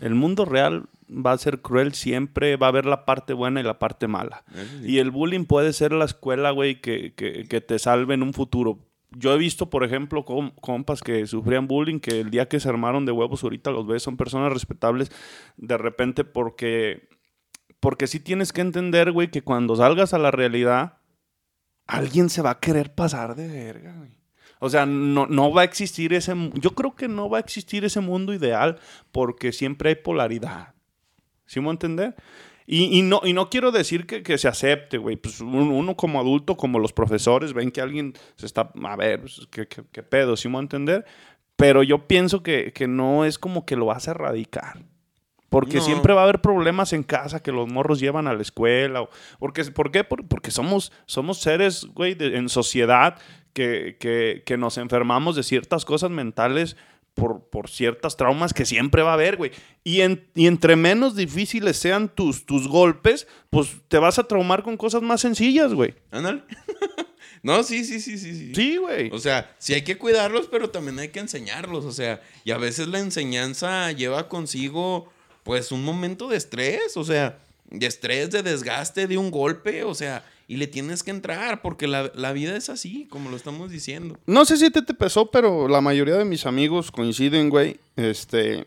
El 0.00 0.14
mundo 0.14 0.44
real 0.44 0.84
va 1.08 1.32
a 1.32 1.38
ser 1.38 1.60
cruel 1.62 1.92
siempre, 1.94 2.56
va 2.56 2.66
a 2.66 2.70
haber 2.70 2.86
la 2.86 3.04
parte 3.04 3.32
buena 3.32 3.60
y 3.60 3.62
la 3.64 3.78
parte 3.78 4.08
mala. 4.08 4.44
Sí. 4.54 4.92
Y 4.92 4.98
el 4.98 5.10
bullying 5.10 5.44
puede 5.44 5.72
ser 5.72 5.92
la 5.92 6.04
escuela, 6.04 6.50
güey, 6.50 6.80
que, 6.80 7.14
que, 7.14 7.44
que 7.48 7.60
te 7.60 7.78
salve 7.78 8.14
en 8.14 8.22
un 8.22 8.32
futuro. 8.32 8.78
yo 9.12 9.32
he 9.32 9.38
visto, 9.38 9.70
por 9.70 9.84
ejemplo, 9.84 10.24
com- 10.24 10.52
compas 10.60 11.02
que 11.02 11.26
sufrían 11.26 11.66
bullying, 11.68 12.00
que 12.00 12.20
el 12.20 12.30
día 12.30 12.48
que 12.48 12.60
se 12.60 12.68
armaron 12.68 13.06
de 13.06 13.12
huevos 13.12 13.42
ahorita 13.44 13.70
los 13.70 13.86
ves, 13.86 14.02
son 14.02 14.16
personas 14.16 14.52
respetables 14.52 15.10
de 15.56 15.78
repente 15.78 16.24
porque, 16.24 17.08
porque 17.80 18.06
sí 18.08 18.20
tienes 18.20 18.52
que 18.52 18.60
entender, 18.62 19.12
güey, 19.12 19.30
que 19.30 19.42
cuando 19.42 19.76
salgas 19.76 20.12
a 20.12 20.18
la 20.18 20.30
realidad, 20.32 20.98
alguien 21.86 22.28
se 22.28 22.42
va 22.42 22.50
a 22.50 22.60
querer 22.60 22.94
pasar 22.94 23.36
de 23.36 23.46
verga, 23.48 23.94
güey. 23.96 24.16
O 24.58 24.70
sea, 24.70 24.86
no, 24.86 25.26
no 25.26 25.52
va 25.52 25.60
a 25.60 25.64
existir 25.64 26.14
ese... 26.14 26.34
Yo 26.54 26.70
creo 26.70 26.96
que 26.96 27.08
no 27.08 27.28
va 27.28 27.36
a 27.36 27.40
existir 27.40 27.84
ese 27.84 28.00
mundo 28.00 28.32
ideal 28.32 28.78
porque 29.12 29.52
siempre 29.52 29.90
hay 29.90 29.94
polaridad. 29.96 30.74
¿Sí 31.46 31.60
me 31.60 31.70
entender? 31.70 32.14
Y, 32.66 32.98
y 32.98 33.02
no, 33.02 33.20
y 33.24 33.32
no 33.32 33.48
quiero 33.48 33.70
decir 33.70 34.06
que, 34.06 34.22
que 34.24 34.38
se 34.38 34.48
acepte, 34.48 34.98
güey. 34.98 35.16
Pues 35.16 35.40
un- 35.40 35.70
uno, 35.70 35.96
como 35.96 36.18
adulto, 36.20 36.56
como 36.56 36.78
los 36.80 36.92
profesores, 36.92 37.52
ven 37.52 37.70
que 37.70 37.80
alguien 37.80 38.12
se 38.34 38.46
está... 38.46 38.72
A 38.84 38.96
ver, 38.96 39.20
pues, 39.20 39.46
¿qué, 39.50 39.68
qué- 39.68 39.84
qué 39.92 40.02
pedo? 40.02 40.36
¿Sí 40.36 40.48
me 40.48 40.58
entender? 40.58 41.04
Pero 41.54 41.82
yo 41.84 42.08
pienso 42.08 42.42
que, 42.42 42.72
que 42.72 42.88
no 42.88 43.24
es 43.24 43.38
como 43.38 43.64
que 43.64 43.76
lo 43.76 43.86
vas 43.86 44.08
a 44.08 44.10
erradicar. 44.12 44.80
Porque 45.48 45.76
No. 45.76 45.82
siempre 45.84 46.12
va 46.12 46.22
a 46.22 46.24
haber 46.24 46.40
problemas 46.40 46.92
en 46.92 47.04
casa 47.04 47.40
que 47.40 47.52
los 47.52 47.68
morros 47.70 48.00
llevan 48.00 48.26
a 48.26 48.34
la 48.34 48.42
escuela. 48.42 49.02
o- 49.02 49.10
porque, 49.38 49.62
¿Por 49.66 49.92
qué? 49.92 50.02
Por- 50.02 50.26
porque 50.26 50.50
somos, 50.50 50.90
somos 51.06 51.38
seres, 51.38 51.84
güey, 51.94 52.14
de- 52.14 52.36
en 52.36 52.48
sociedad 52.48 53.16
que, 53.52 53.96
que- 54.00 54.42
que 54.44 54.56
nos 54.58 54.76
enfermamos 54.76 55.36
de 55.36 55.44
ciertas 55.44 55.84
cosas 55.84 56.10
mentales 56.10 56.76
por, 57.16 57.48
por 57.48 57.70
ciertas 57.70 58.16
traumas 58.18 58.52
que 58.52 58.66
siempre 58.66 59.02
va 59.02 59.10
a 59.12 59.14
haber, 59.14 59.36
güey. 59.38 59.50
Y, 59.82 60.02
en- 60.02 60.28
y 60.34 60.46
entre 60.46 60.76
menos 60.76 61.16
difíciles 61.16 61.78
sean 61.78 62.08
tus, 62.14 62.44
tus 62.44 62.68
golpes, 62.68 63.26
pues 63.48 63.70
te 63.88 63.96
vas 63.98 64.18
a 64.18 64.24
traumar 64.24 64.62
con 64.62 64.76
cosas 64.76 65.00
más 65.00 65.22
sencillas, 65.22 65.72
güey. 65.72 65.94
Ándale. 66.10 66.42
no, 67.42 67.62
sí, 67.62 67.84
sí, 67.86 68.00
sí, 68.00 68.18
sí, 68.18 68.34
sí. 68.36 68.54
Sí, 68.54 68.76
güey. 68.76 69.10
O 69.12 69.18
sea, 69.18 69.50
sí 69.58 69.72
hay 69.72 69.80
que 69.82 69.96
cuidarlos, 69.96 70.46
pero 70.50 70.68
también 70.68 70.98
hay 70.98 71.08
que 71.08 71.20
enseñarlos. 71.20 71.86
O 71.86 71.92
sea, 71.92 72.20
y 72.44 72.50
a 72.50 72.58
veces 72.58 72.86
la 72.88 72.98
enseñanza 72.98 73.90
lleva 73.92 74.28
consigo, 74.28 75.10
pues, 75.42 75.72
un 75.72 75.84
momento 75.84 76.28
de 76.28 76.36
estrés. 76.36 76.98
O 76.98 77.04
sea, 77.04 77.38
de 77.70 77.86
estrés, 77.86 78.30
de 78.30 78.42
desgaste, 78.42 79.06
de 79.06 79.16
un 79.16 79.30
golpe. 79.30 79.84
O 79.84 79.94
sea, 79.94 80.22
y 80.48 80.56
le 80.58 80.66
tienes 80.68 81.02
que 81.02 81.10
entrar, 81.10 81.60
porque 81.62 81.86
la, 81.88 82.10
la 82.14 82.32
vida 82.32 82.56
es 82.56 82.68
así, 82.70 83.06
como 83.10 83.30
lo 83.30 83.36
estamos 83.36 83.70
diciendo. 83.70 84.18
No 84.26 84.44
sé 84.44 84.56
si 84.56 84.70
te, 84.70 84.82
te 84.82 84.94
pesó, 84.94 85.30
pero 85.30 85.66
la 85.68 85.80
mayoría 85.80 86.14
de 86.16 86.24
mis 86.24 86.46
amigos 86.46 86.90
coinciden, 86.92 87.50
güey. 87.50 87.78
Este. 87.96 88.66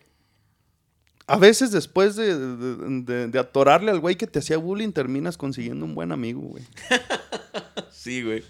A 1.28 1.38
veces 1.38 1.72
después 1.72 2.15
de, 2.15 2.36
de- 2.38 3.02
de- 3.04 3.28
de 3.28 3.39
atorarle 3.39 3.92
al 3.92 4.00
güey 4.00 4.15
que 4.15 4.26
te 4.28 4.39
hacía 4.39 4.58
bullying, 4.58 4.92
terminas 4.92 5.38
consiguiendo 5.38 5.86
un 5.86 5.94
buen 5.96 6.12
amigo, 6.12 6.42
güey. 6.42 6.63
Sí, 7.92 8.24
güey. 8.24 8.44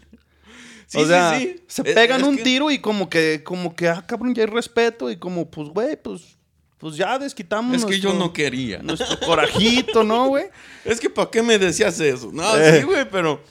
o 0.96 1.06
sea, 1.06 1.38
se 1.68 1.82
Es- 1.84 1.96
pegan 1.96 2.22
es 2.22 2.28
un 2.28 2.38
que- 2.38 2.44
tiro 2.44 2.72
y 2.72 2.80
como 2.80 3.10
que, 3.10 3.42
como 3.44 3.76
que, 3.76 3.90
ah, 3.90 4.06
cabrón, 4.08 4.34
ya 4.34 4.44
hay 4.44 4.50
respeto. 4.50 5.12
Y 5.12 5.18
como, 5.18 5.50
pues, 5.52 5.70
güey, 5.70 6.02
pues, 6.02 6.38
pues 6.80 6.96
ya 6.96 7.20
desquitamos. 7.20 7.76
Es 7.78 7.86
que 7.86 8.00
yo 8.00 8.14
no 8.14 8.34
quería. 8.34 8.80
Nuestro 8.82 9.20
corajito, 9.20 10.04
¿no, 10.04 10.28
güey? 10.30 10.46
Es 10.86 11.00
que 11.00 11.10
¿para 11.10 11.30
qué 11.30 11.44
me 11.44 11.60
decías 11.60 12.00
eso? 12.00 12.32
No, 12.34 12.58
Eh. 12.58 12.80
sí, 12.80 12.84
güey, 12.86 13.08
pero 13.10 13.42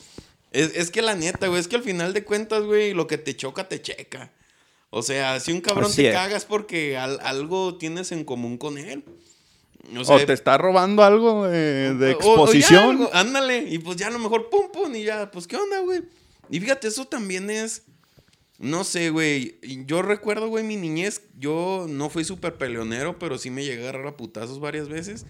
es, 0.51 0.73
es 0.75 0.91
que 0.91 1.03
la 1.03 1.15
neta, 1.15 1.47
güey, 1.47 1.61
es 1.61 1.69
que 1.69 1.77
al 1.77 1.83
final 1.83 2.13
de 2.13 2.25
cuentas, 2.25 2.63
güey, 2.65 2.95
lo 2.95 3.07
que 3.07 3.19
te 3.19 3.37
choca, 3.37 3.69
te 3.69 3.81
checa. 3.81 4.33
O 4.91 5.03
sea, 5.03 5.39
si 5.39 5.53
un 5.53 5.61
cabrón 5.61 5.91
Así 5.91 5.97
te 6.03 6.09
es. 6.09 6.15
cagas 6.15 6.45
porque 6.47 6.97
al- 6.97 7.21
algo 7.23 7.77
tienes 7.77 8.11
en 8.13 8.25
común 8.25 8.57
con 8.57 8.79
él. 8.79 9.05
O 10.07 10.17
te 10.19 10.33
está 10.33 10.59
robando 10.59 11.03
algo 11.03 11.47
de, 11.47 11.95
de 11.95 12.13
o- 12.15 12.17
o 12.19 12.21
ya 12.21 12.33
exposición. 12.33 12.85
algo, 12.91 13.11
ándale, 13.13 13.59
y 13.69 13.79
pues 13.79 13.97
ya 13.97 14.09
a 14.09 14.11
lo 14.11 14.19
mejor 14.19 14.51
pum, 14.51 14.71
pum, 14.73 14.95
y 14.95 15.05
ya, 15.05 15.31
pues 15.31 15.47
qué 15.47 15.57
onda, 15.57 15.79
güey. 15.81 16.03
Y 16.51 16.61
fíjate, 16.61 16.89
eso 16.89 17.05
también 17.07 17.49
es, 17.51 17.83
no 18.59 18.83
sé, 18.83 19.11
güey. 19.11 19.59
Yo 19.87 20.03
recuerdo, 20.03 20.49
güey, 20.49 20.65
mi 20.65 20.77
niñez, 20.77 21.23
yo 21.39 21.87
no 21.89 22.11
fui 22.11 22.25
súper 22.25 22.59
peleonero, 22.59 23.19
pero 23.19 23.39
sí 23.39 23.51
me 23.51 23.65
llegué 23.65 23.87
a 23.87 23.91
agarrar 23.91 24.09
a 24.09 24.17
putazos 24.17 24.59
varias 24.59 24.89
veces. 24.89 25.27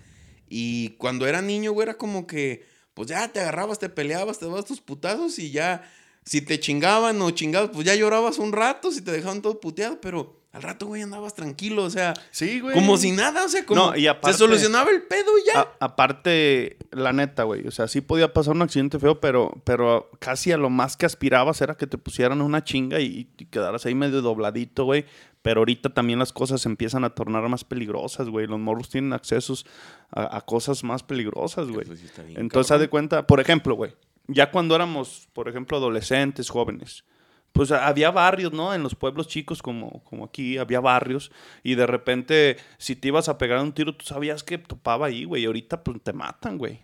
Y 0.48 0.90
cuando 0.96 1.26
era 1.26 1.42
niño, 1.42 1.72
güey, 1.72 1.84
era 1.84 1.98
como 1.98 2.26
que, 2.26 2.66
pues 2.94 3.08
ya 3.08 3.28
te 3.28 3.40
agarrabas, 3.40 3.78
te 3.78 3.90
peleabas, 3.90 4.38
te 4.38 4.46
dabas 4.46 4.64
tus 4.64 4.80
putazos 4.80 5.38
y 5.38 5.50
ya, 5.50 5.90
si 6.24 6.40
te 6.42 6.60
chingaban 6.60 7.20
o 7.22 7.30
chingabas, 7.30 7.70
pues 7.72 7.86
ya 7.86 7.94
llorabas 7.94 8.38
un 8.38 8.52
rato, 8.52 8.90
si 8.90 9.02
te 9.02 9.12
dejaban 9.12 9.42
todo 9.42 9.60
puteado, 9.60 10.00
pero 10.00 10.36
al 10.52 10.62
rato, 10.62 10.86
güey, 10.86 11.02
andabas 11.02 11.34
tranquilo, 11.34 11.84
o 11.84 11.90
sea, 11.90 12.14
Sí, 12.30 12.60
güey. 12.60 12.74
como 12.74 12.96
si 12.96 13.12
nada, 13.12 13.44
o 13.44 13.48
sea, 13.48 13.64
como 13.66 13.90
No, 13.92 13.96
y 13.96 14.06
aparte- 14.06 14.32
se 14.32 14.38
solucionaba 14.38 14.90
el 14.90 15.02
pedo 15.02 15.30
y 15.38 15.46
ya. 15.52 15.60
A- 15.60 15.76
aparte, 15.80 16.78
la 16.90 17.12
neta, 17.12 17.42
güey. 17.44 17.66
O 17.66 17.70
sea, 17.70 17.86
sí 17.86 18.00
podía 18.00 18.32
pasar 18.32 18.54
un 18.54 18.62
accidente 18.62 18.98
feo, 18.98 19.20
pero, 19.20 19.52
pero 19.64 20.10
casi 20.18 20.50
a 20.50 20.56
lo 20.56 20.70
más 20.70 20.96
que 20.96 21.06
aspirabas 21.06 21.60
era 21.60 21.76
que 21.76 21.86
te 21.86 21.98
pusieran 21.98 22.40
una 22.40 22.64
chinga 22.64 22.98
y, 23.00 23.30
y 23.38 23.44
quedaras 23.46 23.84
ahí 23.86 23.94
medio 23.94 24.22
dobladito, 24.22 24.84
güey. 24.84 25.04
Pero 25.42 25.60
ahorita 25.60 25.90
también 25.90 26.18
las 26.18 26.32
cosas 26.32 26.60
se 26.62 26.68
empiezan 26.68 27.04
a 27.04 27.10
tornar 27.14 27.48
más 27.48 27.62
peligrosas, 27.62 28.28
güey. 28.28 28.46
Los 28.48 28.58
morros 28.58 28.88
tienen 28.88 29.12
accesos 29.12 29.64
a, 30.10 30.36
a 30.36 30.40
cosas 30.40 30.82
más 30.82 31.02
peligrosas, 31.04 31.68
güey. 31.68 31.86
Sí 31.96 32.06
está 32.06 32.22
bien, 32.22 32.40
Entonces, 32.40 32.72
haz 32.72 32.80
de 32.80 32.88
cuenta, 32.88 33.26
por 33.26 33.38
ejemplo, 33.40 33.74
güey. 33.76 33.94
Ya 34.28 34.50
cuando 34.50 34.76
éramos, 34.76 35.28
por 35.32 35.48
ejemplo, 35.48 35.78
adolescentes, 35.78 36.50
jóvenes. 36.50 37.04
Pues 37.52 37.72
había 37.72 38.10
barrios, 38.10 38.52
¿no? 38.52 38.74
En 38.74 38.82
los 38.82 38.94
pueblos 38.94 39.26
chicos 39.26 39.62
como, 39.62 40.04
como 40.04 40.26
aquí, 40.26 40.58
había 40.58 40.80
barrios. 40.80 41.32
Y 41.62 41.74
de 41.74 41.86
repente, 41.86 42.58
si 42.76 42.94
te 42.94 43.08
ibas 43.08 43.28
a 43.28 43.38
pegar 43.38 43.58
un 43.60 43.72
tiro, 43.72 43.96
tú 43.96 44.04
sabías 44.04 44.44
que 44.44 44.58
topaba 44.58 45.06
ahí, 45.06 45.24
güey. 45.24 45.42
Y 45.42 45.46
ahorita, 45.46 45.82
pues, 45.82 46.00
te 46.02 46.12
matan, 46.12 46.58
güey. 46.58 46.80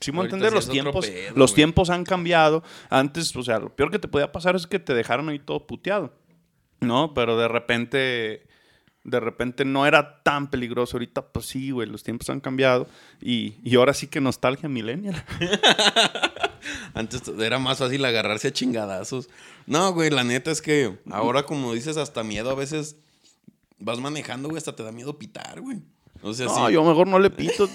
¿Sí 0.00 0.12
me 0.12 0.22
entender? 0.22 0.52
Los 0.52 0.68
tiempos, 0.68 1.06
pedo, 1.08 1.32
los 1.34 1.50
güey. 1.50 1.56
tiempos 1.56 1.90
han 1.90 2.04
cambiado. 2.04 2.62
Antes, 2.88 3.34
o 3.34 3.42
sea, 3.42 3.58
lo 3.58 3.74
peor 3.74 3.90
que 3.90 3.98
te 3.98 4.06
podía 4.06 4.30
pasar 4.30 4.54
es 4.54 4.68
que 4.68 4.78
te 4.78 4.94
dejaron 4.94 5.28
ahí 5.28 5.40
todo 5.40 5.66
puteado. 5.66 6.14
¿No? 6.80 7.12
Pero 7.14 7.36
de 7.36 7.48
repente... 7.48 8.46
De 9.04 9.20
repente 9.20 9.64
no 9.64 9.86
era 9.86 10.22
tan 10.22 10.50
peligroso. 10.50 10.96
Ahorita, 10.96 11.22
pues 11.28 11.46
sí, 11.46 11.70
güey, 11.70 11.88
los 11.88 12.02
tiempos 12.02 12.28
han 12.28 12.40
cambiado. 12.40 12.86
Y, 13.22 13.54
y 13.64 13.76
ahora 13.76 13.94
sí 13.94 14.06
que 14.06 14.20
nostalgia 14.20 14.68
millennial. 14.68 15.24
Antes 16.94 17.22
era 17.38 17.58
más 17.58 17.78
fácil 17.78 18.04
agarrarse 18.04 18.48
a 18.48 18.52
chingadazos. 18.52 19.28
No, 19.66 19.92
güey, 19.92 20.10
la 20.10 20.24
neta 20.24 20.50
es 20.50 20.62
que 20.62 20.98
ahora, 21.10 21.44
como 21.44 21.74
dices, 21.74 21.96
hasta 21.96 22.22
miedo 22.24 22.50
a 22.50 22.54
veces 22.54 22.96
vas 23.78 23.98
manejando, 24.00 24.48
güey, 24.48 24.58
hasta 24.58 24.74
te 24.74 24.82
da 24.82 24.92
miedo 24.92 25.18
pitar, 25.18 25.60
güey. 25.60 25.78
O 26.20 26.34
sea, 26.34 26.46
No, 26.46 26.68
yo 26.68 26.82
mejor 26.82 27.06
no 27.06 27.20
le 27.20 27.30
pito. 27.30 27.68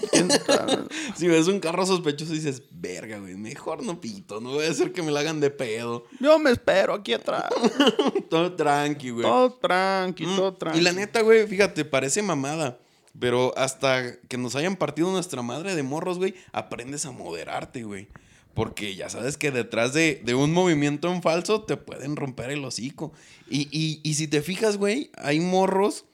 si 1.15 1.27
ves 1.27 1.47
un 1.47 1.59
carro 1.61 1.85
sospechoso 1.85 2.33
dices, 2.33 2.63
verga, 2.71 3.19
güey, 3.19 3.35
mejor 3.35 3.83
no 3.83 4.01
pito, 4.01 4.41
no 4.41 4.51
voy 4.51 4.65
a 4.65 4.69
hacer 4.69 4.91
que 4.91 5.01
me 5.01 5.11
la 5.11 5.21
hagan 5.21 5.39
de 5.39 5.49
pedo. 5.49 6.05
Yo 6.19 6.37
me 6.39 6.51
espero 6.51 6.93
aquí 6.93 7.13
atrás. 7.13 7.49
todo 8.29 8.53
tranqui, 8.53 9.11
güey. 9.11 9.23
Todo 9.25 9.53
tranqui, 9.53 10.25
Mm, 10.25 10.35
todo 10.35 10.53
tranqui. 10.55 10.79
Y 10.79 10.81
la 10.81 10.91
neta, 10.91 11.21
güey, 11.21 11.47
fíjate, 11.47 11.85
parece 11.85 12.21
mamada. 12.21 12.79
Pero 13.17 13.53
hasta 13.57 14.19
que 14.27 14.37
nos 14.37 14.55
hayan 14.55 14.75
partido 14.75 15.11
nuestra 15.11 15.41
madre 15.43 15.75
de 15.75 15.83
morros, 15.83 16.17
güey, 16.17 16.33
aprendes 16.51 17.05
a 17.05 17.11
moderarte, 17.11 17.83
güey. 17.83 18.07
Porque 18.53 18.95
ya 18.95 19.09
sabes 19.09 19.37
que 19.37 19.51
detrás 19.51 19.93
de, 19.93 20.21
de 20.23 20.35
un 20.35 20.53
movimiento 20.53 21.11
en 21.11 21.21
falso 21.21 21.63
te 21.63 21.75
pueden 21.75 22.15
romper 22.15 22.51
el 22.51 22.63
hocico. 22.63 23.11
Y, 23.49 23.67
y, 23.71 23.99
y 24.03 24.13
si 24.13 24.27
te 24.27 24.41
fijas, 24.41 24.77
güey, 24.77 25.09
hay 25.17 25.39
morros, 25.39 26.05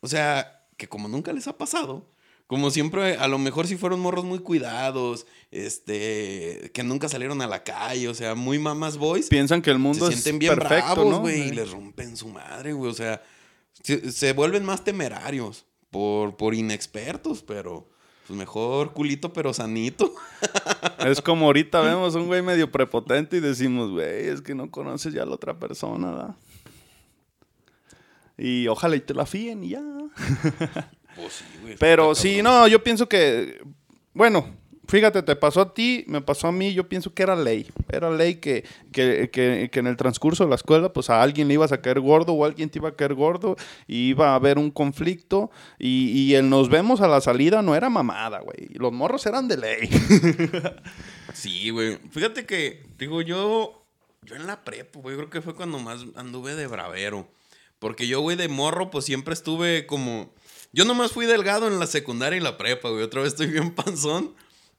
o 0.00 0.08
sea, 0.08 0.66
que 0.76 0.88
como 0.88 1.08
nunca 1.08 1.32
les 1.32 1.46
ha 1.46 1.58
pasado, 1.58 2.08
como 2.46 2.70
siempre, 2.70 3.16
a 3.16 3.26
lo 3.26 3.38
mejor 3.38 3.66
si 3.66 3.76
fueron 3.76 4.00
morros 4.00 4.24
muy 4.24 4.38
cuidados, 4.38 5.26
este, 5.50 6.70
que 6.74 6.82
nunca 6.82 7.08
salieron 7.08 7.40
a 7.40 7.46
la 7.46 7.64
calle, 7.64 8.08
o 8.08 8.14
sea, 8.14 8.34
muy 8.34 8.58
mamas 8.58 8.98
boys 8.98 9.28
Piensan 9.28 9.62
que 9.62 9.70
el 9.70 9.78
mundo 9.78 10.06
se 10.06 10.14
es 10.14 10.20
sienten 10.20 10.38
bien 10.38 10.54
perfecto, 10.54 10.94
bravos, 10.94 11.10
¿no? 11.10 11.20
güey, 11.20 11.48
y 11.48 11.52
les 11.52 11.70
rompen 11.70 12.16
su 12.16 12.28
madre, 12.28 12.74
güey. 12.74 12.90
O 12.90 12.94
sea, 12.94 13.22
se, 13.82 14.12
se 14.12 14.32
vuelven 14.34 14.64
más 14.64 14.84
temerarios 14.84 15.64
por, 15.90 16.36
por 16.36 16.54
inexpertos, 16.54 17.42
pero 17.42 17.88
pues 18.26 18.38
mejor 18.38 18.92
culito, 18.92 19.32
pero 19.32 19.52
sanito. 19.52 20.12
Es 21.04 21.20
como 21.20 21.46
ahorita 21.46 21.80
vemos 21.82 22.14
un 22.14 22.26
güey 22.26 22.40
medio 22.40 22.70
prepotente 22.72 23.36
y 23.36 23.40
decimos, 23.40 23.90
güey, 23.90 24.28
es 24.28 24.40
que 24.40 24.54
no 24.54 24.70
conoces 24.70 25.12
ya 25.12 25.22
a 25.22 25.26
la 25.26 25.34
otra 25.34 25.58
persona, 25.58 26.10
¿verdad? 26.10 26.36
Y 28.38 28.66
ojalá 28.68 28.96
y 28.96 29.00
te 29.00 29.12
la 29.12 29.26
fíen 29.26 29.64
y 29.64 29.70
ya. 29.70 29.82
Pues 31.14 31.32
sí, 31.32 31.44
güey. 31.60 31.76
Pero 31.78 32.14
sí, 32.14 32.42
no, 32.42 32.66
yo 32.68 32.82
pienso 32.82 33.08
que, 33.08 33.62
bueno, 34.14 34.56
fíjate, 34.88 35.22
te 35.22 35.36
pasó 35.36 35.60
a 35.60 35.74
ti, 35.74 36.04
me 36.08 36.20
pasó 36.20 36.48
a 36.48 36.52
mí, 36.52 36.74
yo 36.74 36.88
pienso 36.88 37.12
que 37.14 37.22
era 37.22 37.36
ley. 37.36 37.66
Era 37.90 38.10
ley 38.10 38.36
que, 38.36 38.64
que, 38.92 39.30
que, 39.30 39.68
que 39.72 39.78
en 39.78 39.86
el 39.86 39.96
transcurso 39.96 40.44
de 40.44 40.50
la 40.50 40.56
escuela, 40.56 40.92
pues 40.92 41.10
a 41.10 41.22
alguien 41.22 41.48
le 41.48 41.54
ibas 41.54 41.72
a 41.72 41.80
caer 41.80 42.00
gordo 42.00 42.32
o 42.32 42.44
alguien 42.44 42.70
te 42.70 42.78
iba 42.78 42.88
a 42.88 42.96
caer 42.96 43.14
gordo 43.14 43.56
y 43.86 44.08
iba 44.08 44.30
a 44.30 44.34
haber 44.34 44.58
un 44.58 44.70
conflicto 44.70 45.50
y, 45.78 46.10
y 46.10 46.34
el 46.34 46.48
nos 46.48 46.68
vemos 46.68 47.00
a 47.00 47.08
la 47.08 47.20
salida 47.20 47.62
no 47.62 47.74
era 47.74 47.90
mamada, 47.90 48.40
güey. 48.40 48.68
Los 48.74 48.92
morros 48.92 49.26
eran 49.26 49.48
de 49.48 49.56
ley. 49.56 49.88
Sí, 51.34 51.70
güey. 51.70 51.98
Fíjate 52.10 52.46
que, 52.46 52.86
digo, 52.96 53.20
yo, 53.20 53.84
yo 54.22 54.36
en 54.36 54.46
la 54.46 54.62
prepa, 54.62 55.00
güey, 55.00 55.16
creo 55.16 55.30
que 55.30 55.42
fue 55.42 55.54
cuando 55.54 55.78
más 55.80 56.04
anduve 56.14 56.54
de 56.54 56.68
bravero. 56.68 57.28
Porque 57.80 58.06
yo, 58.06 58.20
güey, 58.20 58.36
de 58.36 58.48
morro, 58.48 58.90
pues 58.90 59.04
siempre 59.04 59.34
estuve 59.34 59.84
como... 59.86 60.32
Yo 60.72 60.84
nomás 60.84 61.12
fui 61.12 61.26
delgado 61.26 61.66
en 61.68 61.78
la 61.78 61.86
secundaria 61.86 62.38
y 62.38 62.40
la 62.40 62.56
prepa, 62.56 62.88
güey. 62.88 63.02
Otra 63.02 63.20
vez 63.20 63.32
estoy 63.32 63.48
bien 63.48 63.74
panzón. 63.74 64.34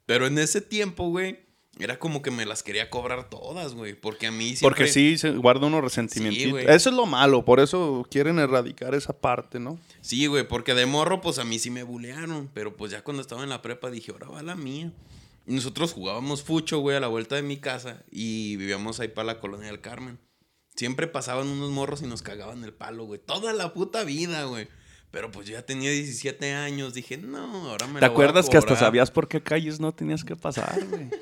Pero 0.05 0.27
en 0.27 0.37
ese 0.37 0.61
tiempo, 0.61 1.09
güey, 1.09 1.45
era 1.77 1.99
como 1.99 2.21
que 2.21 2.31
me 2.31 2.45
las 2.45 2.63
quería 2.63 2.89
cobrar 2.89 3.29
todas, 3.29 3.73
güey. 3.73 3.93
Porque 3.93 4.27
a 4.27 4.31
mí 4.31 4.55
siempre... 4.55 4.69
Porque 4.69 4.87
sí, 4.87 5.17
se 5.17 5.31
guarda 5.31 5.67
uno 5.67 5.81
resentimiento. 5.81 6.51
güey. 6.51 6.65
eso 6.67 6.89
es 6.89 6.95
lo 6.95 7.05
malo, 7.05 7.43
por 7.43 7.59
eso 7.59 8.05
quieren 8.09 8.39
erradicar 8.39 8.95
esa 8.95 9.19
parte, 9.19 9.59
¿no? 9.59 9.79
Sí, 10.01 10.27
güey, 10.27 10.47
porque 10.47 10.73
de 10.73 10.85
morro, 10.85 11.21
pues 11.21 11.39
a 11.39 11.43
mí 11.43 11.59
sí 11.59 11.69
me 11.69 11.83
bulearon. 11.83 12.49
Pero 12.53 12.77
pues 12.77 12.91
ya 12.91 13.03
cuando 13.03 13.21
estaba 13.21 13.43
en 13.43 13.49
la 13.49 13.61
prepa 13.61 13.91
dije, 13.91 14.11
ahora 14.11 14.29
va 14.29 14.43
la 14.43 14.55
mía. 14.55 14.93
Y 15.47 15.53
nosotros 15.53 15.93
jugábamos 15.93 16.43
fucho, 16.43 16.79
güey, 16.79 16.95
a 16.95 16.99
la 16.99 17.07
vuelta 17.07 17.35
de 17.35 17.43
mi 17.43 17.57
casa. 17.57 18.03
Y 18.09 18.55
vivíamos 18.55 18.99
ahí 18.99 19.09
para 19.09 19.25
la 19.25 19.39
colonia 19.39 19.67
del 19.67 19.81
Carmen. 19.81 20.17
Siempre 20.75 21.07
pasaban 21.07 21.47
unos 21.47 21.71
morros 21.71 22.01
y 22.01 22.07
nos 22.07 22.21
cagaban 22.21 22.63
el 22.63 22.73
palo, 22.73 23.05
güey. 23.05 23.19
Toda 23.19 23.53
la 23.53 23.73
puta 23.73 24.03
vida, 24.03 24.43
güey. 24.45 24.67
Pero 25.11 25.31
pues 25.31 25.47
yo 25.47 25.53
ya 25.53 25.61
tenía 25.65 25.91
17 25.91 26.53
años. 26.53 26.93
Dije, 26.93 27.17
no, 27.17 27.69
ahora 27.69 27.87
me 27.87 27.95
¿Te 27.95 28.01
la 28.01 28.07
voy 28.09 28.11
a 28.11 28.11
acuerdas 28.13 28.49
que 28.49 28.57
hasta 28.57 28.69
cobrar". 28.69 28.85
sabías 28.85 29.11
por 29.11 29.27
qué 29.27 29.41
calles 29.41 29.79
no 29.79 29.93
tenías 29.93 30.23
que 30.23 30.35
pasar, 30.35 30.83
güey? 30.85 31.09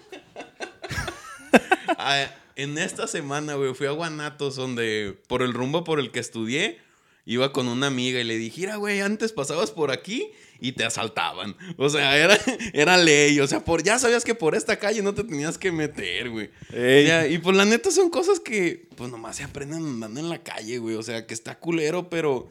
Ah, 1.98 2.26
en 2.56 2.78
esta 2.78 3.08
semana, 3.08 3.56
güey, 3.56 3.74
fui 3.74 3.88
a 3.88 3.92
Guanatos, 3.92 4.56
donde 4.56 5.18
por 5.28 5.42
el 5.42 5.54
rumbo 5.54 5.84
por 5.84 6.00
el 6.00 6.12
que 6.12 6.20
estudié, 6.20 6.80
iba 7.26 7.54
con 7.54 7.68
una 7.68 7.88
amiga 7.88 8.20
y 8.20 8.24
le 8.24 8.38
dije, 8.38 8.62
mira, 8.62 8.76
güey, 8.76 9.00
antes 9.00 9.32
pasabas 9.32 9.72
por 9.72 9.92
aquí 9.92 10.32
y 10.60 10.74
te 10.74 10.84
asaltaban. 10.84 11.56
O 11.78 11.90
sea, 11.90 12.18
era, 12.18 12.38
era 12.74 12.98
ley. 12.98 13.40
O 13.40 13.48
sea, 13.48 13.64
por, 13.64 13.84
ya 13.84 14.00
sabías 14.00 14.24
que 14.24 14.36
por 14.36 14.56
esta 14.56 14.78
calle 14.78 15.02
no 15.02 15.14
te 15.14 15.24
tenías 15.24 15.58
que 15.58 15.72
meter, 15.72 16.30
güey. 16.30 16.50
Ey. 16.74 17.08
Ya, 17.08 17.28
y 17.28 17.38
pues 17.38 17.56
la 17.56 17.66
neta 17.66 17.92
son 17.92 18.10
cosas 18.10 18.40
que, 18.40 18.88
pues 18.96 19.10
nomás 19.10 19.38
se 19.38 19.44
aprenden 19.44 19.86
andando 19.86 20.20
en 20.20 20.30
la 20.30 20.44
calle, 20.44 20.80
güey. 20.80 20.96
O 20.96 21.04
sea, 21.04 21.26
que 21.26 21.34
está 21.34 21.60
culero, 21.60 22.10
pero 22.10 22.50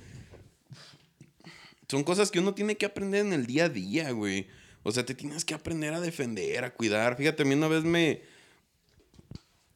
son 1.93 2.05
cosas 2.05 2.31
que 2.31 2.39
uno 2.39 2.55
tiene 2.55 2.79
que 2.79 2.87
aprender 2.87 3.21
en 3.21 3.35
el 3.35 3.45
día 3.45 3.67
a 3.67 3.69
día, 3.69 4.13
güey. 4.13 4.47
O 4.83 4.91
sea, 4.93 5.05
te 5.05 5.15
tienes 5.15 5.45
que 5.45 5.53
aprender 5.53 5.93
a 5.93 6.01
defender, 6.01 6.65
a 6.65 6.73
cuidar. 6.73 7.19
Fíjate, 7.19 7.43
a 7.43 7.45
mí 7.45 7.55
una 7.55 7.69
vez 7.69 7.85
me, 7.85 8.23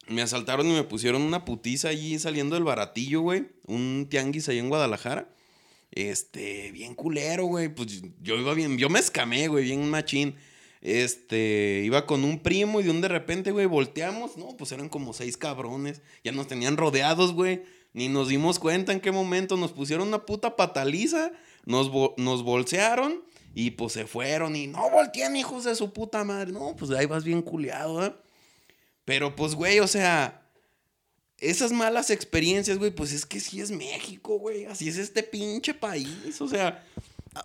me 0.09 0.23
asaltaron 0.23 0.67
y 0.67 0.73
me 0.73 0.83
pusieron 0.83 1.21
una 1.21 1.45
putiza 1.45 1.89
allí 1.89 2.19
saliendo 2.19 2.55
del 2.55 2.64
baratillo, 2.64 3.21
güey. 3.21 3.49
Un 3.67 4.07
tianguis 4.09 4.49
ahí 4.49 4.59
en 4.59 4.71
Guadalajara. 4.71 5.29
Este, 5.91 6.73
bien 6.73 6.95
culero, 6.95 7.45
güey. 7.45 7.69
Pues 7.69 8.01
yo 8.23 8.37
iba 8.37 8.55
bien, 8.55 8.79
yo 8.79 8.89
me 8.89 8.99
escamé, 8.99 9.49
güey, 9.49 9.64
bien 9.64 9.91
machín. 9.91 10.37
Este, 10.81 11.83
iba 11.85 12.07
con 12.07 12.25
un 12.25 12.39
primo 12.39 12.81
y 12.81 12.85
de 12.85 12.93
un 12.93 13.03
de 13.03 13.09
repente, 13.09 13.51
güey, 13.51 13.67
volteamos. 13.67 14.39
No, 14.39 14.57
pues 14.57 14.73
eran 14.73 14.89
como 14.89 15.12
seis 15.12 15.37
cabrones. 15.37 16.01
Ya 16.25 16.33
nos 16.33 16.47
tenían 16.47 16.79
rodeados, 16.79 17.35
güey. 17.35 17.64
Ni 17.93 18.09
nos 18.09 18.29
dimos 18.29 18.59
cuenta 18.59 18.93
en 18.93 19.01
qué 19.01 19.12
momento 19.12 19.59
nos 19.59 19.73
pusieron 19.73 20.09
una 20.09 20.25
puta 20.25 20.57
pataliza. 20.57 21.33
Nos, 21.67 21.91
nos 22.17 22.43
bolsearon 22.43 23.23
y 23.55 23.73
pues 23.73 23.93
se 23.93 24.07
fueron. 24.07 24.57
Y 24.57 24.67
no 24.67 24.89
voltean, 24.89 25.37
hijos 25.37 25.64
de 25.64 25.75
su 25.75 25.93
puta 25.93 26.25
madre. 26.25 26.53
No, 26.53 26.75
pues 26.77 26.91
ahí 26.93 27.07
vas 27.07 27.25
bien 27.25 27.43
culeado, 27.43 28.05
¿eh? 28.05 28.14
Pero 29.05 29.37
pues, 29.37 29.55
güey, 29.55 29.81
o 29.81 29.87
sea, 29.87 30.43
esas 31.39 31.73
malas 31.73 32.11
experiencias, 32.11 32.79
güey, 32.79 32.91
pues 32.91 33.12
es 33.12 33.27
que 33.27 33.41
sí 33.41 33.61
es 33.61 33.71
México, 33.71 34.39
güey. 34.39 34.64
Así 34.67 34.89
es 34.89 34.97
este 34.97 35.23
pinche 35.23 35.75
país. 35.75 36.41
O 36.41 36.49
sea, 36.49 36.85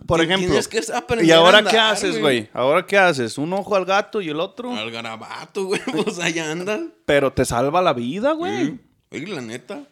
Por 0.06 0.20
ejemplo, 0.20 0.58
que 0.68 1.24
¿y 1.24 1.30
ahora 1.30 1.58
andar, 1.58 1.72
qué 1.72 1.78
haces, 1.78 2.18
güey? 2.18 2.48
¿Ahora 2.52 2.86
qué 2.86 2.98
haces? 2.98 3.38
¿Un 3.38 3.52
ojo 3.52 3.74
al 3.76 3.84
gato 3.84 4.20
y 4.20 4.28
el 4.28 4.40
otro? 4.40 4.74
Al 4.74 4.90
garabato, 4.90 5.64
güey. 5.66 5.80
Sea, 6.14 6.28
ya 6.30 6.50
andan. 6.50 6.94
Pero 7.06 7.32
te 7.32 7.44
salva 7.44 7.82
la 7.82 7.92
vida, 7.92 8.32
güey. 8.32 8.78
Oye, 9.10 9.26
la 9.26 9.40
neta. 9.40 9.86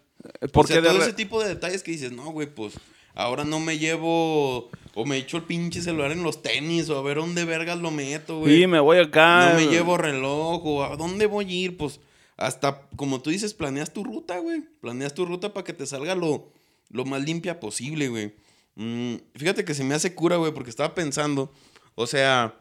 Porque 0.53 0.83
todo 0.83 1.03
ese 1.03 1.13
tipo 1.13 1.43
de 1.43 1.49
detalles 1.49 1.83
que 1.83 1.93
dices, 1.93 2.13
no, 2.13 2.31
güey, 2.31 2.47
pues 2.47 2.75
ahora 3.15 3.45
no 3.45 3.61
me 3.61 3.79
llevo 3.79 4.71
o 4.95 5.05
me 5.07 5.17
echo 5.17 5.37
el 5.37 5.45
pinche 5.45 5.83
celular 5.83 6.13
en 6.13 6.23
los 6.23 6.43
tenis 6.43 6.89
o 6.91 6.99
a 6.99 7.03
ver 7.03 7.19
dónde 7.19 7.45
vergas 7.45 7.79
lo 7.79 7.91
meto, 7.91 8.41
güey. 8.41 8.61
Sí, 8.61 8.67
me 8.67 8.81
voy 8.81 8.99
acá. 8.99 9.51
No 9.51 9.61
me 9.61 9.67
llevo 9.67 9.97
reloj 9.97 10.65
o 10.65 10.85
a 10.85 10.97
dónde 10.97 11.27
voy 11.27 11.45
a 11.45 11.53
ir, 11.53 11.77
pues 11.77 12.01
hasta 12.37 12.89
como 12.97 13.21
tú 13.21 13.31
dices, 13.31 13.55
planeas 13.55 13.93
tu 13.93 14.03
ruta, 14.05 14.39
güey. 14.39 14.63
Planeas 14.81 15.15
tu 15.15 15.27
ruta 15.27 15.53
para 15.53 15.65
que 15.65 15.73
te 15.73 15.87
salga 15.87 16.15
lo, 16.15 16.53
lo 16.89 17.05
más 17.05 17.23
limpia 17.23 17.61
posible, 17.61 18.09
güey. 18.09 18.35
Mm, 18.77 19.17
fíjate 19.35 19.65
que 19.65 19.75
se 19.75 19.85
me 19.85 19.95
hace 19.95 20.15
cura, 20.15 20.37
güey, 20.37 20.53
porque 20.53 20.71
estaba 20.71 20.95
pensando, 20.95 21.53
o 21.95 22.07
sea, 22.07 22.55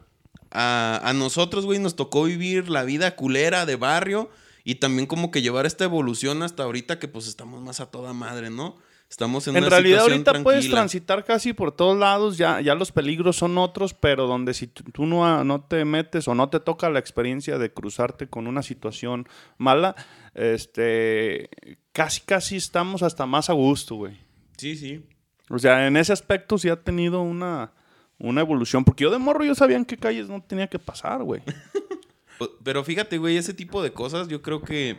a, 0.50 1.00
a 1.02 1.12
nosotros, 1.14 1.64
güey, 1.64 1.78
nos 1.78 1.96
tocó 1.96 2.24
vivir 2.24 2.68
la 2.68 2.84
vida 2.84 3.16
culera 3.16 3.64
de 3.66 3.76
barrio 3.76 4.30
y 4.64 4.76
también 4.76 5.06
como 5.06 5.30
que 5.30 5.42
llevar 5.42 5.66
esta 5.66 5.84
evolución 5.84 6.42
hasta 6.42 6.64
ahorita 6.64 6.98
que 6.98 7.08
pues 7.08 7.26
estamos 7.26 7.62
más 7.62 7.80
a 7.80 7.90
toda 7.90 8.12
madre, 8.12 8.50
¿no? 8.50 8.76
Estamos 9.10 9.48
en, 9.48 9.56
En 9.56 9.64
una 9.64 9.70
realidad 9.70 10.04
situación 10.04 10.24
ahorita 10.28 10.42
puedes 10.44 10.70
transitar 10.70 11.24
casi 11.24 11.52
por 11.52 11.72
todos 11.72 11.98
lados, 11.98 12.38
ya, 12.38 12.60
ya 12.60 12.76
los 12.76 12.92
peligros 12.92 13.36
son 13.36 13.58
otros, 13.58 13.92
pero 13.92 14.28
donde 14.28 14.54
si 14.54 14.68
tú 14.68 15.04
no, 15.04 15.42
no 15.42 15.60
te 15.62 15.84
metes 15.84 16.28
o 16.28 16.34
no 16.36 16.48
te 16.48 16.60
toca 16.60 16.88
la 16.90 17.00
experiencia 17.00 17.58
de 17.58 17.72
cruzarte 17.72 18.28
con 18.28 18.46
una 18.46 18.62
situación 18.62 19.28
mala, 19.58 19.96
este, 20.34 21.50
casi 21.92 22.20
casi 22.20 22.56
estamos 22.56 23.02
hasta 23.02 23.26
más 23.26 23.50
a 23.50 23.52
gusto, 23.52 23.96
güey. 23.96 24.16
Sí, 24.56 24.76
sí. 24.76 25.04
O 25.48 25.58
sea, 25.58 25.88
en 25.88 25.96
ese 25.96 26.12
aspecto 26.12 26.56
sí 26.56 26.68
ha 26.68 26.76
tenido 26.76 27.20
una, 27.20 27.72
una 28.18 28.42
evolución, 28.42 28.84
porque 28.84 29.02
yo 29.02 29.10
de 29.10 29.18
morro 29.18 29.44
yo 29.44 29.56
sabía 29.56 29.76
en 29.76 29.84
qué 29.84 29.96
calles 29.96 30.28
no 30.28 30.40
tenía 30.40 30.68
que 30.68 30.78
pasar, 30.78 31.24
güey. 31.24 31.42
Pero 32.62 32.84
fíjate, 32.84 33.18
güey, 33.18 33.36
ese 33.36 33.54
tipo 33.54 33.82
de 33.82 33.92
cosas 33.92 34.28
yo 34.28 34.40
creo 34.40 34.62
que 34.62 34.98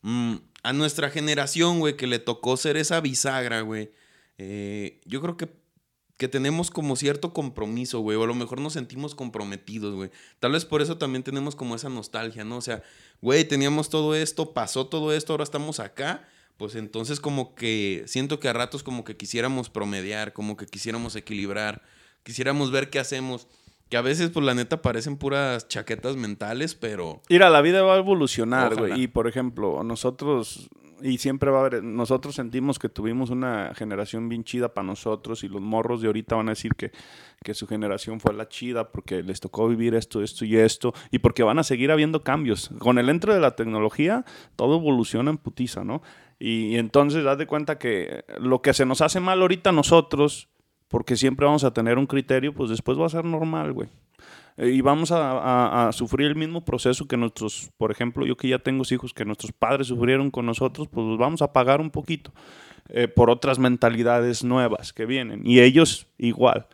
mm, 0.00 0.36
a 0.62 0.72
nuestra 0.72 1.10
generación, 1.10 1.80
güey, 1.80 1.96
que 1.96 2.06
le 2.06 2.18
tocó 2.18 2.56
ser 2.56 2.76
esa 2.76 3.00
bisagra, 3.00 3.62
güey, 3.62 3.92
eh, 4.38 5.00
yo 5.04 5.20
creo 5.20 5.36
que, 5.36 5.48
que 6.16 6.28
tenemos 6.28 6.70
como 6.70 6.96
cierto 6.96 7.32
compromiso, 7.32 8.00
güey, 8.00 8.16
o 8.16 8.24
a 8.24 8.26
lo 8.26 8.34
mejor 8.34 8.60
nos 8.60 8.74
sentimos 8.74 9.14
comprometidos, 9.14 9.94
güey. 9.94 10.10
Tal 10.38 10.52
vez 10.52 10.64
por 10.64 10.82
eso 10.82 10.98
también 10.98 11.22
tenemos 11.22 11.56
como 11.56 11.74
esa 11.74 11.88
nostalgia, 11.88 12.44
¿no? 12.44 12.58
O 12.58 12.60
sea, 12.60 12.82
güey, 13.20 13.44
teníamos 13.44 13.88
todo 13.88 14.14
esto, 14.14 14.52
pasó 14.52 14.86
todo 14.86 15.12
esto, 15.12 15.32
ahora 15.32 15.44
estamos 15.44 15.80
acá. 15.80 16.28
Pues 16.58 16.76
entonces 16.76 17.18
como 17.18 17.54
que 17.56 18.04
siento 18.06 18.38
que 18.38 18.48
a 18.48 18.52
ratos 18.52 18.84
como 18.84 19.04
que 19.04 19.16
quisiéramos 19.16 19.68
promediar, 19.68 20.32
como 20.32 20.56
que 20.56 20.66
quisiéramos 20.66 21.16
equilibrar, 21.16 21.82
quisiéramos 22.22 22.70
ver 22.70 22.88
qué 22.88 23.00
hacemos. 23.00 23.48
Que 23.92 23.98
a 23.98 24.00
veces, 24.00 24.30
pues 24.30 24.46
la 24.46 24.54
neta, 24.54 24.80
parecen 24.80 25.18
puras 25.18 25.68
chaquetas 25.68 26.16
mentales, 26.16 26.74
pero. 26.74 27.20
Mira, 27.28 27.50
la 27.50 27.60
vida 27.60 27.82
va 27.82 27.96
a 27.96 27.98
evolucionar, 27.98 28.74
güey. 28.74 29.02
Y 29.02 29.06
por 29.06 29.28
ejemplo, 29.28 29.84
nosotros, 29.84 30.70
y 31.02 31.18
siempre 31.18 31.50
va 31.50 31.58
a 31.58 31.66
haber, 31.66 31.84
nosotros 31.84 32.36
sentimos 32.36 32.78
que 32.78 32.88
tuvimos 32.88 33.28
una 33.28 33.74
generación 33.74 34.30
bien 34.30 34.44
chida 34.44 34.72
para 34.72 34.86
nosotros 34.86 35.44
y 35.44 35.48
los 35.48 35.60
morros 35.60 36.00
de 36.00 36.06
ahorita 36.06 36.36
van 36.36 36.48
a 36.48 36.52
decir 36.52 36.72
que, 36.74 36.90
que 37.44 37.52
su 37.52 37.66
generación 37.66 38.18
fue 38.18 38.32
la 38.32 38.48
chida 38.48 38.90
porque 38.90 39.22
les 39.22 39.40
tocó 39.40 39.68
vivir 39.68 39.94
esto, 39.94 40.22
esto 40.22 40.46
y 40.46 40.56
esto, 40.56 40.94
y 41.10 41.18
porque 41.18 41.42
van 41.42 41.58
a 41.58 41.62
seguir 41.62 41.90
habiendo 41.90 42.22
cambios. 42.22 42.70
Con 42.78 42.98
el 42.98 43.10
entro 43.10 43.34
de 43.34 43.40
la 43.40 43.56
tecnología, 43.56 44.24
todo 44.56 44.78
evoluciona 44.78 45.32
en 45.32 45.36
putiza, 45.36 45.84
¿no? 45.84 46.00
Y, 46.38 46.68
y 46.68 46.78
entonces, 46.78 47.26
haz 47.26 47.36
de 47.36 47.46
cuenta 47.46 47.76
que 47.78 48.24
lo 48.38 48.62
que 48.62 48.72
se 48.72 48.86
nos 48.86 49.02
hace 49.02 49.20
mal 49.20 49.42
ahorita 49.42 49.68
a 49.68 49.74
nosotros, 49.74 50.48
porque 50.92 51.16
siempre 51.16 51.46
vamos 51.46 51.64
a 51.64 51.72
tener 51.72 51.96
un 51.98 52.06
criterio, 52.06 52.52
pues 52.54 52.70
después 52.70 52.96
va 52.98 53.06
a 53.06 53.08
ser 53.08 53.24
normal, 53.24 53.72
güey. 53.72 53.88
Eh, 54.58 54.68
Y 54.68 54.80
vamos 54.82 55.10
a, 55.10 55.32
a- 55.40 55.88
a 55.88 55.92
sufrir 55.92 56.26
el 56.28 56.36
mismo 56.36 56.64
proceso 56.64 57.08
que 57.08 57.16
nuestros, 57.16 57.70
por 57.78 57.90
ejemplo, 57.90 58.26
yo 58.26 58.36
que 58.36 58.46
ya 58.48 58.58
tengo 58.58 58.84
hijos 58.90 59.14
que 59.14 59.24
nuestros 59.24 59.50
padres 59.52 59.86
sufrieron 59.88 60.30
con 60.30 60.44
nosotros, 60.46 60.86
pues 60.88 61.06
los 61.06 61.18
vamos 61.18 61.40
a 61.42 61.52
pagar 61.52 61.80
un 61.80 61.90
poquito 61.90 62.30
eh, 62.90 63.08
por 63.08 63.30
otras 63.30 63.58
mentalidades 63.58 64.44
nuevas 64.44 64.92
que 64.92 65.06
vienen. 65.06 65.40
Y 65.46 65.60
ellos 65.60 66.06
igual. 66.18 66.66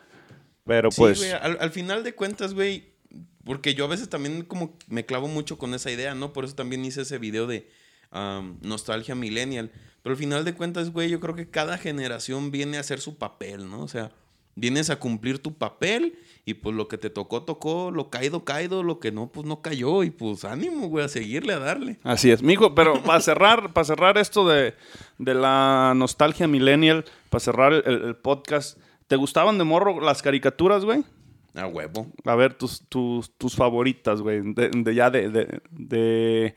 Pero 0.65 0.91
Sí, 0.91 1.01
pues... 1.01 1.19
güey, 1.19 1.31
al, 1.31 1.57
al 1.61 1.71
final 1.71 2.03
de 2.03 2.13
cuentas, 2.13 2.53
güey, 2.53 2.89
porque 3.45 3.73
yo 3.73 3.85
a 3.85 3.87
veces 3.87 4.09
también 4.09 4.43
como 4.43 4.77
me 4.89 5.05
clavo 5.05 5.27
mucho 5.29 5.57
con 5.57 5.73
esa 5.73 5.89
idea, 5.89 6.13
¿no? 6.13 6.33
Por 6.33 6.43
eso 6.45 6.55
también 6.55 6.83
hice 6.85 7.01
ese 7.03 7.17
video 7.17 7.47
de 7.47 7.67
um, 8.13 8.57
nostalgia 8.61 9.15
millennial. 9.15 9.71
Pero 10.03 10.13
al 10.13 10.17
final 10.17 10.45
de 10.45 10.53
cuentas, 10.53 10.91
güey, 10.91 11.09
yo 11.09 11.19
creo 11.19 11.35
que 11.35 11.49
cada 11.49 11.77
generación 11.77 12.51
viene 12.51 12.77
a 12.77 12.81
hacer 12.81 12.99
su 13.01 13.17
papel, 13.17 13.69
¿no? 13.69 13.81
O 13.81 13.87
sea, 13.87 14.11
vienes 14.55 14.89
a 14.89 14.97
cumplir 14.99 15.39
tu 15.39 15.53
papel 15.53 16.17
y 16.45 16.55
pues 16.55 16.75
lo 16.75 16.87
que 16.87 16.97
te 16.97 17.09
tocó, 17.09 17.43
tocó, 17.43 17.91
lo 17.91 18.09
caído, 18.09 18.43
caído, 18.43 18.81
lo 18.83 18.99
que 18.99 19.11
no, 19.11 19.27
pues 19.31 19.45
no 19.45 19.61
cayó 19.61 20.03
y 20.03 20.09
pues 20.09 20.43
ánimo, 20.45 20.87
güey, 20.87 21.05
a 21.05 21.09
seguirle, 21.09 21.53
a 21.53 21.59
darle. 21.59 21.99
Así 22.03 22.31
es, 22.31 22.41
mijo, 22.41 22.73
pero 22.75 23.01
para 23.03 23.21
cerrar, 23.21 23.71
para 23.73 23.85
cerrar 23.85 24.17
esto 24.17 24.47
de, 24.47 24.73
de 25.17 25.33
la 25.33 25.93
nostalgia 25.95 26.47
millennial, 26.47 27.05
para 27.29 27.39
cerrar 27.39 27.73
el, 27.73 27.85
el 28.03 28.15
podcast, 28.15 28.77
¿te 29.07 29.15
gustaban 29.15 29.57
de 29.57 29.63
morro 29.63 30.01
las 30.01 30.21
caricaturas, 30.21 30.83
güey? 30.85 31.03
A 31.55 31.65
huevo. 31.67 32.07
A 32.25 32.35
ver, 32.35 32.53
tus, 32.53 32.81
tus, 32.87 33.31
tus 33.37 33.55
favoritas, 33.55 34.21
güey. 34.21 34.41
De, 34.53 34.69
de 34.69 34.95
ya 34.95 35.09
de, 35.09 35.29
de, 35.29 35.61
de- 35.71 36.55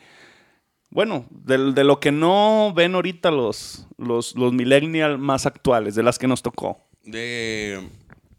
Bueno, 0.92 1.24
de, 1.30 1.72
de 1.72 1.84
lo 1.84 2.00
que 2.00 2.12
no 2.12 2.72
ven 2.76 2.94
ahorita 2.94 3.30
los, 3.30 3.86
los, 3.96 4.34
los 4.36 4.52
millennial 4.52 5.18
más 5.18 5.46
actuales, 5.46 5.94
de 5.94 6.02
las 6.02 6.18
que 6.18 6.28
nos 6.28 6.42
tocó. 6.42 6.78
De. 7.04 7.80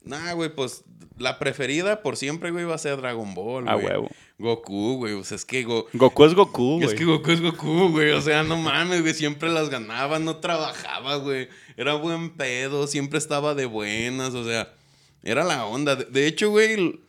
Nah, 0.04 0.34
güey, 0.34 0.54
pues 0.54 0.84
la 1.18 1.40
preferida 1.40 2.02
por 2.02 2.16
siempre, 2.18 2.52
güey, 2.52 2.66
va 2.66 2.76
a 2.76 2.78
ser 2.80 2.98
Dragon 2.98 3.34
Ball, 3.34 3.68
A 3.68 3.74
güey. 3.76 3.86
huevo. 3.88 4.10
Goku, 4.38 4.98
güey. 4.98 5.14
O 5.14 5.24
sea, 5.24 5.36
es 5.36 5.46
que 5.46 5.64
Go- 5.64 5.88
Goku 5.94 6.26
es 6.26 6.34
Goku, 6.34 6.80
Es 6.82 6.86
güey. 6.88 6.98
que 6.98 7.06
Goku 7.06 7.32
es 7.32 7.42
Goku, 7.42 7.90
güey. 7.92 8.12
O 8.12 8.22
sea, 8.22 8.44
no 8.44 8.58
mames, 8.58 9.02
güey. 9.02 9.14
Siempre 9.14 9.50
las 9.50 9.70
ganaba, 9.70 10.20
no 10.20 10.38
trabajaba, 10.38 11.16
güey. 11.18 11.48
Era 11.78 11.94
buen 11.96 12.32
pedo, 12.32 12.86
siempre 12.88 13.18
estaba 13.20 13.56
de 13.56 13.66
buenas, 13.66 14.34
o 14.36 14.44
sea, 14.44 14.72
era 15.24 15.44
la 15.44 15.66
onda. 15.66 15.96
De, 15.96 16.06
de 16.06 16.28
hecho, 16.28 16.50
güey, 16.52 17.00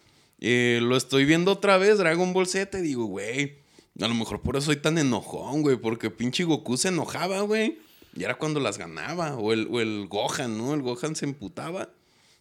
eh, 0.40 0.78
lo 0.82 0.97
estoy 0.97 1.24
viendo 1.24 1.53
otra 1.53 1.76
vez, 1.78 1.99
Dragon 1.99 2.32
Ball 2.32 2.47
Z, 2.47 2.78
y 2.78 2.82
digo, 2.82 3.07
güey, 3.07 3.57
a 4.01 4.09
lo 4.09 4.14
mejor 4.14 4.42
por 4.42 4.57
eso 4.57 4.66
soy 4.66 4.76
tan 4.76 4.99
enojón, 4.99 5.62
güey, 5.62 5.76
porque 5.76 6.11
pinche 6.11 6.45
Goku 6.45 6.76
se 6.76 6.88
enojaba, 6.88 7.40
güey. 7.42 7.78
Y 8.16 8.24
era 8.24 8.36
cuando 8.36 8.61
las 8.61 8.78
ganaba. 8.78 9.36
O 9.36 9.53
el, 9.53 9.68
o 9.70 9.80
el 9.80 10.07
Gohan, 10.09 10.57
¿no? 10.57 10.74
El 10.74 10.82
Gohan 10.82 11.16
se 11.16 11.26
emputaba 11.26 11.90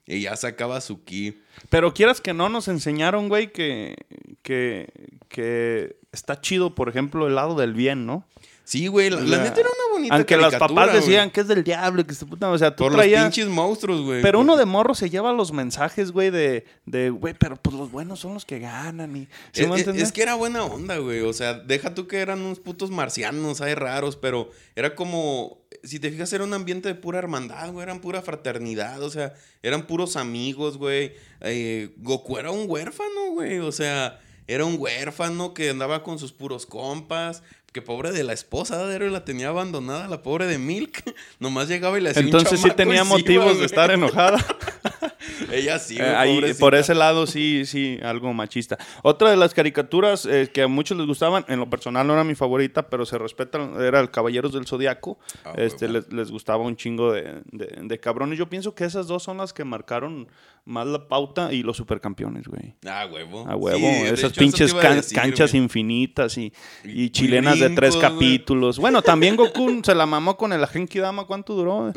y 0.05 0.21
ya 0.21 0.35
sacaba 0.35 0.81
su 0.81 1.03
ki. 1.03 1.39
Pero 1.69 1.93
quieras 1.93 2.21
que 2.21 2.33
no, 2.33 2.49
nos 2.49 2.67
enseñaron, 2.67 3.29
güey, 3.29 3.51
que, 3.51 3.95
que, 4.41 4.89
que 5.29 5.97
está 6.11 6.41
chido, 6.41 6.75
por 6.75 6.89
ejemplo, 6.89 7.27
el 7.27 7.35
lado 7.35 7.55
del 7.55 7.73
bien, 7.73 8.05
¿no? 8.05 8.25
Sí, 8.65 8.87
güey, 8.87 9.09
la, 9.09 9.17
la 9.19 9.37
La- 9.37 9.43
neta 9.43 9.59
era 9.59 9.69
una 9.69 9.93
bonita 9.93 10.15
Aunque 10.15 10.37
los 10.37 10.45
caricatura, 10.51 10.81
papás 10.85 10.95
decían 10.95 11.29
que 11.31 11.41
es 11.41 11.47
del 11.49 11.63
diablo, 11.65 12.07
que 12.07 12.13
se 12.13 12.25
puta, 12.25 12.49
o 12.49 12.57
sea, 12.57 12.73
tú 12.75 12.85
Por 12.85 12.93
traías... 12.93 13.23
los 13.25 13.33
pinches 13.33 13.49
monstruos, 13.53 14.01
güey. 14.01 14.21
Pero 14.21 14.39
uno 14.39 14.55
de 14.55 14.63
morro 14.65 14.95
se 14.95 15.09
lleva 15.09 15.33
los 15.33 15.51
mensajes, 15.51 16.11
güey, 16.11 16.29
de, 16.31 16.65
de, 16.85 17.09
güey, 17.09 17.33
pero 17.37 17.57
pues 17.57 17.75
los 17.75 17.91
buenos 17.91 18.21
son 18.21 18.33
los 18.33 18.45
que 18.45 18.59
ganan 18.59 19.15
y... 19.17 19.27
¿Sí 19.51 19.63
Es, 19.63 19.67
me 19.67 19.75
es- 19.75 19.79
entiendes? 19.81 20.03
es 20.03 20.11
que 20.13 20.21
era 20.21 20.35
buena 20.35 20.63
onda, 20.63 20.97
güey. 20.97 21.19
O 21.21 21.33
sea, 21.33 21.55
deja 21.55 21.93
tú 21.93 22.07
que 22.07 22.19
eran 22.19 22.41
unos 22.41 22.59
putos 22.61 22.89
marcianos, 22.89 23.59
hay 23.59 23.75
raros, 23.75 24.15
pero 24.15 24.49
era 24.75 24.95
como. 24.95 25.61
Si 25.83 25.99
te 25.99 26.09
fijas, 26.09 26.31
era 26.31 26.45
un 26.45 26.53
ambiente 26.53 26.87
de 26.87 26.95
pura 26.95 27.19
hermandad, 27.19 27.69
güey. 27.73 27.83
Eran 27.83 27.99
pura 27.99 28.21
fraternidad, 28.21 29.03
o 29.03 29.09
sea, 29.09 29.33
eran 29.61 29.85
puros 29.87 30.15
amigos, 30.15 30.77
güey. 30.77 31.13
Eh, 31.41 31.89
Goku 31.97 32.37
era 32.37 32.51
un 32.51 32.69
huérfano, 32.69 33.31
güey. 33.33 33.59
O 33.59 33.73
sea, 33.73 34.21
era 34.47 34.63
un 34.63 34.77
huérfano 34.79 35.53
que 35.53 35.69
andaba 35.71 36.01
con 36.03 36.17
sus 36.19 36.31
puros 36.31 36.65
compas. 36.65 37.43
Que 37.73 37.81
pobre 37.81 38.11
de 38.11 38.23
la 38.23 38.33
esposa 38.33 38.85
de 38.85 38.95
Héroe 38.95 39.09
la 39.09 39.25
tenía 39.25 39.47
abandonada, 39.47 40.07
la 40.07 40.21
pobre 40.21 40.45
de 40.45 40.59
Milk. 40.59 41.03
Nomás 41.39 41.67
llegaba 41.67 41.97
y 41.97 42.01
le 42.01 42.11
hacía 42.11 42.21
un 42.21 42.27
Entonces 42.27 42.61
sí 42.61 42.69
tenía 42.69 43.03
motivos 43.03 43.57
de 43.57 43.65
estar 43.65 43.89
enojada. 43.89 44.37
Ella 45.51 45.79
sí, 45.79 45.95
Eh, 45.99 46.03
güey, 46.03 46.43
ahí, 46.45 46.53
por 46.55 46.75
ese 46.75 46.93
lado 46.95 47.27
sí, 47.27 47.65
sí, 47.65 47.99
algo 48.03 48.33
machista. 48.33 48.77
Otra 49.03 49.29
de 49.29 49.37
las 49.37 49.53
caricaturas 49.53 50.25
eh, 50.25 50.49
que 50.53 50.63
a 50.63 50.67
muchos 50.67 50.97
les 50.97 51.07
gustaban, 51.07 51.45
en 51.47 51.59
lo 51.59 51.69
personal 51.69 52.05
no 52.07 52.13
era 52.13 52.23
mi 52.23 52.35
favorita, 52.35 52.89
pero 52.89 53.05
se 53.05 53.17
respeta, 53.17 53.59
era 53.79 53.99
el 53.99 54.11
Caballeros 54.11 54.53
del 54.53 54.65
Zodiaco. 54.67 55.17
Ah, 55.45 55.53
este, 55.57 55.87
les, 55.87 56.11
les 56.11 56.31
gustaba 56.31 56.63
un 56.63 56.75
chingo 56.75 57.11
de, 57.11 57.41
de, 57.51 57.77
de 57.83 57.99
cabrones. 57.99 58.37
Yo 58.37 58.49
pienso 58.49 58.75
que 58.75 58.85
esas 58.85 59.07
dos 59.07 59.23
son 59.23 59.37
las 59.37 59.53
que 59.53 59.63
marcaron 59.63 60.27
más 60.65 60.87
la 60.87 61.07
pauta 61.09 61.51
y 61.51 61.61
los 61.61 61.75
supercampeones, 61.75 62.47
güey. 62.47 62.75
Ah, 62.87 63.05
huevo. 63.11 63.45
A 63.49 63.55
huevo, 63.55 63.77
Sí, 63.79 63.83
de 63.85 64.05
hecho, 64.05 64.13
esas 64.13 64.33
pinches 64.33 64.73
can- 64.73 64.95
decir, 64.95 65.17
canchas 65.17 65.51
güey. 65.51 65.63
infinitas 65.63 66.37
y, 66.37 66.53
y 66.85 67.03
Y 67.03 67.09
chilenas 67.09 67.59
de 67.59 67.69
tres 67.71 67.95
güey. 67.95 68.01
capítulos. 68.09 68.79
Bueno, 68.79 69.01
también 69.01 69.35
Goku 69.35 69.81
se 69.83 69.93
la 69.93 70.05
mamó 70.05 70.37
con 70.37 70.53
el 70.53 70.65
Genki 70.67 70.99
Dama. 70.99 71.25
¿Cuánto 71.25 71.53
duró? 71.53 71.91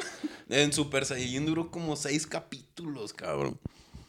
En 0.49 0.73
Super 0.73 1.05
Saiyajin 1.05 1.47
duró 1.47 1.71
como 1.71 1.95
seis 1.97 2.27
capítulos, 2.27 2.66
cabrón. 3.17 3.59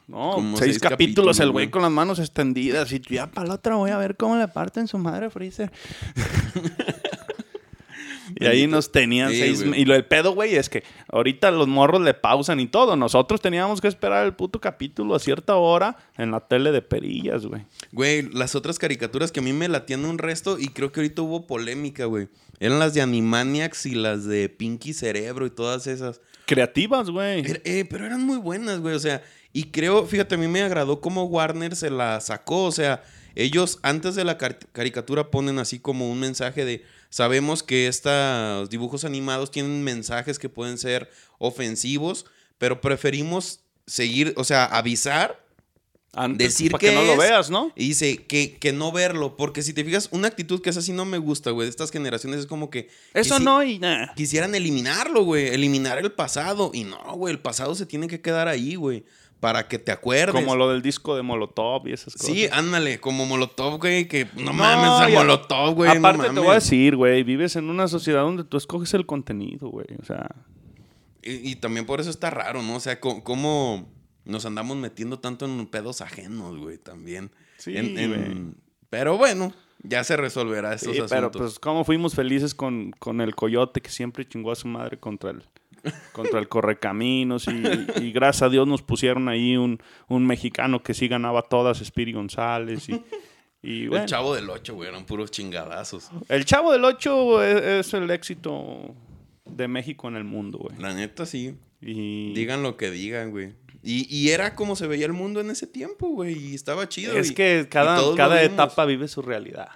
No, 0.07 0.31
Como 0.31 0.57
seis, 0.57 0.71
seis 0.71 0.79
capítulos, 0.79 1.37
capítulos, 1.37 1.39
el 1.41 1.51
güey 1.51 1.69
con 1.69 1.81
las 1.81 1.91
manos 1.91 2.19
extendidas. 2.19 2.91
Y 2.93 3.01
ya 3.01 3.27
para 3.27 3.47
la 3.47 3.53
otra 3.55 3.75
voy 3.75 3.91
a 3.91 3.97
ver 3.97 4.15
cómo 4.15 4.37
le 4.37 4.47
parten 4.47 4.87
su 4.87 4.97
madre 4.97 5.29
Freezer. 5.29 5.69
y 8.39 8.45
ahí 8.45 8.67
nos 8.67 8.93
tenían 8.93 9.31
Sí, 9.31 9.39
seis. 9.39 9.65
Y 9.75 9.83
lo 9.83 9.93
del 9.93 10.05
pedo, 10.05 10.33
güey, 10.33 10.55
es 10.55 10.69
que 10.69 10.83
ahorita 11.09 11.51
los 11.51 11.67
morros 11.67 12.01
le 12.01 12.13
pausan 12.13 12.61
y 12.61 12.67
todo. 12.67 12.95
Nosotros 12.95 13.41
teníamos 13.41 13.81
que 13.81 13.89
esperar 13.89 14.25
el 14.25 14.33
puto 14.33 14.61
capítulo 14.61 15.13
a 15.13 15.19
cierta 15.19 15.57
hora 15.57 15.97
en 16.17 16.31
la 16.31 16.39
tele 16.39 16.71
de 16.71 16.81
perillas, 16.81 17.45
güey. 17.45 17.65
Güey, 17.91 18.21
las 18.31 18.55
otras 18.55 18.79
caricaturas 18.79 19.33
que 19.33 19.41
a 19.41 19.43
mí 19.43 19.51
me 19.51 19.67
latían 19.67 20.05
un 20.05 20.19
resto 20.19 20.57
y 20.57 20.69
creo 20.69 20.93
que 20.93 21.01
ahorita 21.01 21.21
hubo 21.21 21.47
polémica, 21.47 22.05
güey. 22.05 22.29
Eran 22.61 22.79
las 22.79 22.93
de 22.93 23.01
Animaniacs 23.01 23.85
y 23.87 23.95
las 23.95 24.23
de 24.23 24.47
Pinky 24.47 24.93
Cerebro 24.93 25.45
y 25.45 25.49
todas 25.49 25.85
esas. 25.85 26.21
Creativas, 26.47 27.09
güey. 27.11 27.41
Era- 27.41 27.61
eh, 27.65 27.85
pero 27.87 28.05
eran 28.07 28.23
muy 28.25 28.37
buenas, 28.37 28.79
güey. 28.79 28.95
O 28.95 28.99
sea, 28.99 29.21
y 29.53 29.65
creo, 29.65 30.05
fíjate, 30.07 30.35
a 30.35 30.37
mí 30.39 30.47
me 30.47 30.63
agradó 30.63 31.01
cómo 31.01 31.25
Warner 31.25 31.75
se 31.75 31.89
la 31.91 32.19
sacó. 32.21 32.63
O 32.63 32.71
sea, 32.71 33.03
ellos 33.35 33.77
antes 33.83 34.15
de 34.15 34.23
la 34.23 34.37
car- 34.39 34.57
caricatura 34.71 35.29
ponen 35.29 35.59
así 35.59 35.77
como 35.77 36.09
un 36.09 36.19
mensaje 36.19 36.65
de, 36.65 36.83
sabemos 37.09 37.61
que 37.63 37.87
estos 37.87 38.69
dibujos 38.69 39.03
animados 39.05 39.51
tienen 39.51 39.83
mensajes 39.83 40.39
que 40.39 40.49
pueden 40.49 40.77
ser 40.79 41.09
ofensivos, 41.37 42.25
pero 42.57 42.81
preferimos 42.81 43.59
seguir, 43.85 44.33
o 44.37 44.43
sea, 44.43 44.65
avisar 44.65 45.45
Antes, 46.17 46.47
decir 46.53 46.71
para 46.71 46.79
que 46.79 46.89
que 46.89 46.95
no 46.95 47.03
lo 47.03 47.15
veas, 47.17 47.49
¿no? 47.49 47.71
y 47.75 47.87
dice 47.89 48.17
que, 48.25 48.57
que 48.57 48.73
no 48.73 48.91
verlo, 48.91 49.37
porque 49.37 49.61
si 49.61 49.73
te 49.73 49.83
fijas, 49.85 50.09
una 50.11 50.27
actitud 50.27 50.61
que 50.61 50.69
es 50.71 50.77
así 50.77 50.91
no 50.91 51.05
me 51.05 51.17
gusta, 51.17 51.51
güey, 51.51 51.65
de 51.67 51.69
estas 51.69 51.91
generaciones 51.91 52.39
es 52.41 52.45
como 52.47 52.69
que... 52.69 52.89
Eso 53.13 53.39
no 53.39 53.63
y 53.63 53.79
nada. 53.79 54.13
Quisieran 54.15 54.55
eliminarlo, 54.55 55.23
güey, 55.23 55.47
eliminar 55.47 55.97
el 55.99 56.11
pasado. 56.11 56.71
Y 56.73 56.83
no, 56.83 56.97
güey, 57.15 57.33
el 57.33 57.39
pasado 57.39 57.75
se 57.75 57.85
tiene 57.85 58.07
que 58.07 58.19
quedar 58.21 58.47
ahí, 58.47 58.75
güey, 58.75 59.03
para 59.39 59.67
que 59.67 59.77
te 59.77 59.91
acuerdes. 59.91 60.33
Como 60.33 60.55
lo 60.55 60.69
del 60.71 60.81
disco 60.81 61.15
de 61.15 61.21
Molotov 61.21 61.87
y 61.87 61.93
esas 61.93 62.13
cosas. 62.15 62.27
Sí, 62.35 62.47
ándale, 62.51 62.99
como 62.99 63.25
Molotov, 63.27 63.79
güey, 63.79 64.07
que 64.07 64.25
no, 64.35 64.45
No, 64.45 64.53
mames, 64.53 65.15
a 65.15 65.19
Molotov, 65.19 65.75
güey. 65.75 65.91
no 65.91 65.99
Aparte 65.99 66.23
te 66.23 66.29
voy 66.31 66.39
a 66.39 66.43
mames. 66.47 66.63
decir, 66.63 66.95
güey, 66.95 67.21
vives 67.23 67.55
en 67.55 67.69
una 67.69 67.87
sociedad 67.87 68.21
donde 68.21 68.43
tú 68.43 68.57
escoges 68.57 68.93
el 68.95 69.05
contenido, 69.05 69.69
güey. 69.69 69.85
O 70.01 70.05
sea, 70.05 70.27
Y, 71.21 71.51
y 71.51 71.55
también 71.57 71.85
por 71.85 71.99
eso 72.01 72.09
está 72.09 72.29
raro, 72.31 72.63
¿no? 72.63 72.75
O 72.77 72.79
sea, 72.79 72.99
co- 72.99 73.23
cómo 73.23 73.87
nos 74.27 74.45
andamos 74.45 74.77
metiendo 74.77 75.19
tanto 75.19 75.45
en 75.45 75.65
pedos 75.67 76.01
ajenos, 76.01 76.57
güey, 76.57 76.77
también. 76.77 77.31
Sí, 77.57 77.75
En- 77.77 77.97
en- 77.97 78.09
güey. 78.43 78.53
Pero 78.89 79.17
bueno, 79.17 79.53
ya 79.83 80.03
se 80.03 80.15
resolverá 80.17 80.73
estos 80.73 80.93
sí, 80.93 80.99
asuntos. 81.01 81.11
pero 81.11 81.31
pues 81.31 81.59
cómo 81.59 81.83
fuimos 81.83 82.15
felices 82.15 82.55
con, 82.55 82.91
con 82.91 83.19
el 83.21 83.35
coyote 83.35 83.81
que 83.81 83.89
siempre 83.89 84.27
chingó 84.27 84.51
a 84.51 84.55
su 84.55 84.67
madre 84.67 84.97
contra 84.97 85.31
el 85.31 85.43
contra 86.11 86.39
el 86.39 86.49
correcaminos 86.49 87.47
y, 87.47 87.61
y 88.03 88.11
gracias 88.11 88.41
a 88.43 88.49
Dios 88.49 88.67
nos 88.67 88.81
pusieron 88.81 89.29
ahí 89.29 89.55
un, 89.55 89.79
un 90.09 90.25
mexicano 90.25 90.81
que 90.83 90.93
sí 90.93 91.07
ganaba 91.07 91.43
todas, 91.43 91.77
Spiri 91.79 92.11
González 92.13 92.89
y, 92.89 93.01
y 93.61 93.87
bueno, 93.87 94.03
El 94.03 94.09
chavo 94.09 94.35
del 94.35 94.49
8, 94.49 94.73
güey, 94.75 94.89
eran 94.89 95.05
puros 95.05 95.31
chingadazos. 95.31 96.09
el 96.29 96.43
Chavo 96.45 96.71
del 96.73 96.83
8 96.83 97.43
es, 97.43 97.87
es 97.87 97.93
el 97.93 98.09
éxito 98.11 98.95
de 99.45 99.67
México 99.67 100.07
en 100.09 100.15
el 100.15 100.23
mundo, 100.23 100.57
güey. 100.57 100.77
La 100.79 100.93
neta, 100.93 101.25
sí. 101.25 101.55
Y 101.79 102.33
Digan 102.33 102.63
lo 102.63 102.75
que 102.75 102.89
digan, 102.91 103.31
güey. 103.31 103.53
Y, 103.89 104.05
y 104.13 104.31
era 104.31 104.53
como 104.53 104.75
se 104.75 104.85
veía 104.87 105.05
el 105.05 105.13
mundo 105.13 105.39
en 105.39 105.49
ese 105.49 105.65
tiempo, 105.65 106.09
güey. 106.09 106.37
Y 106.37 106.55
estaba 106.55 106.89
chido. 106.89 107.17
Es 107.17 107.31
y- 107.31 107.33
que 107.33 107.67
cada, 107.69 108.01
cada 108.15 108.43
etapa 108.43 108.83
vive 108.85 109.07
su 109.07 109.21
realidad. 109.21 109.69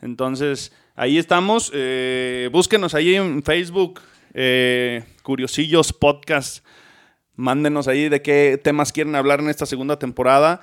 Entonces, 0.00 0.72
ahí 0.94 1.18
estamos. 1.18 1.70
eh, 1.74 2.48
búsquenos 2.52 2.94
ahí 2.94 3.14
en 3.14 3.42
Facebook, 3.42 4.00
eh, 4.34 5.04
Curiosillos 5.22 5.92
Podcast. 5.92 6.64
Mándenos 7.36 7.88
ahí 7.88 8.08
de 8.08 8.20
qué 8.22 8.60
temas 8.62 8.92
quieren 8.92 9.14
hablar 9.14 9.40
en 9.40 9.48
esta 9.48 9.66
segunda 9.66 9.98
temporada. 9.98 10.60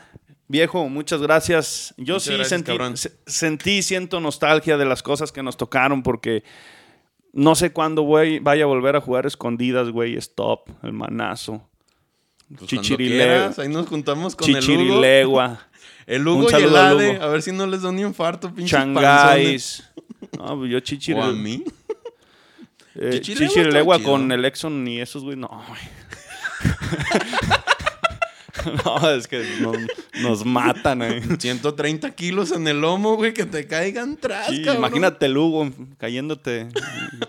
Viejo, 0.48 0.88
muchas 0.90 1.22
gracias. 1.22 1.94
Yo 1.98 2.16
Muchas 2.16 2.24
sí 2.24 2.30
gracias, 2.34 2.50
sentí, 2.50 2.66
cabrón. 2.72 2.96
sentí, 3.26 3.82
siento 3.82 4.20
nostalgia 4.20 4.78
de 4.78 4.86
las 4.86 5.04
cosas 5.04 5.32
que 5.32 5.44
nos 5.44 5.58
tocaron 5.58 6.04
porque 6.04 6.44
no 7.34 7.56
sé 7.56 7.74
cuándo 7.74 8.04
voy, 8.04 8.40
vaya 8.40 8.64
a 8.64 8.68
volver 8.68 8.96
a 8.96 9.02
jugar 9.02 9.26
escondidas, 9.26 9.90
güey. 9.90 10.16
Stop, 10.18 10.70
el 10.84 10.94
manazo. 10.94 11.68
Pues 12.50 12.70
cuando 12.70 12.82
Chichirile- 12.82 13.10
quieras, 13.18 13.60
ahí 13.60 13.70
nos 13.70 13.88
juntamos 13.88 14.36
con 14.36 14.48
el 14.50 14.56
Hugo. 14.56 14.62
Chichirilegua. 14.62 15.60
El 16.08 16.26
Hugo 16.26 16.50
y 16.50 16.54
el 16.64 16.74
Ade. 16.74 17.20
A 17.22 17.28
ver 17.28 17.42
si 17.42 17.52
no 17.52 17.68
les 17.68 17.82
da 17.82 17.90
un 17.90 18.00
infarto, 18.00 18.54
pinche. 18.54 18.78
Shanghais. 18.78 19.84
No, 20.38 20.58
pues 20.58 20.72
yo 20.72 20.78
O 20.78 20.80
a 20.80 20.82
chichirilegua. 20.82 21.34
mí. 21.34 21.64
Eh, 22.96 23.10
Chichirilegua 23.22 23.54
Chichirilegua 23.54 24.00
con 24.02 24.32
el 24.32 24.46
Exxon 24.46 24.88
y 24.88 25.02
esos, 25.02 25.24
güey. 25.24 25.36
No, 25.36 25.50
güey. 25.68 25.82
no, 28.86 29.10
es 29.12 29.28
que 29.28 29.44
nos, 29.62 29.78
nos 30.22 30.46
matan, 30.46 31.02
eh. 31.02 31.22
130 31.40 32.12
kilos 32.12 32.52
en 32.52 32.68
el 32.68 32.82
lomo, 32.82 33.16
güey, 33.16 33.34
que 33.34 33.46
te 33.46 33.68
caigan 33.68 34.18
Sí, 34.50 34.64
cabrón. 34.64 34.78
imagínate 34.78 35.26
el 35.28 35.38
Hugo 35.38 35.70
cayéndote 35.98 36.68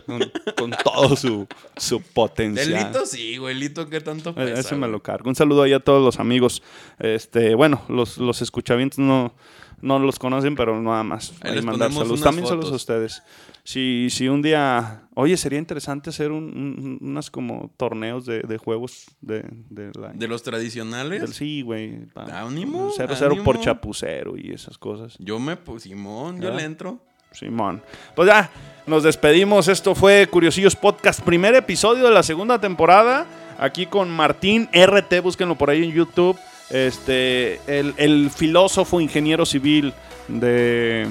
con, 0.06 0.30
con 0.56 0.70
todo 0.84 1.16
su, 1.16 1.46
su 1.76 2.00
potencial. 2.00 2.72
El 2.72 2.74
Lito 2.86 3.06
sí, 3.06 3.36
güey. 3.36 3.54
Lito, 3.54 3.88
¿qué 3.88 4.00
tanto 4.00 4.30
Eh, 4.30 4.34
pesa, 4.34 4.60
Ese 4.60 4.76
me 4.76 4.88
lo 4.88 5.02
cargo. 5.02 5.28
Un 5.28 5.34
saludo 5.36 5.62
ahí 5.62 5.72
a 5.72 5.80
todos 5.80 6.02
los 6.04 6.18
amigos. 6.20 6.62
Este, 6.98 7.54
bueno, 7.54 7.82
los, 7.88 8.18
los 8.18 8.42
escuchavientos 8.42 8.98
no, 8.98 9.34
no 9.80 9.98
los 9.98 10.18
conocen, 10.18 10.54
pero 10.56 10.80
nada 10.80 11.02
más. 11.02 11.32
Ahí 11.42 11.60
mandar 11.62 11.92
saludos. 11.92 12.20
También 12.20 12.46
saludos 12.46 12.72
a 12.72 12.76
ustedes. 12.76 13.22
Si, 13.64 14.08
si 14.10 14.28
un 14.28 14.40
día, 14.40 15.02
oye, 15.14 15.36
sería 15.36 15.58
interesante 15.58 16.08
hacer 16.10 16.32
un, 16.32 16.44
un- 16.44 16.98
unas 17.02 17.30
como 17.30 17.70
torneos 17.76 18.24
de, 18.24 18.40
de 18.40 18.56
juegos 18.56 19.04
de, 19.20 19.44
de 19.68 19.90
la... 20.00 20.08
De 20.14 20.26
los 20.26 20.42
tradicionales. 20.42 21.20
del- 21.20 21.34
sí, 21.34 21.60
güey. 21.62 22.06
pa- 22.06 22.24
Ánimo, 22.40 22.90
0-0 22.96 23.42
por 23.42 23.56
ánimo. 23.56 23.64
chapucero 23.64 24.36
y 24.38 24.52
esas 24.52 24.78
cosas. 24.78 25.16
Yo 25.18 25.38
me, 25.38 25.56
pues, 25.56 25.82
Simón, 25.82 26.40
yo 26.40 26.52
le 26.52 26.62
entro. 26.64 26.98
Simón. 27.32 27.82
Pues 28.16 28.26
ya, 28.28 28.50
nos 28.86 29.02
despedimos. 29.02 29.68
Esto 29.68 29.94
fue 29.94 30.26
Curiosillos 30.30 30.74
Podcast, 30.74 31.20
primer 31.20 31.54
episodio 31.54 32.04
de 32.04 32.10
la 32.10 32.22
segunda 32.22 32.58
temporada. 32.58 33.26
Aquí 33.58 33.84
con 33.84 34.08
Martín 34.10 34.66
RT, 34.72 35.20
búsquenlo 35.22 35.58
por 35.58 35.68
ahí 35.68 35.84
en 35.84 35.92
YouTube. 35.92 36.38
Este, 36.70 37.60
el, 37.66 37.94
el 37.96 38.30
filósofo 38.30 39.00
ingeniero 39.00 39.46
civil 39.46 39.94
de, 40.28 41.06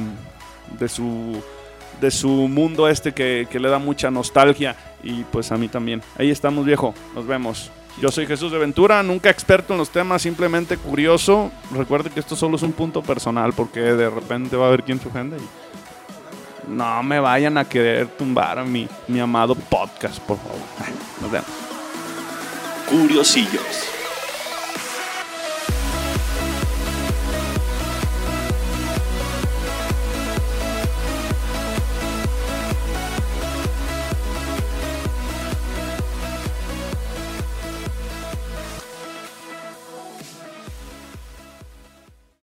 de 0.80 0.90
su 0.90 1.42
de 2.02 2.12
su 2.12 2.30
mundo 2.30 2.88
este 2.88 3.14
que, 3.14 3.48
que 3.50 3.60
le 3.60 3.70
da 3.70 3.80
mucha 3.80 4.12
nostalgia 4.12 4.76
y 5.04 5.24
pues 5.24 5.52
a 5.52 5.58
mí 5.58 5.68
también. 5.68 6.02
Ahí 6.18 6.30
estamos 6.30 6.66
viejo, 6.66 6.94
nos 7.16 7.26
vemos. 7.26 7.72
Yo 8.00 8.12
soy 8.12 8.28
Jesús 8.28 8.52
de 8.52 8.60
Ventura, 8.60 9.02
nunca 9.02 9.32
experto 9.32 9.74
en 9.74 9.80
los 9.80 9.90
temas, 9.90 10.22
simplemente 10.22 10.78
curioso. 10.78 11.52
Recuerde 11.72 12.12
que 12.12 12.20
esto 12.20 12.36
solo 12.36 12.58
es 12.58 12.62
un 12.62 12.74
punto 12.74 13.02
personal 13.02 13.54
porque 13.54 13.80
de 13.80 14.10
repente 14.10 14.56
va 14.56 14.66
a 14.66 14.68
haber 14.68 14.84
quien 14.84 15.00
se 15.00 15.08
ofende. 15.08 15.38
No 16.68 17.02
me 17.02 17.20
vayan 17.20 17.58
a 17.58 17.66
querer 17.66 18.08
tumbar 18.08 18.60
a 18.60 18.64
mi, 18.64 18.88
mi 19.08 19.20
amado 19.20 19.56
podcast, 19.56 20.20
por 20.20 20.38
favor. 20.38 20.60
Nos 21.22 21.32
vemos. 21.32 21.50
Curiosillos. 22.90 23.97